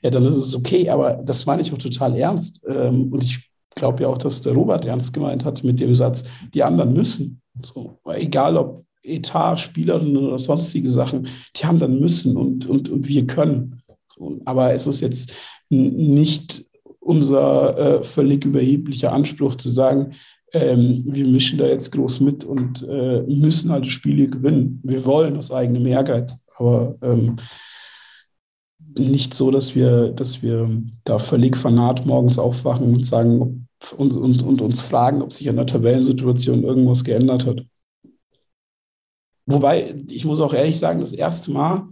ja, 0.02 0.10
dann 0.10 0.26
ist 0.26 0.38
es 0.38 0.56
okay. 0.56 0.90
Aber 0.90 1.16
das 1.16 1.46
meine 1.46 1.62
ich 1.62 1.74
auch 1.74 1.78
total 1.78 2.16
ernst. 2.16 2.62
Ähm, 2.70 3.12
und 3.12 3.22
ich 3.22 3.52
glaube 3.76 4.04
ja 4.04 4.08
auch, 4.08 4.18
dass 4.18 4.42
der 4.42 4.54
Robert 4.54 4.86
ernst 4.86 5.14
gemeint 5.14 5.44
hat 5.44 5.64
mit 5.66 5.82
dem 5.82 5.94
Satz, 5.94 6.24
die 6.54 6.64
anderen 6.64 6.94
müssen. 6.94 7.42
So, 7.64 8.00
egal 8.06 8.58
ob 8.58 8.86
Etat, 9.04 9.58
Spielerinnen 9.58 10.18
oder 10.18 10.38
sonstige 10.38 10.90
Sachen, 10.90 11.28
die 11.56 11.66
haben 11.66 11.80
dann 11.80 12.00
müssen 12.00 12.38
und, 12.38 12.66
und, 12.66 12.90
und 12.90 13.08
wir 13.08 13.26
können. 13.28 13.82
Aber 14.46 14.74
es 14.74 14.88
ist 14.88 15.00
jetzt 15.00 15.34
nicht 15.70 16.66
unser 17.00 17.78
äh, 17.78 18.04
völlig 18.04 18.46
überheblicher 18.46 19.14
Anspruch 19.14 19.56
zu 19.56 19.70
sagen, 19.70 20.14
ähm, 20.52 21.04
wir 21.06 21.26
mischen 21.26 21.60
da 21.60 21.66
jetzt 21.66 21.92
groß 21.92 22.22
mit 22.22 22.44
und 22.44 22.86
äh, 22.88 23.22
müssen 23.22 23.72
halt 23.72 23.88
Spiele 23.88 24.28
gewinnen. 24.28 24.80
Wir 24.84 25.06
wollen 25.06 25.38
aus 25.38 25.52
eigenem 25.52 25.86
Ehrgeiz, 25.86 26.38
aber 26.58 26.96
ähm, 27.02 27.38
nicht 28.98 29.34
so, 29.34 29.52
dass 29.52 29.76
wir, 29.76 30.10
dass 30.10 30.42
wir 30.42 30.82
da 31.04 31.20
völlig 31.20 31.56
fanat 31.56 32.06
morgens 32.06 32.40
aufwachen 32.40 32.94
und 32.94 33.06
sagen, 33.06 33.68
und, 33.98 34.16
und, 34.16 34.44
und 34.44 34.62
uns 34.62 34.82
fragen, 34.82 35.22
ob 35.22 35.34
sich 35.34 35.50
an 35.50 35.56
der 35.56 35.66
Tabellensituation 35.66 36.64
irgendwas 36.64 37.04
geändert 37.04 37.46
hat. 37.46 37.66
Wobei, 39.46 39.96
ich 40.10 40.26
muss 40.26 40.42
auch 40.42 40.54
ehrlich 40.54 40.78
sagen, 40.78 41.00
das 41.02 41.14
erste 41.14 41.52
Mal, 41.52 41.88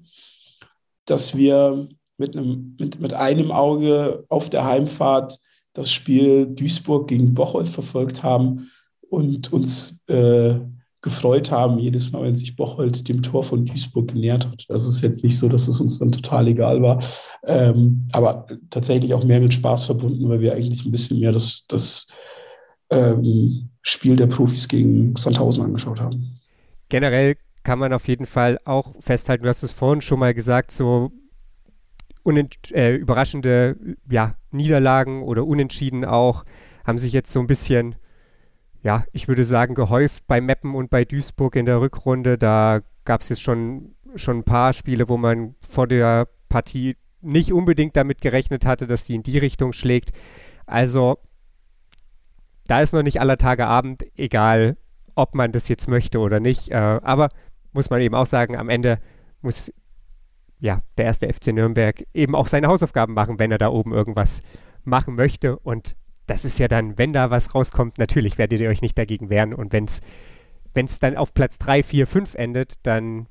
dass 1.06 1.36
wir 1.36 1.89
mit 2.17 2.36
einem, 2.36 2.76
mit, 2.80 3.00
mit 3.00 3.13
einem 3.13 3.52
Auge 3.52 4.26
auf 4.30 4.50
der 4.50 4.65
Heimfahrt 4.65 5.39
das 5.73 5.91
Spiel 5.91 6.47
Duisburg 6.47 7.08
gegen 7.08 7.34
Bocholt 7.34 7.67
verfolgt 7.67 8.23
haben 8.23 8.71
und 9.10 9.54
uns 9.54 10.04
äh, 10.08 10.60
gefreut 11.01 11.51
haben, 11.51 11.79
jedes 11.79 12.12
Mal, 12.12 12.23
wenn 12.23 12.36
sich 12.36 12.55
Bocholt 12.55 13.07
dem 13.07 13.21
Tor 13.21 13.43
von 13.43 13.65
Duisburg 13.65 14.10
genähert 14.10 14.47
hat. 14.47 14.65
Es 14.69 14.88
ist 14.88 15.01
jetzt 15.01 15.23
nicht 15.23 15.38
so, 15.38 15.47
dass 15.47 15.67
es 15.67 15.79
uns 15.79 15.99
dann 15.99 16.12
total 16.12 16.47
egal 16.47 16.81
war, 16.81 17.01
ähm, 17.45 18.07
aber 18.12 18.47
tatsächlich 18.69 19.13
auch 19.13 19.23
mehr 19.23 19.39
mit 19.39 19.53
Spaß 19.53 19.86
verbunden, 19.86 20.27
weil 20.27 20.41
wir 20.41 20.53
eigentlich 20.53 20.86
ein 20.86 20.91
bisschen 20.91 21.19
mehr 21.19 21.31
das, 21.31 21.65
das 21.67 22.07
ähm, 22.89 23.69
Spiel 23.81 24.15
der 24.15 24.27
Profis 24.27 24.67
gegen 24.67 25.15
Sandhausen 25.15 25.63
angeschaut 25.63 26.01
haben. 26.01 26.39
Generell 26.89 27.36
kann 27.63 27.79
man 27.79 27.93
auf 27.93 28.07
jeden 28.07 28.25
Fall 28.25 28.60
auch 28.65 28.95
festhalten, 28.99 29.43
du 29.43 29.49
hast 29.49 29.63
es 29.63 29.73
vorhin 29.73 30.01
schon 30.01 30.19
mal 30.19 30.33
gesagt, 30.33 30.71
so 30.71 31.12
äh, 32.73 32.95
überraschende 32.95 33.77
ja, 34.10 34.36
Niederlagen 34.51 35.23
oder 35.23 35.45
Unentschieden 35.45 36.05
auch 36.05 36.43
haben 36.86 36.97
sich 36.97 37.13
jetzt 37.13 37.31
so 37.31 37.39
ein 37.39 37.47
bisschen 37.47 37.95
ja, 38.83 39.03
ich 39.11 39.27
würde 39.27 39.43
sagen, 39.43 39.75
gehäuft 39.75 40.27
bei 40.27 40.41
Meppen 40.41 40.75
und 40.75 40.89
bei 40.89 41.05
Duisburg 41.05 41.55
in 41.55 41.65
der 41.65 41.81
Rückrunde. 41.81 42.37
Da 42.37 42.81
gab 43.05 43.21
es 43.21 43.29
jetzt 43.29 43.41
schon, 43.41 43.95
schon 44.15 44.39
ein 44.39 44.43
paar 44.43 44.73
Spiele, 44.73 45.09
wo 45.09 45.17
man 45.17 45.55
vor 45.67 45.87
der 45.87 46.27
Partie 46.49 46.95
nicht 47.21 47.51
unbedingt 47.51 47.95
damit 47.95 48.21
gerechnet 48.21 48.65
hatte, 48.65 48.87
dass 48.87 49.05
die 49.05 49.15
in 49.15 49.23
die 49.23 49.37
Richtung 49.37 49.73
schlägt. 49.73 50.11
Also, 50.65 51.17
da 52.67 52.81
ist 52.81 52.93
noch 52.93 53.03
nicht 53.03 53.19
aller 53.19 53.37
Tage 53.37 53.65
Abend, 53.65 54.05
egal 54.15 54.77
ob 55.15 55.33
man 55.33 55.51
das 55.51 55.67
jetzt 55.67 55.89
möchte 55.89 56.19
oder 56.19 56.39
nicht. 56.39 56.69
Äh, 56.69 56.75
aber 56.75 57.29
muss 57.73 57.89
man 57.89 58.01
eben 58.01 58.15
auch 58.15 58.25
sagen, 58.25 58.55
am 58.55 58.69
Ende 58.69 58.99
muss 59.41 59.73
ja 60.59 60.81
der 60.97 61.05
erste 61.05 61.31
FC 61.31 61.47
Nürnberg 61.47 62.03
eben 62.13 62.35
auch 62.35 62.47
seine 62.47 62.67
Hausaufgaben 62.67 63.13
machen, 63.13 63.39
wenn 63.39 63.51
er 63.51 63.57
da 63.57 63.69
oben 63.69 63.93
irgendwas 63.93 64.41
machen 64.83 65.15
möchte. 65.15 65.57
Und 65.57 65.95
das 66.27 66.45
ist 66.45 66.59
ja 66.59 66.67
dann, 66.67 66.97
wenn 66.97 67.13
da 67.13 67.31
was 67.31 67.55
rauskommt, 67.55 67.97
natürlich 67.97 68.37
werdet 68.37 68.59
ihr 68.59 68.69
euch 68.69 68.81
nicht 68.81 68.97
dagegen 68.97 69.29
wehren. 69.29 69.53
Und 69.53 69.73
wenn 69.73 69.85
es 69.85 70.99
dann 70.99 71.17
auf 71.17 71.33
Platz 71.33 71.57
3, 71.57 71.83
4, 71.83 72.05
5 72.05 72.35
endet, 72.35 72.73
dann 72.83 73.27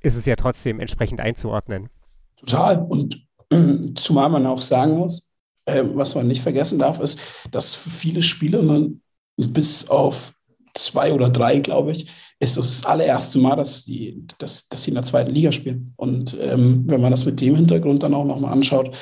ist 0.00 0.16
es 0.16 0.26
ja 0.26 0.36
trotzdem 0.36 0.80
entsprechend 0.80 1.20
einzuordnen. 1.20 1.90
Total. 2.36 2.86
Und 2.88 3.26
zumal 3.96 4.30
man 4.30 4.46
auch 4.46 4.60
sagen 4.60 4.96
muss, 4.96 5.30
äh, 5.66 5.82
was 5.94 6.14
man 6.14 6.28
nicht 6.28 6.40
vergessen 6.40 6.78
darf, 6.78 7.00
ist, 7.00 7.20
dass 7.50 7.74
viele 7.74 8.22
Spielerinnen 8.22 9.02
bis 9.36 9.88
auf 9.88 10.34
zwei 10.74 11.12
oder 11.12 11.30
drei, 11.30 11.58
glaube 11.58 11.92
ich, 11.92 12.10
ist 12.38 12.56
das, 12.56 12.80
das 12.80 12.86
allererste 12.86 13.38
Mal, 13.38 13.56
dass, 13.56 13.84
die, 13.84 14.24
dass, 14.38 14.68
dass 14.68 14.84
sie 14.84 14.90
in 14.90 14.94
der 14.94 15.02
zweiten 15.02 15.32
Liga 15.32 15.52
spielen. 15.52 15.92
Und 15.96 16.36
ähm, 16.40 16.84
wenn 16.86 17.00
man 17.00 17.10
das 17.10 17.24
mit 17.24 17.40
dem 17.40 17.56
Hintergrund 17.56 18.02
dann 18.02 18.14
auch 18.14 18.24
nochmal 18.24 18.52
anschaut, 18.52 18.96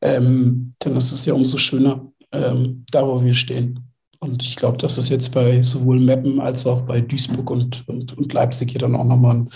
ähm, 0.00 0.70
dann 0.78 0.96
ist 0.96 1.12
es 1.12 1.26
ja 1.26 1.34
umso 1.34 1.58
schöner, 1.58 2.09
ähm, 2.32 2.84
da 2.90 3.06
wo 3.06 3.22
wir 3.22 3.34
stehen. 3.34 3.90
Und 4.18 4.42
ich 4.42 4.56
glaube, 4.56 4.76
dass 4.76 4.96
das 4.96 5.08
jetzt 5.08 5.32
bei 5.32 5.62
sowohl 5.62 5.98
Meppen 5.98 6.40
als 6.40 6.66
auch 6.66 6.82
bei 6.82 7.00
Duisburg 7.00 7.50
und, 7.50 7.88
und, 7.88 8.16
und 8.16 8.32
Leipzig 8.32 8.70
hier 8.70 8.80
dann 8.80 8.94
auch 8.94 9.04
nochmal 9.04 9.36
ein 9.36 9.50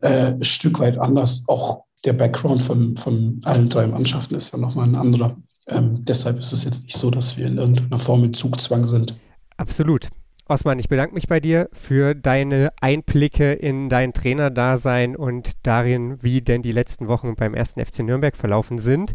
äh, 0.00 0.44
Stück 0.44 0.80
weit 0.80 0.98
anders. 0.98 1.44
Auch 1.46 1.84
der 2.04 2.12
Background 2.12 2.62
von, 2.62 2.96
von 2.96 3.40
allen 3.44 3.68
drei 3.68 3.86
Mannschaften 3.86 4.34
ist 4.34 4.52
ja 4.52 4.58
nochmal 4.58 4.88
ein 4.88 4.96
anderer. 4.96 5.36
Ähm, 5.68 6.04
deshalb 6.04 6.38
ist 6.40 6.52
es 6.52 6.64
jetzt 6.64 6.84
nicht 6.84 6.96
so, 6.96 7.12
dass 7.12 7.36
wir 7.36 7.46
in 7.46 7.58
irgendeiner 7.58 7.98
Form 7.98 8.22
mit 8.22 8.34
Zugzwang 8.34 8.88
sind. 8.88 9.16
Absolut. 9.56 10.08
Osman, 10.48 10.80
ich 10.80 10.88
bedanke 10.88 11.14
mich 11.14 11.28
bei 11.28 11.38
dir 11.38 11.68
für 11.72 12.16
deine 12.16 12.72
Einblicke 12.80 13.52
in 13.52 13.88
dein 13.88 14.12
Trainerdasein 14.12 15.14
und 15.14 15.52
darin, 15.62 16.18
wie 16.20 16.42
denn 16.42 16.62
die 16.62 16.72
letzten 16.72 17.06
Wochen 17.06 17.36
beim 17.36 17.54
ersten 17.54 17.84
FC 17.84 18.00
Nürnberg 18.00 18.36
verlaufen 18.36 18.78
sind. 18.78 19.14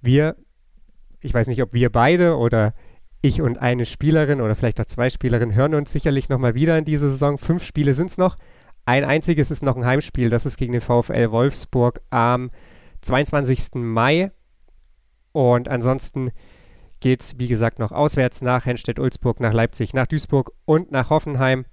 Wir 0.00 0.36
ich 1.24 1.32
weiß 1.32 1.46
nicht, 1.46 1.62
ob 1.62 1.72
wir 1.72 1.90
beide 1.90 2.36
oder 2.36 2.74
ich 3.22 3.40
und 3.40 3.58
eine 3.58 3.86
Spielerin 3.86 4.42
oder 4.42 4.54
vielleicht 4.54 4.78
auch 4.80 4.84
zwei 4.84 5.08
Spielerinnen 5.08 5.54
hören 5.54 5.74
uns 5.74 5.90
sicherlich 5.90 6.28
nochmal 6.28 6.54
wieder 6.54 6.76
in 6.76 6.84
dieser 6.84 7.08
Saison. 7.10 7.38
Fünf 7.38 7.64
Spiele 7.64 7.94
sind 7.94 8.10
es 8.10 8.18
noch. 8.18 8.36
Ein 8.84 9.04
einziges 9.04 9.50
ist 9.50 9.62
noch 9.62 9.76
ein 9.76 9.86
Heimspiel, 9.86 10.28
das 10.28 10.44
ist 10.44 10.58
gegen 10.58 10.72
den 10.72 10.82
VfL 10.82 11.30
Wolfsburg 11.30 12.02
am 12.10 12.50
22. 13.00 13.76
Mai. 13.76 14.32
Und 15.32 15.68
ansonsten 15.68 16.30
geht 17.00 17.22
es, 17.22 17.38
wie 17.38 17.48
gesagt, 17.48 17.78
noch 17.78 17.92
auswärts 17.92 18.42
nach 18.42 18.66
Hennstedt-Ulzburg, 18.66 19.40
nach 19.40 19.54
Leipzig, 19.54 19.94
nach 19.94 20.06
Duisburg 20.06 20.52
und 20.66 20.92
nach 20.92 21.08
Hoffenheim. 21.08 21.64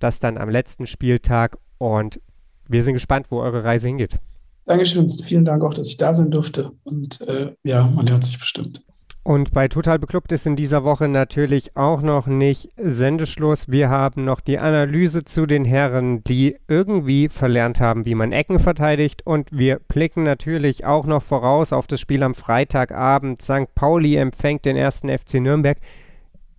Das 0.00 0.18
dann 0.18 0.36
am 0.36 0.50
letzten 0.50 0.88
Spieltag 0.88 1.56
und 1.78 2.20
wir 2.68 2.82
sind 2.82 2.94
gespannt, 2.94 3.26
wo 3.30 3.38
eure 3.38 3.62
Reise 3.62 3.86
hingeht. 3.86 4.18
Dankeschön. 4.64 5.22
Vielen 5.22 5.44
Dank 5.44 5.62
auch, 5.62 5.74
dass 5.74 5.88
ich 5.88 5.96
da 5.96 6.12
sein 6.12 6.32
durfte. 6.32 6.72
Und 6.82 7.20
äh, 7.28 7.54
ja, 7.62 7.86
man 7.86 8.10
hört 8.10 8.24
sich 8.24 8.38
bestimmt. 8.40 8.82
Und 9.26 9.50
bei 9.50 9.66
Total 9.66 9.98
Beklubbt 9.98 10.30
ist 10.30 10.46
in 10.46 10.54
dieser 10.54 10.84
Woche 10.84 11.08
natürlich 11.08 11.76
auch 11.76 12.00
noch 12.00 12.28
nicht 12.28 12.70
Sendeschluss. 12.76 13.68
Wir 13.68 13.90
haben 13.90 14.24
noch 14.24 14.38
die 14.38 14.60
Analyse 14.60 15.24
zu 15.24 15.46
den 15.46 15.64
Herren, 15.64 16.22
die 16.22 16.56
irgendwie 16.68 17.28
verlernt 17.28 17.80
haben, 17.80 18.04
wie 18.04 18.14
man 18.14 18.30
Ecken 18.30 18.60
verteidigt. 18.60 19.26
Und 19.26 19.48
wir 19.50 19.80
blicken 19.80 20.22
natürlich 20.22 20.84
auch 20.84 21.06
noch 21.06 21.24
voraus 21.24 21.72
auf 21.72 21.88
das 21.88 22.00
Spiel 22.00 22.22
am 22.22 22.36
Freitagabend. 22.36 23.42
St. 23.42 23.74
Pauli 23.74 24.14
empfängt 24.14 24.64
den 24.64 24.76
ersten 24.76 25.08
FC 25.08 25.40
Nürnberg. 25.40 25.78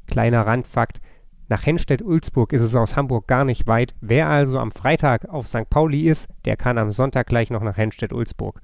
Kleiner 0.05 0.45
Randfakt. 0.45 0.99
Nach 1.47 1.65
Hennstedt-Ulzburg 1.65 2.51
ist 2.51 2.63
es 2.63 2.75
aus 2.75 2.97
Hamburg 2.97 3.27
gar 3.27 3.45
nicht 3.45 3.65
weit. 3.67 3.95
Wer 4.01 4.27
also 4.27 4.59
am 4.59 4.71
Freitag 4.71 5.29
auf 5.29 5.47
St. 5.47 5.69
Pauli 5.69 6.01
ist, 6.01 6.27
der 6.43 6.57
kann 6.57 6.77
am 6.77 6.91
Sonntag 6.91 7.27
gleich 7.27 7.49
noch 7.49 7.63
nach 7.63 7.77
Hennstedt-Ulzburg. 7.77 8.59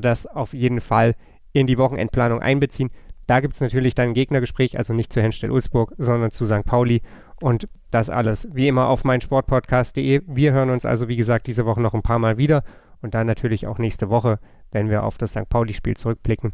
Das 0.00 0.26
auf 0.26 0.54
jeden 0.54 0.80
Fall 0.80 1.14
in 1.52 1.66
die 1.66 1.76
Wochenendplanung 1.78 2.40
einbeziehen. 2.40 2.90
Da 3.26 3.40
gibt 3.40 3.54
es 3.54 3.60
natürlich 3.60 3.94
dann 3.94 4.08
ein 4.08 4.14
Gegnergespräch, 4.14 4.78
also 4.78 4.94
nicht 4.94 5.12
zu 5.12 5.20
Henstedt-Ulzburg, 5.20 5.94
sondern 5.98 6.30
zu 6.30 6.46
St. 6.46 6.64
Pauli. 6.64 7.02
Und 7.40 7.68
das 7.90 8.08
alles 8.08 8.48
wie 8.52 8.68
immer 8.68 8.88
auf 8.88 9.04
meinsportpodcast.de. 9.04 10.22
Wir 10.26 10.52
hören 10.52 10.70
uns 10.70 10.84
also, 10.84 11.08
wie 11.08 11.16
gesagt, 11.16 11.46
diese 11.46 11.66
Woche 11.66 11.80
noch 11.80 11.94
ein 11.94 12.02
paar 12.02 12.18
Mal 12.18 12.38
wieder 12.38 12.62
und 13.02 13.14
dann 13.14 13.26
natürlich 13.26 13.66
auch 13.66 13.78
nächste 13.78 14.08
Woche, 14.08 14.38
wenn 14.70 14.88
wir 14.90 15.02
auf 15.02 15.18
das 15.18 15.32
St. 15.32 15.48
Pauli-Spiel 15.48 15.96
zurückblicken. 15.96 16.52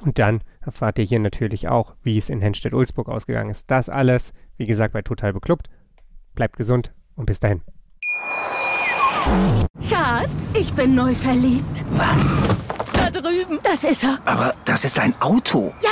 Und 0.00 0.18
dann 0.18 0.42
erfahrt 0.60 0.98
ihr 0.98 1.04
hier 1.04 1.20
natürlich 1.20 1.68
auch, 1.68 1.94
wie 2.02 2.18
es 2.18 2.28
in 2.28 2.40
Henstedt-Ulzburg 2.40 3.08
ausgegangen 3.08 3.50
ist. 3.50 3.70
Das 3.70 3.88
alles, 3.88 4.32
wie 4.56 4.66
gesagt, 4.66 4.92
bei 4.92 5.02
Total 5.02 5.32
Beklubbt. 5.32 5.70
Bleibt 6.34 6.56
gesund 6.56 6.92
und 7.14 7.26
bis 7.26 7.40
dahin. 7.40 7.62
Schatz, 9.80 10.54
ich 10.54 10.72
bin 10.72 10.94
neu 10.94 11.14
verliebt. 11.14 11.84
Was? 11.92 12.36
Da 12.92 13.10
drüben. 13.10 13.60
Das 13.62 13.84
ist 13.84 14.04
er. 14.04 14.18
Aber 14.24 14.54
das 14.64 14.84
ist 14.84 14.98
ein 14.98 15.14
Auto. 15.20 15.72
Ja. 15.82 15.91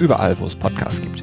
Überall, 0.00 0.38
wo 0.40 0.46
es 0.46 0.56
Podcasts 0.56 1.00
gibt. 1.02 1.22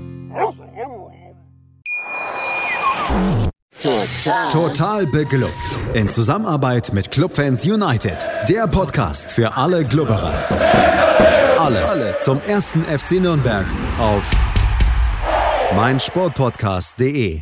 Total. 3.82 4.52
Total 4.52 5.08
beglückt. 5.08 5.52
In 5.94 6.10
Zusammenarbeit 6.10 6.94
mit 6.94 7.10
Clubfans 7.10 7.66
United. 7.66 8.18
Der 8.48 8.68
Podcast 8.68 9.32
für 9.32 9.58
alle 9.58 9.84
Glubberer. 9.84 10.34
Alles, 11.60 11.90
Alles 11.90 12.22
zum 12.22 12.40
ersten 12.42 12.84
FC 12.84 13.20
Nürnberg 13.20 13.66
auf 14.00 14.30
meinsportpodcast.de. 15.76 17.42